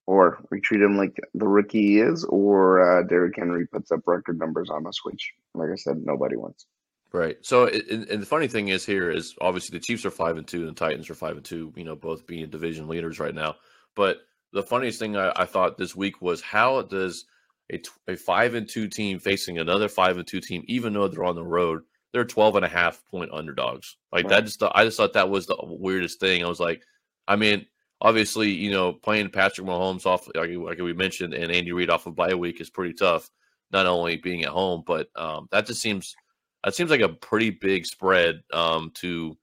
or 0.09 0.39
we 0.51 0.59
treat 0.59 0.81
him 0.81 0.97
like 0.97 1.21
the 1.35 1.47
rookie 1.47 1.83
he 1.83 1.99
is, 2.01 2.25
or 2.25 2.81
uh, 2.81 3.03
Derrick 3.03 3.35
Henry 3.37 3.67
puts 3.67 3.93
up 3.93 4.01
record 4.07 4.39
numbers 4.39 4.71
on 4.71 4.87
us, 4.87 5.05
which, 5.05 5.35
like 5.55 5.69
I 5.71 5.77
said, 5.77 5.99
nobody 6.03 6.35
wants. 6.35 6.65
Right. 7.13 7.37
So, 7.43 7.67
and, 7.67 8.09
and 8.09 8.23
the 8.23 8.27
funny 8.27 8.49
thing 8.49 8.69
is 8.69 8.87
here 8.87 9.11
is 9.11 9.35
obviously 9.43 9.79
the 9.79 9.85
Chiefs 9.85 10.07
are 10.07 10.11
five 10.11 10.39
and 10.39 10.47
two, 10.47 10.61
and 10.61 10.71
the 10.71 10.81
Titans 10.81 11.11
are 11.11 11.15
five 11.15 11.37
and 11.37 11.45
two. 11.45 11.75
You 11.77 11.85
know, 11.85 11.95
both 11.95 12.27
being 12.27 12.49
division 12.49 12.89
leaders 12.89 13.21
right 13.21 13.35
now. 13.35 13.57
But 13.95 14.21
the 14.55 14.63
funniest 14.63 14.99
thing 14.99 15.15
I, 15.15 15.31
I 15.37 15.45
thought 15.45 15.77
this 15.77 15.95
week 15.95 16.23
was 16.23 16.41
how 16.41 16.81
does 16.81 17.27
a, 17.71 17.79
a 18.09 18.17
five 18.17 18.55
and 18.55 18.67
two 18.67 18.89
team 18.89 19.19
facing 19.19 19.59
another 19.59 19.91
five 19.91 20.17
and 20.17 20.27
two 20.27 20.41
team, 20.41 20.65
even 20.69 20.95
though 20.95 21.09
they're 21.09 21.25
on 21.25 21.35
the 21.35 21.45
road, 21.45 21.83
they're 22.15 22.25
12 22.25 22.57
and 22.57 22.65
a 22.65 22.69
half 22.69 23.05
point 23.11 23.31
underdogs. 23.31 23.99
Like 24.11 24.25
right. 24.25 24.31
that 24.31 24.45
just 24.47 24.63
I 24.63 24.85
just 24.85 24.97
thought 24.97 25.13
that 25.13 25.29
was 25.29 25.47
the 25.47 25.57
weirdest 25.61 26.19
thing. 26.19 26.43
I 26.43 26.49
was 26.49 26.61
like, 26.61 26.83
I 27.27 27.37
mean, 27.37 27.67
obviously, 28.01 28.51
you 28.51 28.71
know, 28.71 28.93
playing 28.93 29.31
Patrick 29.31 29.67
Mahomes 29.67 30.07
off 30.07 30.29
like, 30.35 30.51
like 30.51 30.79
we 30.79 30.93
mentioned 30.93 31.35
and 31.35 31.53
Andy 31.53 31.73
Reid 31.73 31.91
off 31.91 32.07
of 32.07 32.17
bye 32.17 32.35
week 32.35 32.61
is 32.61 32.71
pretty 32.71 32.95
tough. 32.95 33.31
Not 33.71 33.87
only 33.87 34.17
being 34.17 34.45
at 34.45 34.51
home, 34.51 34.83
but 34.87 35.09
um, 35.15 35.47
that 35.51 35.67
just 35.67 35.83
seems 35.83 36.17
that 36.65 36.75
seems 36.75 36.91
like 36.91 37.03
a 37.03 37.09
pretty 37.09 37.51
big 37.51 37.85
spread 37.85 38.41
um, 38.53 38.91
to 38.95 39.37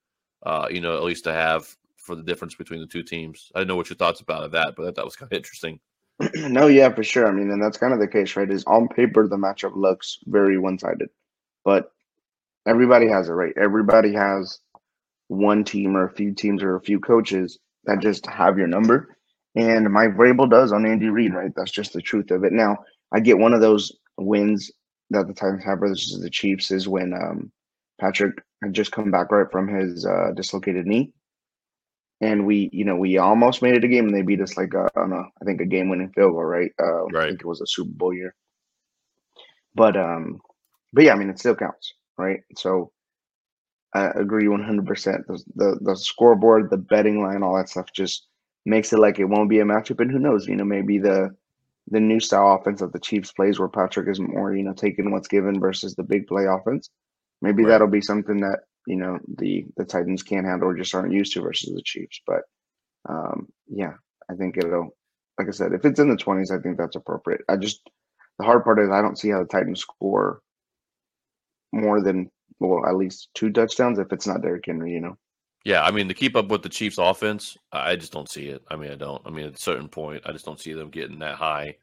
uh, 0.46 0.68
you 0.70 0.82
know 0.82 0.98
at 0.98 1.04
least 1.04 1.26
to 1.26 1.34
have 1.34 1.68
for 1.98 2.16
the 2.16 2.24
difference 2.24 2.56
between 2.56 2.80
the 2.80 2.88
two 2.88 3.04
teams. 3.04 3.52
I 3.54 3.60
don't 3.60 3.68
know 3.68 3.76
what 3.76 3.90
your 3.90 3.98
thoughts 3.98 4.22
about 4.22 4.52
that, 4.52 4.76
but 4.76 4.96
that 4.96 5.06
was 5.06 5.16
kind 5.16 5.32
of 5.32 5.36
interesting. 5.36 5.80
no, 6.36 6.68
yeah, 6.68 6.94
for 6.94 7.04
sure. 7.04 7.28
I 7.28 7.32
mean, 7.32 7.52
and 7.52 7.62
that's 7.62 7.78
kind 7.78 7.94
of 7.94 8.00
the 8.00 8.08
case, 8.08 8.36
right? 8.36 8.50
Is 8.50 8.64
on 8.66 8.88
paper 8.88 9.28
the 9.28 9.38
matchup 9.38 9.76
looks 9.76 10.18
very 10.26 10.58
one 10.58 10.80
sided, 10.80 11.10
but 11.64 11.92
everybody 12.66 13.08
has 13.08 13.30
it 13.30 13.34
right. 13.34 13.54
Everybody 13.62 14.14
has 14.14 14.60
one 15.28 15.64
team 15.64 15.96
or 15.96 16.06
a 16.06 16.14
few 16.14 16.34
teams 16.34 16.64
or 16.64 16.76
a 16.76 16.82
few 16.82 17.00
coaches 17.00 17.60
that 17.86 18.00
just 18.00 18.26
have 18.28 18.58
your 18.58 18.68
number. 18.68 19.18
And 19.56 19.92
Mike 19.92 20.16
Vrabel 20.16 20.50
does 20.50 20.74
on 20.74 20.86
Andy 20.86 21.10
Reid, 21.10 21.34
right? 21.34 21.52
That's 21.56 21.72
just 21.72 21.94
the 21.94 22.02
truth 22.02 22.32
of 22.32 22.44
it. 22.44 22.52
Now, 22.52 22.78
I 23.14 23.20
get 23.20 23.38
one 23.38 23.54
of 23.54 23.62
those 23.62 23.92
wins 24.18 24.72
that 25.12 25.28
the 25.28 25.34
Titans 25.34 25.64
have 25.64 25.80
versus 25.80 26.20
the 26.22 26.30
Chiefs 26.30 26.72
is 26.72 26.88
when 26.88 27.14
um, 27.14 27.52
Patrick 28.00 28.36
had 28.62 28.74
just 28.74 28.92
come 28.92 29.12
back 29.12 29.32
right 29.32 29.50
from 29.52 29.68
his 29.68 30.06
uh, 30.06 30.32
dislocated 30.36 30.86
knee, 30.86 31.12
and 32.22 32.46
we, 32.46 32.70
you 32.74 32.84
know, 32.86 32.96
we 32.96 33.18
almost 33.18 33.62
made 33.62 33.76
it 33.76 33.84
a 33.84 33.88
game, 33.88 34.08
and 34.08 34.16
they 34.16 34.24
beat 34.24 34.42
us 34.42 34.58
like 34.58 34.74
a, 34.74 34.90
on 35.00 35.14
a, 35.14 35.22
I 35.42 35.46
think 35.46 35.62
a 35.62 35.66
game-winning 35.66 36.12
field 36.14 36.34
goal, 36.34 36.44
right? 36.44 36.72
Uh, 36.82 37.06
right. 37.06 37.26
I 37.26 37.28
think 37.30 37.42
it 37.42 37.48
was 37.48 37.62
a 37.62 37.68
Super 37.68 37.92
Bowl 37.94 38.14
year. 38.14 38.36
But 39.76 39.96
um, 39.96 40.40
but 40.92 41.04
yeah, 41.04 41.14
I 41.14 41.18
mean, 41.18 41.30
it 41.30 41.40
still 41.40 41.56
counts, 41.56 41.94
right? 42.18 42.40
So 42.58 42.92
I 43.96 44.12
agree 44.20 44.46
100%. 44.46 45.26
The, 45.26 45.44
the, 45.56 45.80
the 45.82 45.96
scoreboard, 45.96 46.70
the 46.70 46.78
betting 46.78 47.24
line, 47.24 47.44
all 47.44 47.56
that 47.56 47.70
stuff 47.70 47.88
just 47.94 48.28
makes 48.66 48.92
it 48.92 49.00
like 49.00 49.20
it 49.20 49.26
won't 49.26 49.50
be 49.50 49.60
a 49.60 49.64
matchup. 49.64 50.02
And 50.02 50.12
who 50.12 50.20
knows, 50.20 50.48
you 50.48 50.56
know, 50.56 50.66
maybe 50.66 51.00
the 51.00 51.36
the 51.88 52.00
new 52.00 52.20
style 52.20 52.56
offense 52.56 52.80
that 52.82 52.92
the 52.94 53.00
Chiefs 53.00 53.32
plays 53.32 53.60
where 53.60 53.70
Patrick 53.70 54.10
is 54.10 54.20
more, 54.20 54.56
you 54.56 54.64
know, 54.64 54.74
taking 54.74 55.12
what's 55.12 55.28
given 55.28 55.60
versus 55.60 55.96
the 55.96 56.04
big 56.04 56.26
play 56.26 56.46
offense. 56.46 56.90
Maybe 57.44 57.64
right. 57.64 57.70
that'll 57.70 57.88
be 57.88 58.02
something 58.02 58.38
that, 58.42 58.62
you 58.88 58.96
know, 58.98 59.20
the 59.38 59.66
the 59.78 59.86
Titans 59.86 60.24
can't 60.24 60.48
handle 60.48 60.70
or 60.70 60.76
just 60.76 60.94
aren't 60.94 61.14
used 61.14 61.34
to 61.34 61.42
versus 61.42 61.74
the 61.74 61.82
Chiefs. 61.84 62.22
But 62.28 62.42
um, 63.08 63.48
yeah, 63.68 63.94
I 64.30 64.34
think 64.34 64.58
it'll 64.58 64.90
like 65.38 65.48
I 65.48 65.52
said, 65.52 65.74
if 65.74 65.86
it's 65.86 66.00
in 66.00 66.10
the 66.10 66.18
twenties, 66.18 66.52
I 66.52 66.58
think 66.58 66.78
that's 66.78 66.96
appropriate. 66.98 67.42
I 67.48 67.56
just 67.56 67.82
the 68.40 68.46
hard 68.46 68.66
part 68.66 68.80
is 68.80 68.90
I 68.90 69.02
don't 69.02 69.18
see 69.18 69.30
how 69.30 69.40
the 69.40 69.48
Titans 69.48 69.82
score 69.82 70.42
more 71.72 72.02
than 72.02 72.32
well, 72.60 72.86
at 72.86 72.96
least 72.96 73.30
two 73.34 73.52
touchdowns 73.52 74.00
if 74.00 74.12
it's 74.12 74.28
not 74.28 74.42
Derrick 74.42 74.66
Henry, 74.66 74.92
you 74.92 75.02
know. 75.02 75.18
Yeah, 75.64 75.84
I 75.84 75.90
mean 75.92 76.08
to 76.08 76.14
keep 76.14 76.36
up 76.36 76.50
with 76.50 76.62
the 76.62 76.70
Chiefs' 76.70 77.00
offense, 77.00 77.58
I 77.72 77.96
just 77.96 78.14
don't 78.14 78.30
see 78.30 78.48
it. 78.48 78.64
I 78.70 78.76
mean, 78.76 78.92
I 78.92 78.96
don't. 78.96 79.22
I 79.26 79.32
mean, 79.32 79.48
at 79.48 79.56
a 79.56 79.60
certain 79.60 79.90
point, 79.90 80.22
I 80.26 80.32
just 80.32 80.46
don't 80.46 80.60
see 80.60 80.74
them 80.74 80.92
getting 80.92 81.20
that 81.20 81.36
high. 81.36 81.78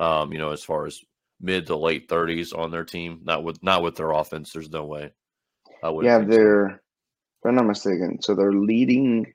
Um, 0.00 0.32
you 0.32 0.38
know, 0.38 0.50
as 0.50 0.64
far 0.64 0.86
as 0.86 1.00
mid 1.40 1.66
to 1.68 1.76
late 1.76 2.08
thirties 2.08 2.52
on 2.52 2.72
their 2.72 2.84
team, 2.84 3.20
not 3.22 3.44
with 3.44 3.62
not 3.62 3.82
with 3.82 3.94
their 3.94 4.10
offense. 4.10 4.52
There's 4.52 4.70
no 4.70 4.84
way. 4.84 5.12
yeah, 6.02 6.18
they're. 6.18 6.70
So. 6.70 6.74
If 6.74 7.48
I'm 7.50 7.54
not 7.54 7.66
mistaken, 7.66 8.20
so 8.20 8.34
their 8.34 8.52
leading 8.52 9.32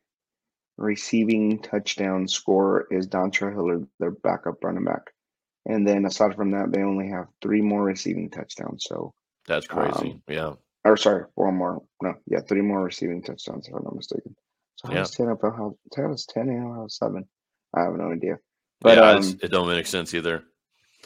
receiving 0.78 1.62
touchdown 1.62 2.28
score 2.28 2.88
is 2.92 3.08
Dontrell 3.08 3.54
Hilliard, 3.54 3.88
their 4.00 4.12
backup 4.12 4.62
running 4.62 4.84
back, 4.84 5.14
and 5.66 5.88
then 5.88 6.04
aside 6.04 6.36
from 6.36 6.52
that, 6.52 6.74
they 6.74 6.82
only 6.82 7.08
have 7.08 7.28
three 7.42 7.62
more 7.62 7.84
receiving 7.84 8.30
touchdowns. 8.30 8.84
So 8.86 9.14
that's 9.48 9.68
crazy. 9.68 10.12
Um, 10.12 10.22
yeah 10.28 10.54
or 10.86 10.98
sorry, 10.98 11.26
one 11.36 11.56
more. 11.56 11.82
No, 12.02 12.14
yeah, 12.28 12.40
three 12.48 12.62
more 12.62 12.84
receiving 12.84 13.22
touchdowns, 13.22 13.68
if 13.68 13.74
I'm 13.74 13.84
not 13.84 13.96
mistaken. 13.96 14.36
So 14.76 14.88
how 14.88 14.94
yeah. 14.94 15.00
does 15.02 15.12
ten 15.12 15.30
up? 15.30 15.40
How, 15.42 15.76
does 15.96 16.28
and 16.36 16.76
how 16.76 16.88
seven? 16.88 17.26
I 17.76 17.84
have 17.84 17.96
no 17.96 18.12
idea. 18.12 18.38
But 18.82 18.98
yeah, 18.98 19.12
um, 19.12 19.40
it 19.42 19.52
don't 19.52 19.68
make 19.68 19.88
sense 19.88 20.14
either. 20.14 20.44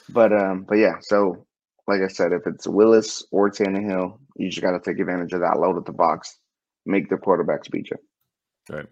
But 0.10 0.34
um, 0.34 0.66
but 0.68 0.76
yeah. 0.76 0.96
So 1.02 1.46
like 1.88 2.02
I 2.02 2.08
said, 2.08 2.34
if 2.34 2.46
it's 2.46 2.68
Willis 2.68 3.26
or 3.32 3.50
Tannehill, 3.50 4.20
you 4.36 4.50
just 4.50 4.62
got 4.62 4.72
to 4.72 4.80
take 4.80 5.00
advantage 5.00 5.34
of 5.34 5.42
that 5.42 5.60
load 5.60 5.78
at 5.78 5.86
the 5.86 5.94
box, 5.94 6.38
make 6.86 7.10
the 7.10 7.16
quarterbacks 7.16 7.70
beat 7.72 7.90
you. 7.90 7.98
Right. 8.70 8.88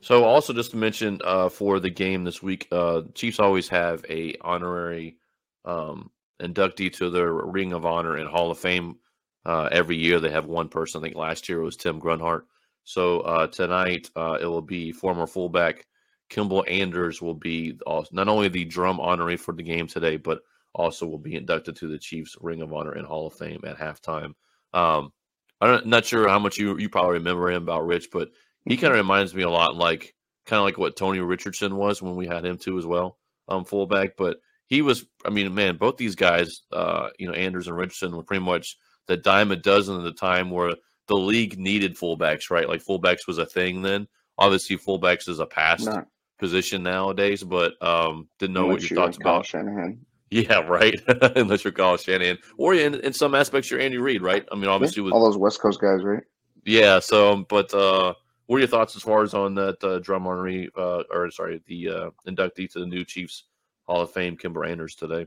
So 0.00 0.24
also 0.24 0.52
just 0.52 0.72
to 0.72 0.76
mention 0.76 1.20
uh, 1.24 1.48
for 1.48 1.78
the 1.78 1.90
game 1.90 2.24
this 2.24 2.42
week, 2.42 2.66
uh, 2.72 3.02
Chiefs 3.14 3.38
always 3.38 3.68
have 3.68 4.04
a 4.08 4.34
honorary 4.40 5.16
um, 5.64 6.10
inductee 6.42 6.92
to 6.94 7.08
their 7.08 7.32
Ring 7.32 7.72
of 7.72 7.86
Honor 7.86 8.16
and 8.16 8.28
Hall 8.28 8.50
of 8.50 8.58
Fame 8.58 8.96
uh, 9.44 9.68
every 9.70 9.96
year 9.96 10.20
they 10.20 10.30
have 10.30 10.46
one 10.46 10.68
person. 10.68 11.00
I 11.00 11.04
think 11.04 11.16
last 11.16 11.48
year 11.48 11.60
it 11.60 11.64
was 11.64 11.76
Tim 11.76 11.98
Grunhard. 11.98 12.42
So 12.84 13.20
uh, 13.20 13.46
tonight 13.46 14.10
uh, 14.16 14.38
it 14.40 14.46
will 14.46 14.62
be 14.62 14.92
former 14.92 15.26
fullback 15.26 15.86
Kimble 16.32 16.64
Anders 16.66 17.20
will 17.20 17.34
be 17.34 17.78
not 18.10 18.28
only 18.28 18.48
the 18.48 18.64
drum 18.64 18.96
honoree 18.96 19.38
for 19.38 19.52
the 19.52 19.62
game 19.62 19.86
today, 19.86 20.16
but 20.16 20.40
also 20.74 21.06
will 21.06 21.18
be 21.18 21.34
inducted 21.34 21.76
to 21.76 21.88
the 21.88 21.98
Chiefs 21.98 22.36
Ring 22.40 22.62
of 22.62 22.72
Honor 22.72 22.92
and 22.92 23.06
Hall 23.06 23.26
of 23.26 23.34
Fame 23.34 23.60
at 23.66 23.76
halftime. 23.76 24.32
Um, 24.72 25.12
I'm 25.60 25.86
not 25.86 26.06
sure 26.06 26.26
how 26.28 26.38
much 26.38 26.56
you 26.56 26.78
you 26.78 26.88
probably 26.88 27.18
remember 27.18 27.50
him 27.50 27.62
about 27.62 27.84
Rich, 27.84 28.08
but 28.10 28.30
he 28.64 28.78
kind 28.78 28.94
of 28.94 28.96
reminds 28.96 29.34
me 29.34 29.42
a 29.42 29.50
lot 29.50 29.76
like 29.76 30.14
kind 30.46 30.58
of 30.58 30.64
like 30.64 30.78
what 30.78 30.96
Tony 30.96 31.20
Richardson 31.20 31.76
was 31.76 32.00
when 32.00 32.16
we 32.16 32.26
had 32.26 32.46
him 32.46 32.56
too 32.56 32.78
as 32.78 32.86
well, 32.86 33.18
um, 33.48 33.66
fullback. 33.66 34.16
But 34.16 34.38
he 34.68 34.80
was, 34.80 35.04
I 35.26 35.28
mean, 35.28 35.54
man, 35.54 35.76
both 35.76 35.98
these 35.98 36.14
guys, 36.14 36.62
uh, 36.72 37.10
you 37.18 37.28
know, 37.28 37.34
Anders 37.34 37.68
and 37.68 37.76
Richardson 37.76 38.16
were 38.16 38.24
pretty 38.24 38.42
much 38.42 38.78
the 39.06 39.16
dime 39.16 39.50
a 39.50 39.56
dozen 39.56 39.98
at 39.98 40.04
the 40.04 40.12
time 40.12 40.50
where 40.50 40.74
the 41.08 41.16
league 41.16 41.58
needed 41.58 41.96
fullbacks, 41.96 42.50
right? 42.50 42.68
Like 42.68 42.82
fullbacks 42.82 43.26
was 43.26 43.38
a 43.38 43.46
thing 43.46 43.82
then. 43.82 44.06
Obviously, 44.38 44.78
fullbacks 44.78 45.28
is 45.28 45.38
a 45.38 45.46
past 45.46 45.86
Not, 45.86 46.06
position 46.38 46.82
nowadays, 46.82 47.42
but 47.42 47.74
um, 47.82 48.28
didn't 48.38 48.54
know 48.54 48.66
what 48.66 48.88
your 48.88 48.96
thoughts 48.96 49.18
about 49.18 49.46
Shanahan. 49.46 50.04
Yeah, 50.30 50.60
right. 50.60 50.98
unless 51.36 51.62
you're 51.62 51.74
Kyle 51.74 51.98
Shanahan, 51.98 52.38
or 52.56 52.74
in, 52.74 52.94
in 52.94 53.12
some 53.12 53.34
aspects 53.34 53.70
you're 53.70 53.80
Andy 53.80 53.98
Reid, 53.98 54.22
right? 54.22 54.46
I 54.50 54.54
mean, 54.54 54.68
obviously 54.68 55.02
with 55.02 55.12
all 55.12 55.24
those 55.24 55.36
West 55.36 55.60
Coast 55.60 55.78
guys, 55.78 56.02
right? 56.02 56.22
Yeah. 56.64 57.00
So, 57.00 57.44
but 57.50 57.72
uh, 57.74 58.14
what 58.46 58.56
are 58.56 58.60
your 58.60 58.68
thoughts 58.68 58.96
as 58.96 59.02
far 59.02 59.22
as 59.22 59.34
on 59.34 59.54
that 59.56 59.82
uh, 59.84 59.98
drum 59.98 60.24
honoree, 60.24 60.68
uh, 60.76 61.02
or 61.10 61.30
sorry, 61.30 61.62
the 61.66 61.88
uh, 61.88 62.10
inductee 62.26 62.70
to 62.72 62.80
the 62.80 62.86
new 62.86 63.04
Chiefs 63.04 63.44
Hall 63.82 64.00
of 64.00 64.10
Fame, 64.10 64.38
Kimble 64.38 64.64
Anders 64.64 64.94
today? 64.94 65.26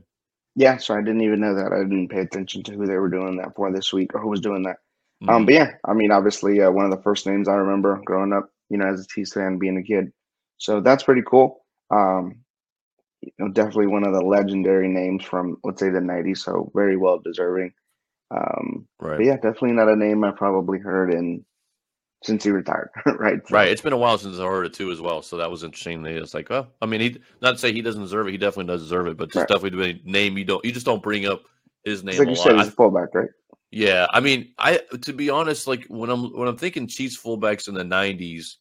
Yeah, 0.56 0.78
so 0.78 0.94
I 0.94 1.02
didn't 1.02 1.20
even 1.22 1.40
know 1.40 1.54
that. 1.54 1.72
I 1.72 1.82
didn't 1.84 2.08
pay 2.08 2.20
attention 2.20 2.62
to 2.64 2.72
who 2.72 2.86
they 2.86 2.96
were 2.96 3.10
doing 3.10 3.36
that 3.36 3.54
for 3.54 3.70
this 3.72 3.92
week 3.92 4.14
or 4.14 4.20
who 4.20 4.28
was 4.30 4.40
doing 4.40 4.62
that. 4.64 4.78
Mm-hmm. 5.22 5.30
Um, 5.30 5.44
but 5.46 5.54
yeah, 5.54 5.70
I 5.84 5.92
mean, 5.94 6.10
obviously, 6.10 6.60
uh, 6.62 6.70
one 6.70 6.84
of 6.86 6.90
the 6.90 7.02
first 7.02 7.26
names 7.26 7.48
I 7.48 7.54
remember 7.54 8.00
growing 8.04 8.32
up, 8.32 8.50
you 8.70 8.78
know, 8.78 8.86
as 8.86 9.00
a 9.00 9.06
Chiefs 9.06 9.34
fan, 9.34 9.58
being 9.58 9.76
a 9.78 9.82
kid. 9.82 10.12
So 10.58 10.80
that's 10.80 11.04
pretty 11.04 11.22
cool. 11.26 11.64
Um, 11.90 12.36
you 13.22 13.32
know, 13.38 13.48
definitely 13.48 13.88
one 13.88 14.04
of 14.06 14.12
the 14.14 14.20
legendary 14.20 14.88
names 14.88 15.24
from 15.24 15.58
let's 15.64 15.80
say 15.80 15.90
the 15.90 16.00
'90s. 16.00 16.38
So 16.38 16.70
very 16.74 16.96
well 16.96 17.18
deserving. 17.18 17.72
Um, 18.30 18.86
Right. 19.00 19.16
but 19.18 19.26
yeah, 19.26 19.34
definitely 19.36 19.72
not 19.72 19.88
a 19.88 19.96
name 19.96 20.24
I 20.24 20.32
probably 20.32 20.78
heard 20.78 21.12
in 21.12 21.44
since 22.22 22.44
he 22.44 22.50
retired. 22.50 22.90
right. 23.18 23.40
So, 23.46 23.54
Right. 23.54 23.68
It's 23.68 23.80
been 23.82 23.92
a 23.92 23.96
while 23.98 24.18
since 24.18 24.38
I 24.38 24.44
heard 24.44 24.66
it 24.66 24.74
too, 24.74 24.90
as 24.90 25.00
well. 25.00 25.22
So 25.22 25.36
that 25.38 25.50
was 25.50 25.62
interesting. 25.64 26.02
That 26.02 26.16
It's 26.16 26.34
like, 26.34 26.50
oh, 26.50 26.66
I 26.82 26.86
mean, 26.86 27.00
he 27.00 27.18
not 27.40 27.52
to 27.52 27.58
say 27.58 27.72
he 27.72 27.82
doesn't 27.82 28.02
deserve 28.02 28.28
it. 28.28 28.32
He 28.32 28.38
definitely 28.38 28.72
does 28.72 28.82
deserve 28.82 29.06
it, 29.06 29.16
but 29.16 29.30
just 29.30 29.48
Right. 29.48 29.48
definitely 29.48 30.00
name 30.04 30.36
you 30.38 30.44
don't, 30.44 30.64
you 30.64 30.72
just 30.72 30.86
don't 30.86 31.02
bring 31.02 31.26
up 31.26 31.42
his 31.84 32.02
name 32.02 32.12
It's 32.12 32.18
like 32.20 32.28
a 32.28 32.30
you 32.30 32.36
lot. 32.36 32.46
said, 32.48 32.56
he's 32.56 32.68
a 32.68 32.72
fullback, 32.72 33.14
right? 33.14 33.28
yeah, 33.70 34.06
I 34.10 34.20
mean, 34.20 34.54
I 34.58 34.80
to 35.02 35.12
be 35.12 35.30
honest, 35.30 35.66
like 35.66 35.84
when 35.88 36.10
I'm 36.10 36.36
when 36.36 36.48
I'm 36.48 36.56
thinking 36.56 36.86
Chiefs 36.86 37.16
fullbacks 37.20 37.68
in 37.68 37.74
the 37.74 37.82
'90s, 37.84 38.56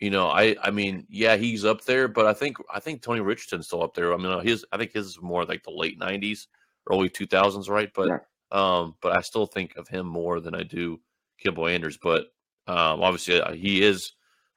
you 0.00 0.10
know, 0.10 0.28
I 0.28 0.56
I 0.62 0.70
mean, 0.70 1.06
yeah, 1.08 1.36
he's 1.36 1.64
up 1.64 1.84
there, 1.84 2.08
but 2.08 2.26
I 2.26 2.34
think 2.34 2.56
I 2.72 2.80
think 2.80 3.00
Tony 3.02 3.20
Richardson's 3.20 3.66
still 3.66 3.82
up 3.82 3.94
there. 3.94 4.12
I 4.12 4.16
mean, 4.16 4.40
his 4.44 4.64
I 4.72 4.76
think 4.76 4.92
his 4.92 5.06
is 5.06 5.22
more 5.22 5.44
like 5.44 5.62
the 5.62 5.70
late 5.70 5.98
'90s, 5.98 6.46
early 6.90 7.08
2000s, 7.08 7.68
right? 7.68 7.90
But 7.94 8.08
Yeah. 8.08 8.18
um, 8.50 8.96
but 9.00 9.16
I 9.16 9.20
still 9.22 9.46
think 9.46 9.76
of 9.76 9.88
him 9.88 10.06
more 10.06 10.40
than 10.40 10.54
I 10.54 10.62
do 10.62 11.00
Kimble 11.38 11.66
Anders. 11.68 11.96
But 11.96 12.26
um, 12.66 13.02
obviously, 13.02 13.40
uh, 13.40 13.52
he 13.52 13.82
is, 13.82 14.12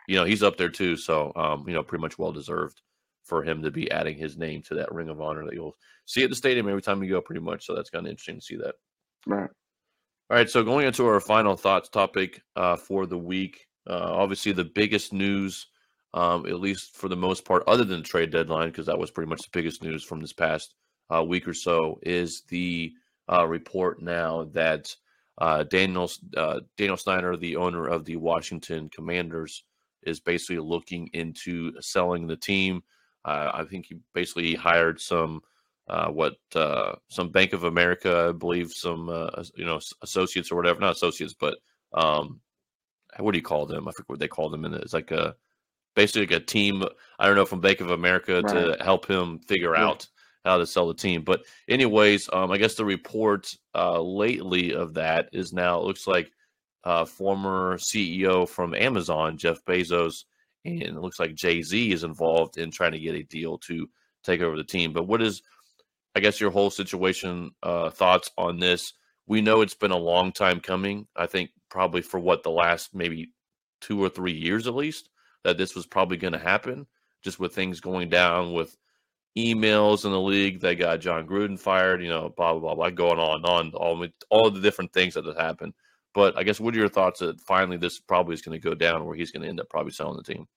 you 0.08 0.16
know, 0.16 0.26
he's 0.26 0.44
up 0.44 0.58
there 0.58 0.70
too. 0.70 0.96
So 0.98 1.32
um, 1.36 1.66
you 1.68 1.74
know, 1.74 1.84
pretty 1.84 2.02
much 2.02 2.18
well 2.18 2.32
deserved 2.32 2.82
for 3.24 3.44
him 3.44 3.62
to 3.62 3.72
be 3.72 3.92
adding 3.92 4.18
his 4.18 4.38
name 4.38 4.62
to 4.64 4.76
that 4.76 4.92
Ring 4.94 5.10
of 5.10 5.22
Honor 5.22 5.46
that 5.46 5.54
you'll 5.54 5.76
see 6.06 6.24
at 6.24 6.30
the 6.30 6.36
stadium 6.36 6.70
every 6.70 6.82
time 6.82 7.04
you 7.04 7.10
go, 7.10 7.22
pretty 7.22 7.42
much. 7.42 7.66
So 7.66 7.76
that's 7.76 7.90
kind 7.90 8.06
of 8.06 8.10
interesting 8.10 8.40
to 8.40 8.42
see 8.42 8.56
that. 8.58 8.76
Right. 9.26 9.50
All 10.30 10.36
right, 10.36 10.50
so 10.50 10.62
going 10.62 10.86
into 10.86 11.06
our 11.06 11.22
final 11.22 11.56
thoughts 11.56 11.88
topic 11.88 12.42
uh, 12.58 12.76
for 12.76 13.06
the 13.06 13.18
week, 13.18 13.66
uh, 13.90 14.12
obviously 14.12 14.52
the 14.52 14.66
biggest 14.66 15.14
news, 15.14 15.68
um, 16.14 16.46
at 16.46 16.60
least 16.60 16.98
for 16.98 17.08
the 17.08 17.16
most 17.16 17.46
part, 17.46 17.64
other 17.66 17.86
than 17.86 18.00
the 18.00 18.06
trade 18.06 18.30
deadline, 18.30 18.68
because 18.68 18.88
that 18.88 19.00
was 19.00 19.10
pretty 19.10 19.30
much 19.30 19.42
the 19.44 19.50
biggest 19.54 19.82
news 19.82 20.04
from 20.04 20.20
this 20.20 20.34
past 20.34 20.76
uh, 21.16 21.24
week 21.24 21.48
or 21.48 21.54
so, 21.54 21.98
is 22.04 22.42
the 22.50 22.92
uh, 23.32 23.48
report 23.48 24.02
now 24.02 24.50
that 24.52 24.94
uh, 25.38 25.64
Daniel 25.64 26.10
uh, 26.36 26.62
Daniel 26.78 26.98
Snyder, 26.98 27.38
the 27.38 27.56
owner 27.56 27.88
of 27.88 28.06
the 28.06 28.16
Washington 28.16 28.90
Commanders, 28.90 29.64
is 30.04 30.20
basically 30.20 30.60
looking 30.60 31.10
into 31.14 31.80
selling 31.82 32.28
the 32.28 32.38
team. 32.38 32.84
Uh, 33.26 33.52
I 33.54 33.64
think 33.66 33.88
he 33.88 34.00
basically 34.14 34.56
hired 34.56 35.00
some 35.00 35.42
uh, 35.88 36.10
what 36.10 36.38
uh, 36.56 36.96
some 37.10 37.30
Bank 37.30 37.54
of 37.54 37.64
America, 37.64 38.28
I 38.30 38.32
believe, 38.32 38.72
some 38.72 39.10
uh, 39.10 39.44
you 39.56 39.66
know 39.66 39.80
associates 40.02 40.52
or 40.52 40.56
whatever, 40.56 40.80
not 40.80 40.96
associates, 40.96 41.36
but 41.40 41.58
um, 41.94 42.42
what 43.20 43.32
do 43.32 43.38
you 43.38 43.44
call 43.44 43.66
them? 43.66 43.88
I 43.88 43.92
forget 43.92 44.10
what 44.10 44.20
they 44.20 44.28
call 44.28 44.50
them. 44.50 44.66
And 44.66 44.76
it's 44.76 44.94
like 44.94 45.12
a 45.12 45.36
basically 45.96 46.22
like 46.22 46.42
a 46.42 46.46
team. 46.46 46.84
I 47.20 47.28
don't 47.28 47.36
know 47.36 47.46
from 47.46 47.62
Bank 47.62 47.82
of 47.82 47.92
America 47.92 48.44
to 48.44 48.78
help 48.82 49.10
him 49.10 49.40
figure 49.40 49.76
Yeah. 49.76 49.88
out 49.88 50.08
how 50.46 50.58
to 50.58 50.66
sell 50.66 50.88
the 50.88 50.94
team. 50.94 51.24
But 51.24 51.44
anyways, 51.68 52.30
um, 52.32 52.52
I 52.52 52.58
guess 52.58 52.76
the 52.76 52.86
report 52.86 53.54
uh, 53.76 54.02
lately 54.02 54.74
of 54.74 54.94
that 54.96 55.30
is 55.34 55.54
now 55.54 55.80
it 55.80 55.86
looks 55.86 56.08
like 56.08 56.32
uh, 56.84 57.06
former 57.06 57.78
CEO 57.78 58.48
from 58.48 58.74
Amazon, 58.74 59.38
Jeff 59.38 59.64
Bezos, 59.66 60.24
and 60.66 60.82
it 60.82 60.96
looks 60.96 61.20
like 61.20 61.36
Jay 61.36 61.62
Z 61.62 61.92
is 61.92 62.04
involved 62.04 62.58
in 62.58 62.72
trying 62.72 62.94
to 62.94 63.00
get 63.00 63.16
a 63.16 63.24
deal 63.24 63.58
to 63.60 63.90
take 64.24 64.42
over 64.42 64.56
the 64.56 64.64
team. 64.64 64.94
But 64.94 65.08
what 65.08 65.22
is 65.22 65.42
I 66.18 66.20
guess 66.20 66.42
your 66.42 66.50
whole 66.50 66.72
situation 66.72 67.52
uh, 67.62 67.92
thoughts 67.92 68.32
on 68.40 68.58
this. 68.58 68.94
We 69.28 69.40
know 69.40 69.62
it's 69.62 69.76
been 69.76 69.92
a 69.92 69.98
long 69.98 70.32
time 70.32 70.60
coming. 70.62 71.06
I 71.16 71.28
think 71.28 71.52
probably 71.70 72.02
for 72.02 72.20
what 72.20 72.42
the 72.42 72.50
last 72.50 72.96
maybe 72.96 73.34
two 73.82 74.04
or 74.04 74.10
three 74.10 74.34
years 74.34 74.66
at 74.66 74.74
least 74.74 75.12
that 75.44 75.60
this 75.60 75.76
was 75.76 75.86
probably 75.86 76.18
going 76.18 76.34
to 76.34 76.40
happen. 76.40 76.88
Just 77.24 77.40
with 77.40 77.54
things 77.54 77.82
going 77.82 78.10
down 78.10 78.54
with 78.54 78.76
emails 79.38 80.04
in 80.04 80.12
the 80.12 80.20
league 80.20 80.62
that 80.62 80.76
got 80.76 81.00
Jon 81.00 81.28
Gruden 81.28 81.60
fired, 81.60 82.02
you 82.02 82.10
know, 82.10 82.34
blah 82.36 82.54
blah 82.54 82.60
blah, 82.60 82.76
blah 82.76 82.90
going 82.90 83.20
on 83.20 83.38
and 83.38 83.46
on, 83.46 83.72
all 83.74 84.06
all 84.30 84.50
the 84.50 84.60
different 84.60 84.92
things 84.94 85.14
that 85.14 85.26
have 85.26 85.38
happened. 85.38 85.74
But 86.14 86.36
I 86.36 86.44
guess 86.44 86.60
what 86.60 86.74
are 86.74 86.80
your 86.80 86.90
thoughts 86.90 87.20
that 87.20 87.40
finally 87.42 87.78
this 87.78 88.00
probably 88.00 88.34
is 88.34 88.42
going 88.42 88.60
to 88.60 88.70
go 88.70 88.74
down 88.74 89.06
where 89.06 89.16
he's 89.16 89.32
going 89.32 89.44
to 89.44 89.50
end 89.50 89.60
up 89.60 89.70
probably 89.70 89.92
selling 89.92 90.18
the 90.18 90.24
team? 90.24 90.48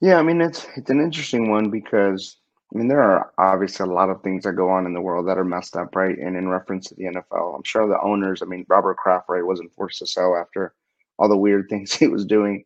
Yeah, 0.00 0.16
I 0.16 0.22
mean 0.22 0.40
it's 0.40 0.66
it's 0.76 0.90
an 0.90 1.00
interesting 1.00 1.50
one 1.50 1.70
because 1.70 2.38
I 2.74 2.78
mean 2.78 2.88
there 2.88 3.02
are 3.02 3.32
obviously 3.38 3.84
a 3.84 3.92
lot 3.92 4.08
of 4.08 4.22
things 4.22 4.44
that 4.44 4.54
go 4.54 4.70
on 4.70 4.86
in 4.86 4.94
the 4.94 5.00
world 5.00 5.28
that 5.28 5.38
are 5.38 5.44
messed 5.44 5.76
up, 5.76 5.94
right? 5.94 6.18
And 6.18 6.36
in 6.36 6.48
reference 6.48 6.88
to 6.88 6.94
the 6.94 7.04
NFL, 7.04 7.54
I'm 7.54 7.64
sure 7.64 7.86
the 7.86 8.00
owners, 8.00 8.40
I 8.42 8.46
mean 8.46 8.64
Robert 8.68 8.96
Kraft, 8.96 9.26
right, 9.28 9.44
wasn't 9.44 9.74
forced 9.74 9.98
to 9.98 10.06
sell 10.06 10.36
after 10.36 10.74
all 11.18 11.28
the 11.28 11.36
weird 11.36 11.66
things 11.70 11.92
he 11.92 12.08
was 12.08 12.24
doing. 12.24 12.64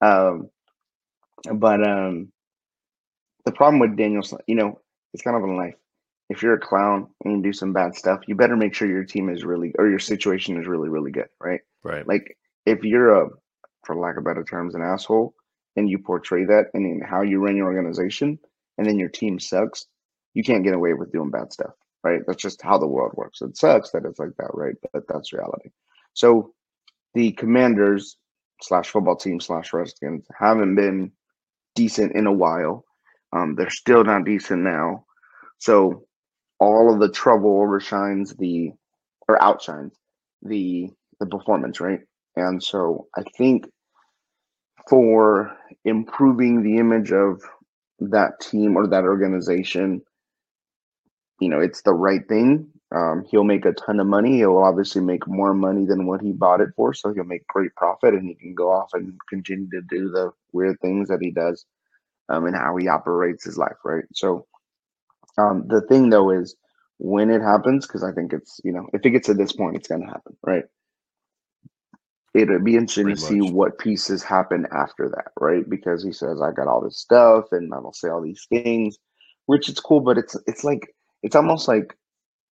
Um, 0.00 0.50
but 1.52 1.86
um, 1.86 2.32
the 3.44 3.52
problem 3.52 3.80
with 3.80 3.96
Daniel, 3.96 4.22
Sny- 4.22 4.40
you 4.46 4.54
know, 4.54 4.80
it's 5.12 5.22
kind 5.22 5.36
of 5.36 5.42
in 5.42 5.56
life. 5.56 5.74
If 6.30 6.42
you're 6.42 6.54
a 6.54 6.60
clown 6.60 7.08
and 7.24 7.36
you 7.36 7.42
do 7.42 7.52
some 7.52 7.72
bad 7.72 7.94
stuff, 7.94 8.20
you 8.26 8.34
better 8.34 8.56
make 8.56 8.74
sure 8.74 8.88
your 8.88 9.04
team 9.04 9.28
is 9.28 9.44
really 9.44 9.74
or 9.78 9.88
your 9.88 9.98
situation 9.98 10.60
is 10.60 10.66
really 10.66 10.88
really 10.88 11.10
good, 11.10 11.28
right? 11.40 11.60
Right. 11.82 12.06
Like 12.06 12.36
if 12.64 12.82
you're 12.82 13.22
a, 13.22 13.28
for 13.84 13.96
lack 13.96 14.16
of 14.16 14.24
better 14.24 14.44
terms, 14.44 14.74
an 14.74 14.82
asshole, 14.82 15.34
and 15.76 15.88
you 15.88 15.98
portray 15.98 16.44
that 16.46 16.66
and 16.72 16.86
in 16.86 17.00
how 17.06 17.22
you 17.22 17.40
run 17.40 17.56
your 17.56 17.66
organization, 17.66 18.38
and 18.78 18.86
then 18.86 18.98
your 18.98 19.08
team 19.10 19.38
sucks, 19.38 19.86
you 20.32 20.42
can't 20.42 20.64
get 20.64 20.74
away 20.74 20.94
with 20.94 21.12
doing 21.12 21.30
bad 21.30 21.52
stuff, 21.52 21.74
right? 22.02 22.22
That's 22.26 22.42
just 22.42 22.62
how 22.62 22.78
the 22.78 22.86
world 22.86 23.12
works. 23.16 23.42
It 23.42 23.56
sucks 23.56 23.90
that 23.90 24.04
it's 24.04 24.18
like 24.18 24.36
that, 24.38 24.50
right? 24.54 24.74
But 24.92 25.04
that's 25.06 25.32
reality. 25.32 25.70
So 26.14 26.54
the 27.14 27.32
Commanders 27.32 28.16
slash 28.62 28.88
football 28.88 29.16
team 29.16 29.40
slash 29.40 29.72
Redskins 29.72 30.26
haven't 30.36 30.74
been 30.74 31.12
decent 31.74 32.14
in 32.14 32.26
a 32.26 32.32
while. 32.32 32.84
Um, 33.34 33.56
they're 33.56 33.70
still 33.70 34.04
not 34.04 34.24
decent 34.24 34.62
now. 34.62 35.04
So 35.58 36.04
all 36.60 36.92
of 36.92 37.00
the 37.00 37.10
trouble 37.10 37.58
overshines 37.60 38.36
the 38.36 38.72
or 39.28 39.42
outshines 39.42 39.92
the 40.42 40.90
the 41.20 41.26
performance, 41.26 41.80
right? 41.80 42.00
And 42.36 42.62
so 42.62 43.08
I 43.16 43.22
think 43.36 43.66
for 44.88 45.56
improving 45.84 46.62
the 46.62 46.78
image 46.78 47.12
of 47.12 47.42
that 48.00 48.40
team 48.40 48.76
or 48.76 48.86
that 48.86 49.04
organization, 49.04 50.02
you 51.40 51.48
know, 51.48 51.60
it's 51.60 51.82
the 51.82 51.94
right 51.94 52.26
thing. 52.28 52.68
Um, 52.94 53.24
he'll 53.28 53.44
make 53.44 53.64
a 53.64 53.72
ton 53.72 53.98
of 53.98 54.06
money. 54.06 54.36
He'll 54.36 54.58
obviously 54.58 55.02
make 55.02 55.26
more 55.26 55.54
money 55.54 55.84
than 55.84 56.06
what 56.06 56.20
he 56.20 56.32
bought 56.32 56.60
it 56.60 56.68
for, 56.76 56.94
so 56.94 57.12
he'll 57.12 57.24
make 57.24 57.46
great 57.48 57.74
profit, 57.76 58.14
and 58.14 58.28
he 58.28 58.34
can 58.34 58.54
go 58.54 58.70
off 58.70 58.90
and 58.92 59.18
continue 59.28 59.68
to 59.70 59.80
do 59.88 60.10
the 60.10 60.30
weird 60.52 60.78
things 60.80 61.08
that 61.08 61.20
he 61.20 61.32
does, 61.32 61.64
um, 62.28 62.46
and 62.46 62.56
how 62.56 62.76
he 62.76 62.88
operates 62.88 63.44
his 63.44 63.56
life, 63.58 63.76
right? 63.84 64.04
So, 64.14 64.46
um, 65.38 65.64
the 65.68 65.82
thing 65.82 66.10
though 66.10 66.30
is 66.30 66.56
when 66.98 67.30
it 67.30 67.42
happens, 67.42 67.86
because 67.86 68.04
I 68.04 68.12
think 68.12 68.32
it's 68.32 68.60
you 68.64 68.72
know, 68.72 68.86
if 68.92 69.04
it 69.04 69.10
gets 69.10 69.26
to 69.28 69.34
this 69.34 69.52
point, 69.52 69.76
it's 69.76 69.88
gonna 69.88 70.06
happen, 70.06 70.36
right? 70.44 70.64
It'll 72.34 72.60
be 72.60 72.76
interesting 72.76 73.08
Pretty 73.08 73.14
to 73.14 73.16
see 73.16 73.40
what 73.42 73.78
pieces 73.78 74.22
happen 74.22 74.66
after 74.72 75.08
that, 75.10 75.32
right? 75.40 75.68
Because 75.68 76.02
he 76.04 76.12
says, 76.12 76.40
"I 76.42 76.52
got 76.52 76.68
all 76.68 76.80
this 76.80 76.98
stuff, 76.98 77.46
and 77.52 77.72
I 77.74 77.78
will 77.78 77.92
say 77.92 78.08
all 78.08 78.20
these 78.22 78.46
things," 78.50 78.98
which 79.46 79.68
is 79.68 79.80
cool, 79.80 80.00
but 80.00 80.18
it's 80.18 80.36
it's 80.46 80.64
like 80.64 80.94
it's 81.22 81.36
almost 81.36 81.68
like 81.68 81.96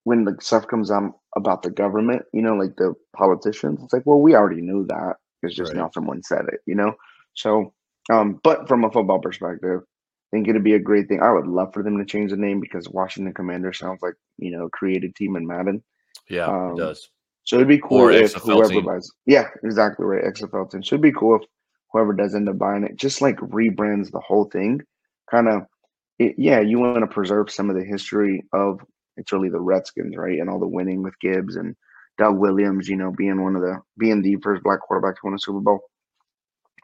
when 0.03 0.26
the 0.26 0.36
stuff 0.41 0.67
comes 0.67 0.91
out 0.91 1.13
about 1.36 1.63
the 1.63 1.72
government, 1.72 2.24
you 2.34 2.41
know, 2.41 2.55
like 2.55 2.76
the 2.78 2.93
politicians, 3.15 3.82
it's 3.84 3.93
like, 3.93 4.05
well, 4.05 4.22
we 4.22 4.36
already 4.36 4.61
knew 4.61 4.86
that. 4.88 5.15
It's 5.43 5.55
just 5.55 5.74
Right. 5.74 5.76
now 5.76 5.89
someone 5.93 6.24
said 6.24 6.45
it, 6.51 6.61
you 6.65 6.76
know. 6.76 6.93
So, 7.34 7.74
um, 8.11 8.39
but 8.43 8.67
from 8.67 8.83
a 8.83 8.91
football 8.91 9.19
perspective, 9.19 9.81
I 9.81 10.35
think 10.35 10.47
it'd 10.47 10.63
be 10.63 10.73
a 10.75 10.79
great 10.79 11.07
thing. 11.07 11.21
I 11.21 11.31
would 11.31 11.47
love 11.47 11.73
for 11.73 11.83
them 11.83 11.97
to 11.97 12.05
change 12.05 12.31
the 12.31 12.37
name 12.37 12.59
because 12.59 12.87
Washington 12.89 13.33
Commander 13.33 13.73
sounds 13.73 14.01
like 14.01 14.13
you 14.37 14.51
know 14.51 14.65
a 14.65 14.69
created 14.69 15.15
team 15.15 15.35
in 15.35 15.45
Madden. 15.47 15.83
Yeah, 16.29 16.45
Um, 16.47 16.73
it 16.73 16.77
does. 16.77 17.09
So 17.43 17.55
it'd 17.55 17.67
be 17.67 17.79
cool 17.79 18.01
Or 18.01 18.11
if 18.11 18.35
XFL 18.35 18.41
whoever 18.41 18.69
team. 18.69 18.85
buys. 18.85 19.11
Yeah, 19.25 19.47
exactly 19.63 20.05
right. 20.05 20.23
XFL 20.23 20.69
team 20.71 20.83
should 20.83 21.01
be 21.01 21.11
cool 21.11 21.37
if 21.41 21.47
whoever 21.91 22.13
does 22.13 22.35
end 22.35 22.47
up 22.49 22.59
buying 22.59 22.83
it 22.83 22.95
just 22.95 23.21
like 23.21 23.37
rebrands 23.37 24.11
the 24.11 24.19
whole 24.19 24.45
thing. 24.45 24.81
Kind 25.31 25.47
of, 25.47 25.63
yeah. 26.19 26.59
You 26.59 26.77
want 26.79 26.99
to 26.99 27.07
preserve 27.07 27.49
some 27.49 27.69
of 27.71 27.75
the 27.75 27.83
history 27.83 28.43
of 28.53 28.81
it's 29.17 29.31
really 29.33 29.49
the 29.49 29.59
Redskins, 29.59 30.15
right, 30.15 30.39
and 30.39 30.49
all 30.49 30.59
the 30.59 30.67
winning 30.67 31.01
with 31.01 31.19
Gibbs 31.19 31.55
and 31.55 31.75
Doug 32.19 32.37
Williams. 32.37 32.87
You 32.87 32.97
know, 32.97 33.11
being 33.11 33.41
one 33.41 33.55
of 33.55 33.61
the 33.63 33.79
being 33.97 34.21
the 34.21 34.35
first 34.43 34.61
black 34.63 34.81
quarterback 34.81 35.15
to 35.15 35.21
win 35.23 35.33
a 35.33 35.39
Super 35.39 35.59
Bowl 35.59 35.79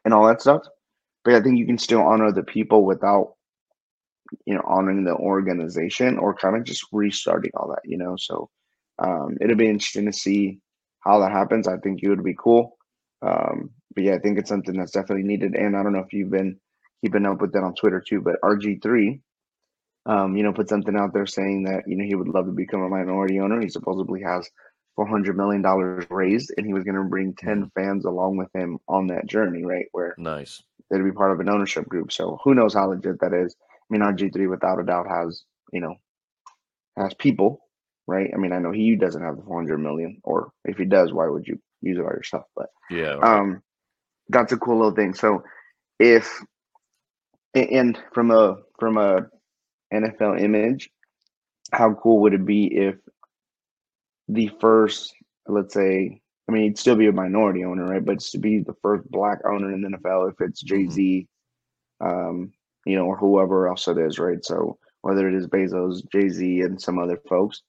and 0.03 0.13
all 0.15 0.25
that 0.27 0.41
stuff. 0.41 0.63
But 1.25 1.33
I 1.33 1.41
think 1.41 1.57
you 1.57 1.65
can 1.65 1.77
still 1.77 2.01
honor 2.01 2.31
the 2.31 2.43
people 2.43 2.85
without, 2.85 3.33
you 4.45 4.53
know, 4.53 4.63
honoring 4.65 5.03
the 5.03 5.15
organization 5.15 6.17
or 6.17 6.33
kind 6.33 6.55
of 6.55 6.63
just 6.63 6.85
restarting 6.93 7.51
all 7.55 7.67
that. 7.69 7.81
You 7.83 7.97
know, 7.97 8.15
so 8.17 8.49
um, 8.99 9.37
it'll 9.41 9.57
be 9.57 9.67
interesting 9.67 10.05
to 10.05 10.13
see 10.13 10.59
how 10.99 11.19
that 11.19 11.31
happens. 11.31 11.67
I 11.67 11.77
think 11.77 12.01
it 12.01 12.09
would 12.09 12.23
be 12.23 12.35
cool. 12.37 12.77
Um, 13.21 13.71
but 13.93 14.03
yeah, 14.03 14.15
I 14.15 14.19
think 14.19 14.37
it's 14.37 14.49
something 14.49 14.77
that's 14.77 14.91
definitely 14.91 15.23
needed. 15.23 15.55
And 15.55 15.75
I 15.75 15.83
don't 15.83 15.93
know 15.93 15.99
if 15.99 16.13
you've 16.13 16.31
been 16.31 16.59
keeping 17.01 17.25
up 17.25 17.41
with 17.41 17.53
that 17.53 17.63
on 17.63 17.75
Twitter 17.75 18.03
too, 18.05 18.21
but 18.21 18.41
RG3, 18.43 19.19
um, 20.05 20.35
you 20.35 20.43
know, 20.43 20.53
put 20.53 20.69
something 20.69 20.95
out 20.95 21.13
there 21.13 21.25
saying 21.25 21.63
that, 21.63 21.83
you 21.87 21.95
know, 21.95 22.05
he 22.05 22.15
would 22.15 22.27
love 22.27 22.45
to 22.45 22.51
become 22.51 22.81
a 22.81 22.89
minority 22.89 23.39
owner. 23.39 23.59
He 23.61 23.69
supposedly 23.69 24.21
has 24.21 24.47
$400 24.99 25.35
million 25.35 25.61
raised 26.09 26.53
and 26.57 26.65
he 26.65 26.73
was 26.73 26.83
going 26.83 26.95
to 26.95 27.03
bring 27.03 27.33
10 27.35 27.71
fans 27.75 28.05
along 28.05 28.37
with 28.37 28.49
him 28.53 28.79
on 28.87 29.07
that 29.07 29.27
journey, 29.27 29.63
right? 29.63 29.85
Where 29.91 30.15
Nice. 30.17 30.61
They'd 30.89 31.03
be 31.03 31.11
part 31.11 31.31
of 31.31 31.39
an 31.39 31.49
ownership 31.49 31.87
group. 31.87 32.11
So 32.11 32.39
who 32.43 32.53
knows 32.53 32.73
how 32.73 32.87
legit 32.87 33.19
that 33.21 33.33
is. 33.33 33.55
I 33.71 33.85
mean, 33.89 34.01
RG 34.01 34.33
three 34.33 34.47
without 34.47 34.79
a 34.79 34.83
doubt 34.83 35.07
has 35.07 35.43
you 35.71 35.81
know 35.81 35.95
has 36.97 37.13
people, 37.15 37.61
right? 38.07 38.29
I 38.33 38.37
mean, 38.37 38.51
I 38.51 38.59
know 38.59 38.71
he 38.71 38.95
doesn't 38.95 39.21
have 39.21 39.37
the 39.37 39.43
four 39.43 39.57
hundred 39.57 39.79
million, 39.79 40.19
or 40.23 40.51
if 40.63 40.77
he 40.77 40.85
does, 40.85 41.13
why 41.13 41.27
would 41.27 41.47
you 41.47 41.59
use 41.81 41.97
it 41.97 42.01
all 42.01 42.07
yourself? 42.07 42.45
But 42.55 42.67
yeah, 42.89 43.15
right. 43.15 43.39
um, 43.39 43.61
that's 44.29 44.53
a 44.53 44.57
cool 44.57 44.77
little 44.77 44.95
thing. 44.95 45.13
So 45.13 45.43
if 45.99 46.41
and 47.53 47.97
from 48.13 48.31
a 48.31 48.57
from 48.79 48.97
a 48.97 49.27
NFL 49.93 50.41
image, 50.41 50.89
how 51.71 51.93
cool 51.93 52.21
would 52.21 52.33
it 52.33 52.45
be 52.45 52.65
if 52.65 52.95
the 54.27 54.49
first, 54.59 55.13
let's 55.47 55.73
say, 55.73 56.21
I 56.47 56.51
mean, 56.51 56.63
he'd 56.63 56.77
still 56.77 56.95
be 56.95 57.07
a 57.07 57.11
minority 57.11 57.63
owner, 57.65 57.85
right? 57.85 58.05
But 58.05 58.15
it's 58.15 58.31
to 58.31 58.37
be 58.37 58.59
the 58.59 58.75
first 58.81 59.09
black 59.09 59.39
owner 59.45 59.73
in 59.73 59.81
the 59.81 59.89
NFL, 59.89 60.31
if 60.31 60.41
it's 60.41 60.61
Jay 60.61 60.87
Z, 60.87 61.27
um, 62.01 62.51
you 62.85 62.95
know, 62.95 63.05
or 63.05 63.17
whoever 63.17 63.67
else 63.67 63.87
it 63.87 63.97
is, 63.97 64.19
right? 64.19 64.43
So 64.43 64.77
whether 65.01 65.27
it 65.27 65.35
is 65.35 65.47
Bezos, 65.47 66.01
Jay 66.11 66.29
Z, 66.29 66.61
and 66.61 66.79
some 66.79 66.99
other 66.99 67.19
folks, 67.27 67.61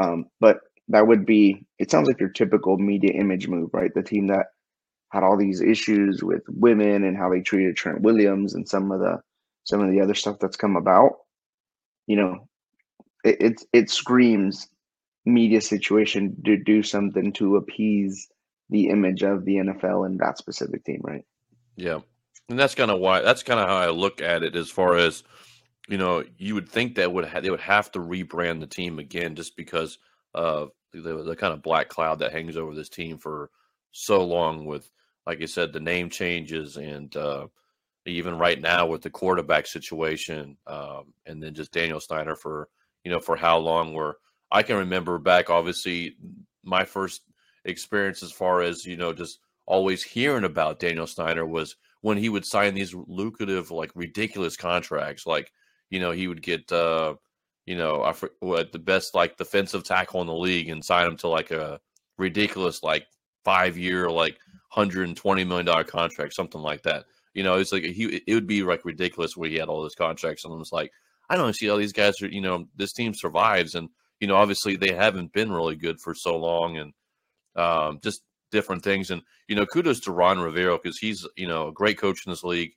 um, 0.00 0.26
but 0.40 0.60
that 0.88 1.06
would 1.06 1.26
be. 1.26 1.64
It 1.78 1.90
sounds 1.90 2.08
like 2.08 2.20
your 2.20 2.30
typical 2.30 2.78
media 2.78 3.12
image 3.12 3.48
move, 3.48 3.70
right? 3.72 3.92
The 3.94 4.02
team 4.02 4.26
that 4.28 4.46
had 5.10 5.22
all 5.22 5.36
these 5.36 5.60
issues 5.60 6.22
with 6.22 6.42
women 6.48 7.04
and 7.04 7.16
how 7.16 7.28
they 7.30 7.40
treated 7.40 7.76
Trent 7.76 8.00
Williams 8.00 8.54
and 8.54 8.66
some 8.66 8.90
of 8.90 9.00
the 9.00 9.20
some 9.64 9.80
of 9.80 9.90
the 9.90 10.00
other 10.00 10.14
stuff 10.14 10.38
that's 10.40 10.56
come 10.56 10.76
about. 10.76 11.18
You 12.06 12.16
know, 12.16 12.48
it 13.24 13.36
it, 13.40 13.62
it 13.72 13.90
screams 13.90 14.68
media 15.24 15.60
situation 15.60 16.36
to 16.44 16.56
do 16.56 16.82
something 16.82 17.32
to 17.34 17.56
appease 17.56 18.28
the 18.70 18.88
image 18.88 19.22
of 19.22 19.44
the 19.44 19.56
NFL 19.56 20.06
and 20.06 20.18
that 20.18 20.38
specific 20.38 20.84
team, 20.84 21.00
right? 21.02 21.24
Yeah. 21.76 22.00
And 22.48 22.58
that's 22.58 22.74
kind 22.74 22.90
of 22.90 23.00
why 23.00 23.20
that's 23.20 23.42
kind 23.42 23.60
of 23.60 23.68
how 23.68 23.76
I 23.76 23.90
look 23.90 24.20
at 24.20 24.42
it 24.42 24.56
as 24.56 24.70
far 24.70 24.96
as 24.96 25.22
you 25.88 25.98
know, 25.98 26.24
you 26.38 26.54
would 26.54 26.68
think 26.68 26.94
that 26.94 27.12
would 27.12 27.26
ha- 27.26 27.40
they 27.40 27.50
would 27.50 27.60
have 27.60 27.90
to 27.92 27.98
rebrand 27.98 28.60
the 28.60 28.66
team 28.66 28.98
again 28.98 29.34
just 29.34 29.56
because 29.56 29.98
of 30.34 30.70
the, 30.92 31.22
the 31.22 31.36
kind 31.36 31.52
of 31.52 31.62
black 31.62 31.88
cloud 31.88 32.18
that 32.20 32.32
hangs 32.32 32.56
over 32.56 32.74
this 32.74 32.88
team 32.88 33.18
for 33.18 33.50
so 33.92 34.24
long 34.24 34.64
with 34.64 34.90
like 35.26 35.40
you 35.40 35.46
said 35.46 35.72
the 35.72 35.80
name 35.80 36.08
changes 36.08 36.76
and 36.76 37.16
uh, 37.16 37.46
even 38.06 38.38
right 38.38 38.60
now 38.60 38.86
with 38.86 39.02
the 39.02 39.10
quarterback 39.10 39.66
situation 39.66 40.56
um, 40.66 41.12
and 41.26 41.42
then 41.42 41.54
just 41.54 41.72
Daniel 41.72 42.00
Snyder 42.00 42.34
for 42.34 42.68
you 43.04 43.10
know 43.10 43.20
for 43.20 43.36
how 43.36 43.58
long 43.58 43.92
we're 43.92 44.14
I 44.52 44.62
can 44.62 44.76
remember 44.76 45.18
back, 45.18 45.48
obviously, 45.48 46.16
my 46.62 46.84
first 46.84 47.22
experience 47.64 48.22
as 48.22 48.30
far 48.30 48.60
as, 48.60 48.84
you 48.84 48.96
know, 48.96 49.12
just 49.12 49.40
always 49.66 50.02
hearing 50.02 50.44
about 50.44 50.78
Daniel 50.78 51.06
Snyder 51.06 51.46
was 51.46 51.76
when 52.02 52.18
he 52.18 52.28
would 52.28 52.44
sign 52.44 52.74
these 52.74 52.94
lucrative, 52.94 53.70
like 53.70 53.90
ridiculous 53.94 54.56
contracts. 54.56 55.26
Like, 55.26 55.50
you 55.88 56.00
know, 56.00 56.10
he 56.10 56.28
would 56.28 56.42
get, 56.42 56.70
uh, 56.70 57.14
you 57.64 57.76
know, 57.76 58.12
what 58.40 58.72
the 58.72 58.78
best 58.78 59.14
like 59.14 59.38
defensive 59.38 59.84
tackle 59.84 60.20
in 60.20 60.26
the 60.26 60.34
league 60.34 60.68
and 60.68 60.84
sign 60.84 61.06
him 61.06 61.16
to 61.18 61.28
like 61.28 61.50
a 61.50 61.80
ridiculous, 62.18 62.82
like 62.82 63.06
five 63.44 63.78
year, 63.78 64.10
like 64.10 64.38
$120 64.76 65.46
million 65.46 65.84
contract, 65.84 66.34
something 66.34 66.60
like 66.60 66.82
that. 66.82 67.06
You 67.32 67.42
know, 67.42 67.54
it's 67.54 67.72
like 67.72 67.84
he, 67.84 68.22
it 68.26 68.34
would 68.34 68.46
be 68.46 68.62
like 68.62 68.84
ridiculous 68.84 69.34
where 69.34 69.48
he 69.48 69.56
had 69.56 69.68
all 69.68 69.80
those 69.80 69.94
contracts. 69.94 70.44
And 70.44 70.52
I 70.52 70.56
was 70.58 70.72
like, 70.72 70.92
I 71.30 71.36
don't 71.36 71.54
see 71.54 71.68
how 71.68 71.78
these 71.78 71.94
guys 71.94 72.20
are, 72.20 72.28
you 72.28 72.42
know, 72.42 72.66
this 72.76 72.92
team 72.92 73.14
survives. 73.14 73.74
And, 73.76 73.88
you 74.22 74.28
know, 74.28 74.36
obviously 74.36 74.76
they 74.76 74.92
haven't 74.92 75.32
been 75.32 75.50
really 75.50 75.74
good 75.74 76.00
for 76.00 76.14
so 76.14 76.36
long 76.36 76.78
and 76.78 76.92
um, 77.56 77.98
just 78.04 78.22
different 78.52 78.84
things. 78.84 79.10
And, 79.10 79.20
you 79.48 79.56
know, 79.56 79.66
kudos 79.66 79.98
to 80.02 80.12
Ron 80.12 80.38
Rivera 80.38 80.78
because 80.80 80.96
he's, 80.96 81.26
you 81.36 81.48
know, 81.48 81.66
a 81.66 81.72
great 81.72 81.98
coach 81.98 82.20
in 82.24 82.30
this 82.30 82.44
league. 82.44 82.70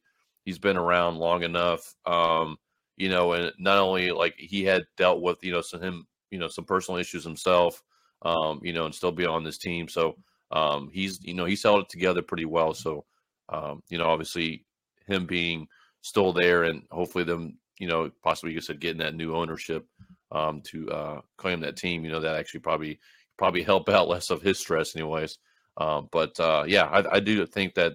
He's 0.44 0.58
been 0.58 0.76
around 0.76 1.18
long 1.18 1.44
enough. 1.44 1.82
Um, 2.04 2.58
you 2.98 3.10
know, 3.10 3.34
and 3.34 3.54
not 3.60 3.78
only 3.78 4.12
like 4.12 4.34
he 4.40 4.64
had 4.64 4.86
dealt 4.98 5.22
with, 5.22 5.44
you 5.44 5.52
know, 5.52 5.62
some 5.62 5.84
him, 5.84 6.08
you 6.32 6.40
know, 6.40 6.48
some 6.48 6.66
personal 6.66 7.00
issues 7.00 7.24
himself, 7.24 7.84
um, 8.24 8.60
you 8.64 8.74
know, 8.74 8.86
and 8.86 8.96
still 8.96 9.12
be 9.12 9.28
on 9.28 9.44
this 9.44 9.60
team. 9.60 9.88
So 9.88 10.16
um, 10.50 10.90
he's, 10.92 11.20
you 11.22 11.36
know, 11.36 11.46
he's 11.46 11.62
held 11.62 11.84
it 11.84 11.90
together 11.90 12.24
pretty 12.24 12.46
well. 12.46 12.74
So, 12.74 13.06
um, 13.50 13.84
you 13.90 14.00
know, 14.00 14.06
obviously 14.06 14.66
him 15.06 15.28
being 15.28 15.68
still 16.02 16.34
there 16.34 16.64
and 16.64 16.88
hopefully 16.90 17.24
them, 17.24 17.60
you 17.78 17.88
know, 17.88 18.10
possibly 18.24 18.52
you 18.52 18.62
said 18.62 18.80
getting 18.80 18.98
that 19.02 19.14
new 19.14 19.36
ownership 19.36 19.86
um, 20.32 20.62
to 20.66 20.90
uh, 20.92 21.22
claim 21.38 21.62
that 21.62 21.78
team. 21.78 22.04
You 22.04 22.12
know, 22.12 22.20
that 22.20 22.36
actually 22.36 22.62
probably 22.62 23.00
probably 23.38 23.64
help 23.64 23.90
out 23.90 24.08
less 24.10 24.30
of 24.30 24.42
his 24.42 24.60
stress, 24.60 24.96
anyways. 24.96 25.38
Um, 25.78 26.08
but 26.12 26.40
uh, 26.40 26.64
yeah, 26.68 26.86
I, 26.86 27.16
I, 27.16 27.20
do 27.20 27.46
think 27.46 27.74
that 27.74 27.94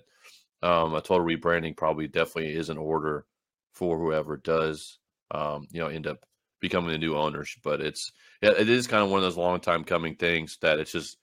um, 0.62 0.94
a 0.94 1.00
total 1.00 1.24
rebranding 1.24 1.76
probably 1.76 2.08
definitely 2.08 2.54
is 2.54 2.68
in 2.68 2.76
order 2.76 3.24
for 3.72 3.98
whoever 3.98 4.36
does, 4.36 4.98
um, 5.30 5.66
you 5.70 5.80
know, 5.80 5.86
end 5.86 6.06
up 6.06 6.18
becoming 6.60 6.90
the 6.90 6.98
new 6.98 7.16
owners. 7.16 7.56
But 7.64 7.80
it's 7.80 8.12
it 8.42 8.68
is 8.68 8.86
kind 8.86 9.02
of 9.02 9.10
one 9.10 9.18
of 9.18 9.24
those 9.24 9.36
long 9.36 9.60
time 9.60 9.84
coming 9.84 10.16
things 10.16 10.58
that 10.60 10.78
it's 10.78 10.92
just 10.92 11.16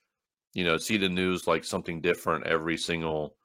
you 0.54 0.64
know 0.64 0.78
see 0.78 0.96
the 0.96 1.08
news 1.08 1.46
like 1.46 1.64
something 1.64 2.00
different 2.00 2.46
every 2.46 2.76
single 2.76 3.36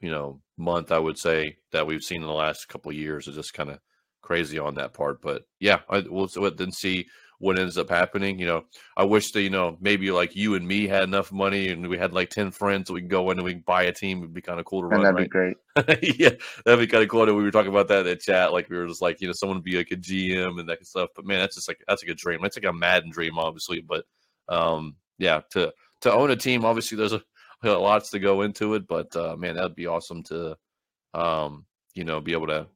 you 0.00 0.10
know 0.10 0.40
month. 0.56 0.92
I 0.92 0.98
would 0.98 1.18
say 1.18 1.56
that 1.72 1.86
we've 1.86 2.02
seen 2.04 2.22
in 2.22 2.28
the 2.28 2.32
last 2.32 2.68
couple 2.68 2.92
years. 2.92 3.26
It's 3.26 3.36
just 3.36 3.54
kind 3.54 3.70
of 3.70 3.78
crazy 4.22 4.58
on 4.58 4.76
that 4.76 4.94
part. 4.94 5.20
But 5.20 5.44
yeah, 5.60 5.80
I, 5.88 6.04
we'll 6.08 6.28
then 6.28 6.72
see 6.72 7.08
what 7.42 7.58
ends 7.58 7.76
up 7.76 7.90
happening. 7.90 8.38
You 8.38 8.46
know, 8.46 8.64
I 8.96 9.02
wish 9.02 9.32
that 9.32 9.42
you 9.42 9.50
know 9.50 9.76
maybe 9.80 10.12
like 10.12 10.36
you 10.36 10.54
and 10.54 10.66
me 10.66 10.86
had 10.86 11.02
enough 11.02 11.32
money 11.32 11.68
and 11.68 11.88
we 11.88 11.98
had 11.98 12.12
like 12.12 12.30
ten 12.30 12.52
friends 12.52 12.86
that 12.86 12.92
we 12.92 13.00
can 13.00 13.08
go 13.08 13.30
in 13.30 13.38
and 13.38 13.44
we 13.44 13.54
can 13.54 13.64
buy 13.66 13.82
a 13.82 13.92
team. 13.92 14.18
It'd 14.18 14.32
be 14.32 14.40
kind 14.40 14.60
of 14.60 14.64
cool 14.64 14.82
to 14.82 14.94
and 14.94 15.02
run. 15.02 15.14
That'd 15.14 15.34
right? 15.34 15.54
be 15.76 15.98
great. 15.98 16.18
yeah, 16.20 16.30
that'd 16.64 16.78
be 16.78 16.86
kind 16.86 17.02
of 17.02 17.10
cool. 17.10 17.24
And 17.24 17.36
we 17.36 17.42
were 17.42 17.50
talking 17.50 17.72
about 17.72 17.88
that 17.88 18.00
in 18.00 18.06
the 18.06 18.16
chat. 18.16 18.52
Like 18.52 18.70
we 18.70 18.76
were 18.76 18.86
just 18.86 19.02
like 19.02 19.20
you 19.20 19.26
know 19.26 19.32
someone 19.32 19.58
would 19.58 19.64
be 19.64 19.76
like 19.76 19.90
a 19.90 19.96
GM 19.96 20.60
and 20.60 20.68
that 20.68 20.76
kind 20.76 20.82
of 20.82 20.86
stuff. 20.86 21.10
But 21.16 21.26
man, 21.26 21.40
that's 21.40 21.56
just 21.56 21.68
like 21.68 21.82
that's 21.88 22.04
a 22.04 22.06
good 22.06 22.16
dream. 22.16 22.40
That's 22.40 22.56
like 22.56 22.64
a 22.64 22.72
Madden 22.72 23.10
dream, 23.10 23.38
obviously. 23.38 23.80
But 23.80 24.04
um, 24.48 24.94
yeah, 25.18 25.40
to 25.50 25.72
to 26.02 26.12
own 26.12 26.30
a 26.30 26.36
team, 26.36 26.64
obviously 26.64 26.96
there's 26.96 27.12
a, 27.12 27.22
a 27.64 27.70
lots 27.70 28.10
to 28.10 28.20
go 28.20 28.42
into 28.42 28.74
it. 28.74 28.86
But 28.86 29.14
uh, 29.16 29.36
man, 29.36 29.56
that'd 29.56 29.74
be 29.74 29.88
awesome 29.88 30.22
to 30.24 30.56
um, 31.12 31.66
you 31.94 32.04
know 32.04 32.20
be 32.20 32.34
able 32.34 32.46
to 32.46 32.68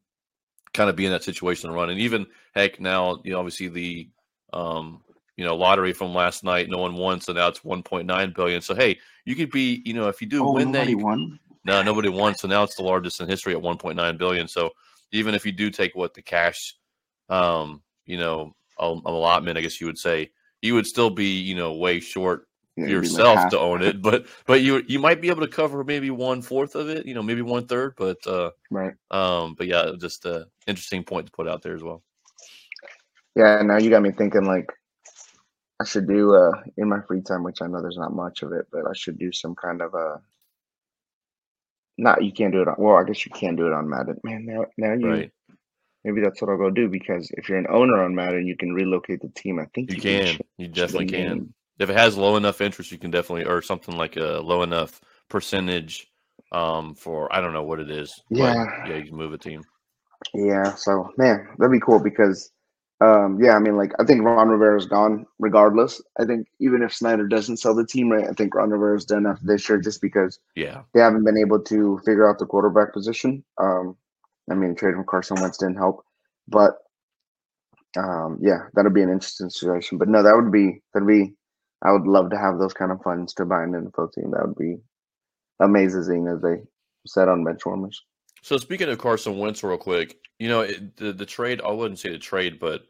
kind 0.76 0.90
of 0.90 0.96
be 0.96 1.06
in 1.06 1.12
that 1.12 1.24
situation 1.24 1.68
and 1.68 1.76
run. 1.76 1.90
And 1.90 2.00
even 2.00 2.26
heck, 2.54 2.80
now 2.80 3.20
you 3.24 3.32
know 3.32 3.38
obviously 3.38 3.68
the 3.68 4.08
um, 4.52 5.02
you 5.36 5.44
know 5.44 5.56
lottery 5.56 5.92
from 5.92 6.14
last 6.14 6.44
night, 6.44 6.68
no 6.68 6.78
one 6.78 6.94
won, 6.94 7.20
so 7.20 7.32
now 7.32 7.48
it's 7.48 7.60
1.9 7.60 8.34
billion. 8.34 8.60
So 8.60 8.74
hey, 8.74 8.98
you 9.24 9.34
could 9.34 9.50
be 9.50 9.82
you 9.84 9.94
know 9.94 10.08
if 10.08 10.20
you 10.20 10.26
do 10.26 10.44
oh, 10.44 10.52
win 10.52 10.72
that, 10.72 10.88
you 10.88 10.98
won. 10.98 11.38
No, 11.64 11.82
nobody 11.82 12.08
won. 12.08 12.36
So 12.36 12.46
now 12.46 12.62
it's 12.62 12.76
the 12.76 12.84
largest 12.84 13.20
in 13.20 13.28
history 13.28 13.52
at 13.54 13.60
1.9 13.60 14.18
billion. 14.18 14.46
So 14.46 14.70
even 15.10 15.34
if 15.34 15.44
you 15.44 15.50
do 15.50 15.68
take 15.68 15.96
what 15.96 16.14
the 16.14 16.22
cash, 16.22 16.74
um, 17.28 17.82
you 18.04 18.18
know, 18.18 18.54
allotment, 18.78 19.58
I 19.58 19.62
guess 19.62 19.80
you 19.80 19.88
would 19.88 19.98
say, 19.98 20.30
you 20.62 20.74
would 20.74 20.86
still 20.86 21.10
be, 21.10 21.40
you 21.40 21.56
know, 21.56 21.74
way 21.74 21.98
short 21.98 22.46
yeah, 22.76 22.86
yourself 22.86 23.36
like 23.36 23.50
to 23.50 23.58
own 23.58 23.82
it, 23.82 24.02
but 24.02 24.26
but 24.46 24.60
you 24.60 24.82
you 24.86 24.98
might 24.98 25.20
be 25.20 25.30
able 25.30 25.40
to 25.40 25.48
cover 25.48 25.82
maybe 25.82 26.10
one 26.10 26.42
fourth 26.42 26.74
of 26.74 26.88
it, 26.90 27.06
you 27.06 27.14
know, 27.14 27.22
maybe 27.22 27.40
one 27.40 27.66
third, 27.66 27.94
but 27.96 28.18
uh, 28.26 28.50
right. 28.70 28.92
Um, 29.10 29.54
but 29.56 29.66
yeah, 29.66 29.92
just 29.98 30.26
a 30.26 30.46
interesting 30.66 31.02
point 31.02 31.26
to 31.26 31.32
put 31.32 31.48
out 31.48 31.62
there 31.62 31.74
as 31.74 31.82
well. 31.82 32.02
Yeah, 33.34 33.62
now 33.62 33.78
you 33.78 33.88
got 33.88 34.02
me 34.02 34.12
thinking 34.12 34.44
like 34.44 34.70
I 35.80 35.84
should 35.84 36.06
do 36.06 36.34
uh 36.34 36.52
in 36.76 36.88
my 36.88 37.00
free 37.08 37.22
time, 37.22 37.42
which 37.42 37.62
I 37.62 37.66
know 37.66 37.80
there's 37.80 37.98
not 37.98 38.14
much 38.14 38.42
of 38.42 38.52
it, 38.52 38.66
but 38.70 38.86
I 38.86 38.92
should 38.94 39.18
do 39.18 39.32
some 39.32 39.54
kind 39.54 39.80
of 39.80 39.94
a. 39.94 39.96
Uh, 39.96 40.18
not 41.98 42.22
you 42.22 42.32
can't 42.32 42.52
do 42.52 42.60
it 42.60 42.68
on. 42.68 42.74
Well, 42.76 42.96
I 42.96 43.04
guess 43.04 43.24
you 43.24 43.32
can 43.32 43.56
do 43.56 43.66
it 43.66 43.72
on 43.72 43.88
Madden. 43.88 44.20
Man, 44.22 44.44
now 44.44 44.66
now 44.76 44.92
you. 44.92 45.10
Right. 45.10 45.32
Maybe 46.04 46.20
that's 46.20 46.40
what 46.40 46.50
I'll 46.50 46.58
go 46.58 46.70
do 46.70 46.88
because 46.88 47.30
if 47.32 47.48
you're 47.48 47.58
an 47.58 47.66
owner 47.68 48.04
on 48.04 48.14
Madden, 48.14 48.46
you 48.46 48.56
can 48.56 48.72
relocate 48.72 49.22
the 49.22 49.28
team. 49.30 49.58
I 49.58 49.64
think 49.74 49.90
you, 49.90 49.96
you 49.96 50.02
can. 50.02 50.26
can 50.36 50.46
you 50.58 50.68
definitely 50.68 51.06
can 51.06 51.54
if 51.78 51.90
it 51.90 51.96
has 51.96 52.16
low 52.16 52.36
enough 52.36 52.60
interest, 52.60 52.92
you 52.92 52.98
can 52.98 53.10
definitely 53.10 53.44
or 53.44 53.62
something 53.62 53.96
like 53.96 54.16
a 54.16 54.40
low 54.42 54.62
enough 54.62 55.00
percentage 55.28 56.10
um 56.52 56.94
for 56.94 57.32
I 57.34 57.40
don't 57.40 57.52
know 57.52 57.64
what 57.64 57.80
it 57.80 57.90
is. 57.90 58.22
Yeah, 58.30 58.54
yeah, 58.86 58.96
you 58.96 59.04
can 59.04 59.16
move 59.16 59.32
a 59.32 59.38
team. 59.38 59.62
Yeah, 60.34 60.74
so 60.74 61.12
man, 61.16 61.48
that'd 61.58 61.72
be 61.72 61.80
cool 61.80 61.98
because 61.98 62.50
um 63.00 63.38
yeah, 63.42 63.56
I 63.56 63.58
mean 63.58 63.76
like 63.76 63.92
I 63.98 64.04
think 64.04 64.22
Ron 64.22 64.48
Rivera's 64.48 64.86
gone 64.86 65.26
regardless. 65.38 66.00
I 66.18 66.24
think 66.24 66.46
even 66.60 66.82
if 66.82 66.94
Snyder 66.94 67.26
doesn't 67.26 67.58
sell 67.58 67.74
the 67.74 67.86
team 67.86 68.10
right, 68.10 68.28
I 68.28 68.32
think 68.32 68.54
Ron 68.54 68.70
Rivera's 68.70 69.04
done 69.04 69.18
enough 69.18 69.40
this 69.42 69.68
year 69.68 69.78
just 69.78 70.00
because 70.00 70.38
yeah 70.54 70.82
they 70.94 71.00
haven't 71.00 71.24
been 71.24 71.38
able 71.38 71.60
to 71.64 72.00
figure 72.04 72.28
out 72.28 72.38
the 72.38 72.46
quarterback 72.46 72.92
position. 72.92 73.44
Um 73.58 73.96
I 74.50 74.54
mean 74.54 74.74
trade 74.74 74.94
from 74.94 75.04
Carson 75.04 75.40
Wentz 75.40 75.58
didn't 75.58 75.76
help. 75.76 76.04
But 76.48 76.78
um 77.98 78.38
yeah, 78.40 78.60
that'd 78.74 78.94
be 78.94 79.02
an 79.02 79.10
interesting 79.10 79.50
situation. 79.50 79.98
But 79.98 80.08
no, 80.08 80.22
that 80.22 80.34
would 80.34 80.52
be 80.52 80.80
that'd 80.94 81.08
be 81.08 81.34
I 81.86 81.92
would 81.92 82.06
love 82.06 82.30
to 82.30 82.38
have 82.38 82.58
those 82.58 82.74
kind 82.74 82.90
of 82.90 83.00
funds 83.02 83.32
to 83.34 83.44
buy 83.44 83.62
an 83.62 83.70
NFL 83.72 84.12
team. 84.12 84.32
That 84.32 84.46
would 84.48 84.56
be 84.58 84.76
amazing, 85.60 86.26
as 86.26 86.42
they 86.42 86.62
said 87.06 87.28
on 87.28 87.44
Benchwarmers. 87.44 87.94
So 88.42 88.56
speaking 88.58 88.88
of 88.88 88.98
Carson 88.98 89.38
Wentz, 89.38 89.62
real 89.62 89.78
quick, 89.78 90.16
you 90.40 90.48
know 90.48 90.62
it, 90.62 90.96
the 90.96 91.12
the 91.12 91.26
trade. 91.26 91.60
I 91.64 91.70
wouldn't 91.70 92.00
say 92.00 92.10
the 92.10 92.18
trade, 92.18 92.58
but 92.58 92.82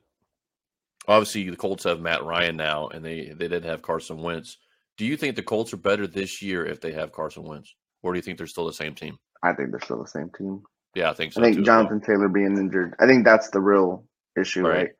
obviously 1.06 1.48
the 1.50 1.56
Colts 1.56 1.84
have 1.84 2.00
Matt 2.00 2.24
Ryan 2.24 2.56
now, 2.56 2.88
and 2.88 3.04
they 3.04 3.32
they 3.36 3.48
did 3.48 3.64
have 3.64 3.82
Carson 3.82 4.22
Wentz. 4.22 4.56
Do 4.96 5.04
you 5.04 5.16
think 5.18 5.36
the 5.36 5.42
Colts 5.42 5.74
are 5.74 5.78
better 5.78 6.06
this 6.06 6.40
year 6.40 6.64
if 6.64 6.80
they 6.80 6.92
have 6.92 7.12
Carson 7.12 7.44
Wentz, 7.44 7.74
or 8.02 8.12
do 8.12 8.18
you 8.18 8.22
think 8.22 8.38
they're 8.38 8.46
still 8.46 8.66
the 8.66 8.72
same 8.72 8.94
team? 8.94 9.18
I 9.42 9.52
think 9.52 9.70
they're 9.70 9.80
still 9.80 10.02
the 10.02 10.08
same 10.08 10.30
team. 10.36 10.62
Yeah, 10.94 11.10
I 11.10 11.12
think 11.12 11.34
so. 11.34 11.42
I 11.42 11.44
think 11.44 11.56
too, 11.56 11.62
as 11.62 11.68
well. 11.68 11.76
Jonathan 11.82 12.00
Taylor 12.00 12.28
being 12.28 12.56
injured. 12.56 12.94
I 12.98 13.06
think 13.06 13.26
that's 13.26 13.50
the 13.50 13.60
real 13.60 14.06
issue, 14.40 14.66
Right. 14.66 14.76
right? 14.76 14.90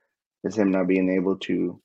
Is 0.44 0.56
him 0.56 0.70
not 0.70 0.86
being 0.86 1.10
able 1.10 1.36
to 1.38 1.80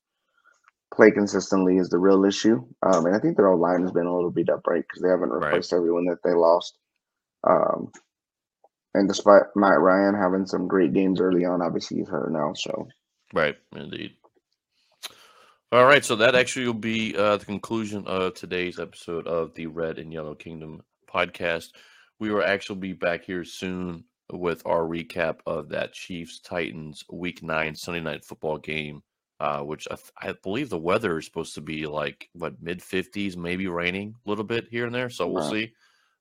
play 0.93 1.11
consistently 1.11 1.77
is 1.77 1.89
the 1.89 1.97
real 1.97 2.25
issue. 2.25 2.63
Um, 2.83 3.05
and 3.05 3.15
I 3.15 3.19
think 3.19 3.37
their 3.37 3.47
old 3.47 3.61
line 3.61 3.81
has 3.81 3.91
been 3.91 4.05
a 4.05 4.13
little 4.13 4.31
beat 4.31 4.49
up, 4.49 4.67
right? 4.67 4.83
Because 4.87 5.01
they 5.01 5.09
haven't 5.09 5.29
Right. 5.29 5.45
replaced 5.45 5.73
everyone 5.73 6.05
that 6.05 6.21
they 6.23 6.33
lost. 6.33 6.77
Um, 7.47 7.91
and 8.93 9.07
despite 9.07 9.43
Matt 9.55 9.79
Ryan 9.79 10.15
having 10.15 10.45
some 10.45 10.67
great 10.67 10.93
games 10.93 11.21
early 11.21 11.45
on, 11.45 11.61
obviously 11.61 11.97
he's 11.97 12.09
hurt 12.09 12.31
now. 12.31 12.53
So 12.53 12.87
Right, 13.33 13.55
indeed. 13.73 14.11
All 15.71 15.85
right, 15.85 16.03
so 16.03 16.17
that 16.17 16.35
actually 16.35 16.65
will 16.65 16.73
be 16.73 17.15
uh, 17.15 17.37
the 17.37 17.45
conclusion 17.45 18.05
of 18.05 18.33
today's 18.33 18.77
episode 18.77 19.25
of 19.25 19.53
the 19.53 19.67
Red 19.67 19.99
and 19.99 20.11
Yellow 20.11 20.35
Kingdom 20.35 20.81
podcast. 21.09 21.69
We 22.19 22.29
will 22.29 22.43
actually 22.43 22.79
be 22.79 22.91
back 22.93 23.23
here 23.23 23.45
soon 23.45 24.03
with 24.33 24.61
our 24.65 24.81
recap 24.81 25.39
of 25.45 25.69
that 25.69 25.93
Chiefs 25.93 26.41
Titans 26.41 27.05
Week 27.09 27.41
Nine 27.41 27.73
Sunday 27.75 28.01
Night 28.01 28.25
Football 28.25 28.57
game, 28.57 29.01
uh, 29.41 29.61
which 29.63 29.87
I, 29.89 29.95
th- 29.95 30.11
I 30.21 30.33
believe 30.43 30.69
the 30.69 30.77
weather 30.77 31.17
is 31.17 31.25
supposed 31.25 31.55
to 31.55 31.61
be 31.61 31.87
like 31.87 32.29
what 32.33 32.61
mid 32.61 32.81
fifties, 32.81 33.35
maybe 33.35 33.67
raining 33.67 34.13
a 34.25 34.29
little 34.29 34.43
bit 34.43 34.67
here 34.69 34.85
and 34.85 34.93
there. 34.93 35.09
So 35.09 35.27
we'll 35.27 35.41
Wow. 35.41 35.49
see, 35.49 35.73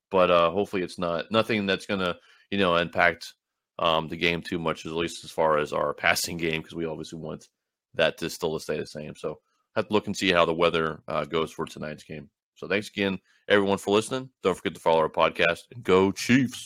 but 0.09 0.31
uh, 0.31 0.49
hopefully 0.51 0.81
it's 0.81 0.97
not 0.97 1.31
nothing 1.31 1.65
that's 1.67 1.85
gonna 1.85 2.17
you 2.49 2.57
know 2.57 2.75
impact 2.77 3.33
um, 3.79 4.07
the 4.07 4.17
game 4.17 4.41
too 4.41 4.59
much, 4.59 4.85
at 4.85 4.91
least 4.93 5.23
as 5.23 5.31
far 5.31 5.57
as 5.59 5.71
our 5.71 5.93
passing 6.05 6.37
game, 6.37 6.61
because 6.61 6.75
we 6.75 6.85
obviously 6.85 7.19
want 7.19 7.47
that 7.93 8.17
to 8.17 8.29
still 8.29 8.57
stay 8.59 8.79
the 8.79 8.87
same. 8.87 9.15
So 9.15 9.39
have 9.75 9.87
to 9.87 9.93
look 9.93 10.07
and 10.07 10.17
see 10.17 10.31
how 10.31 10.45
the 10.45 10.53
weather 10.53 11.01
uh, 11.07 11.25
goes 11.25 11.51
for 11.51 11.65
tonight's 11.65 12.03
game. 12.03 12.29
So 12.55 12.67
thanks 12.67 12.89
again, 12.89 13.19
everyone, 13.47 13.77
for 13.77 13.95
listening. 13.95 14.29
Don't 14.43 14.55
forget 14.57 14.73
to 14.75 14.81
follow 14.81 14.99
our 14.99 15.09
podcast 15.09 15.59
and 15.73 15.83
go 15.83 16.11
Chiefs. 16.11 16.59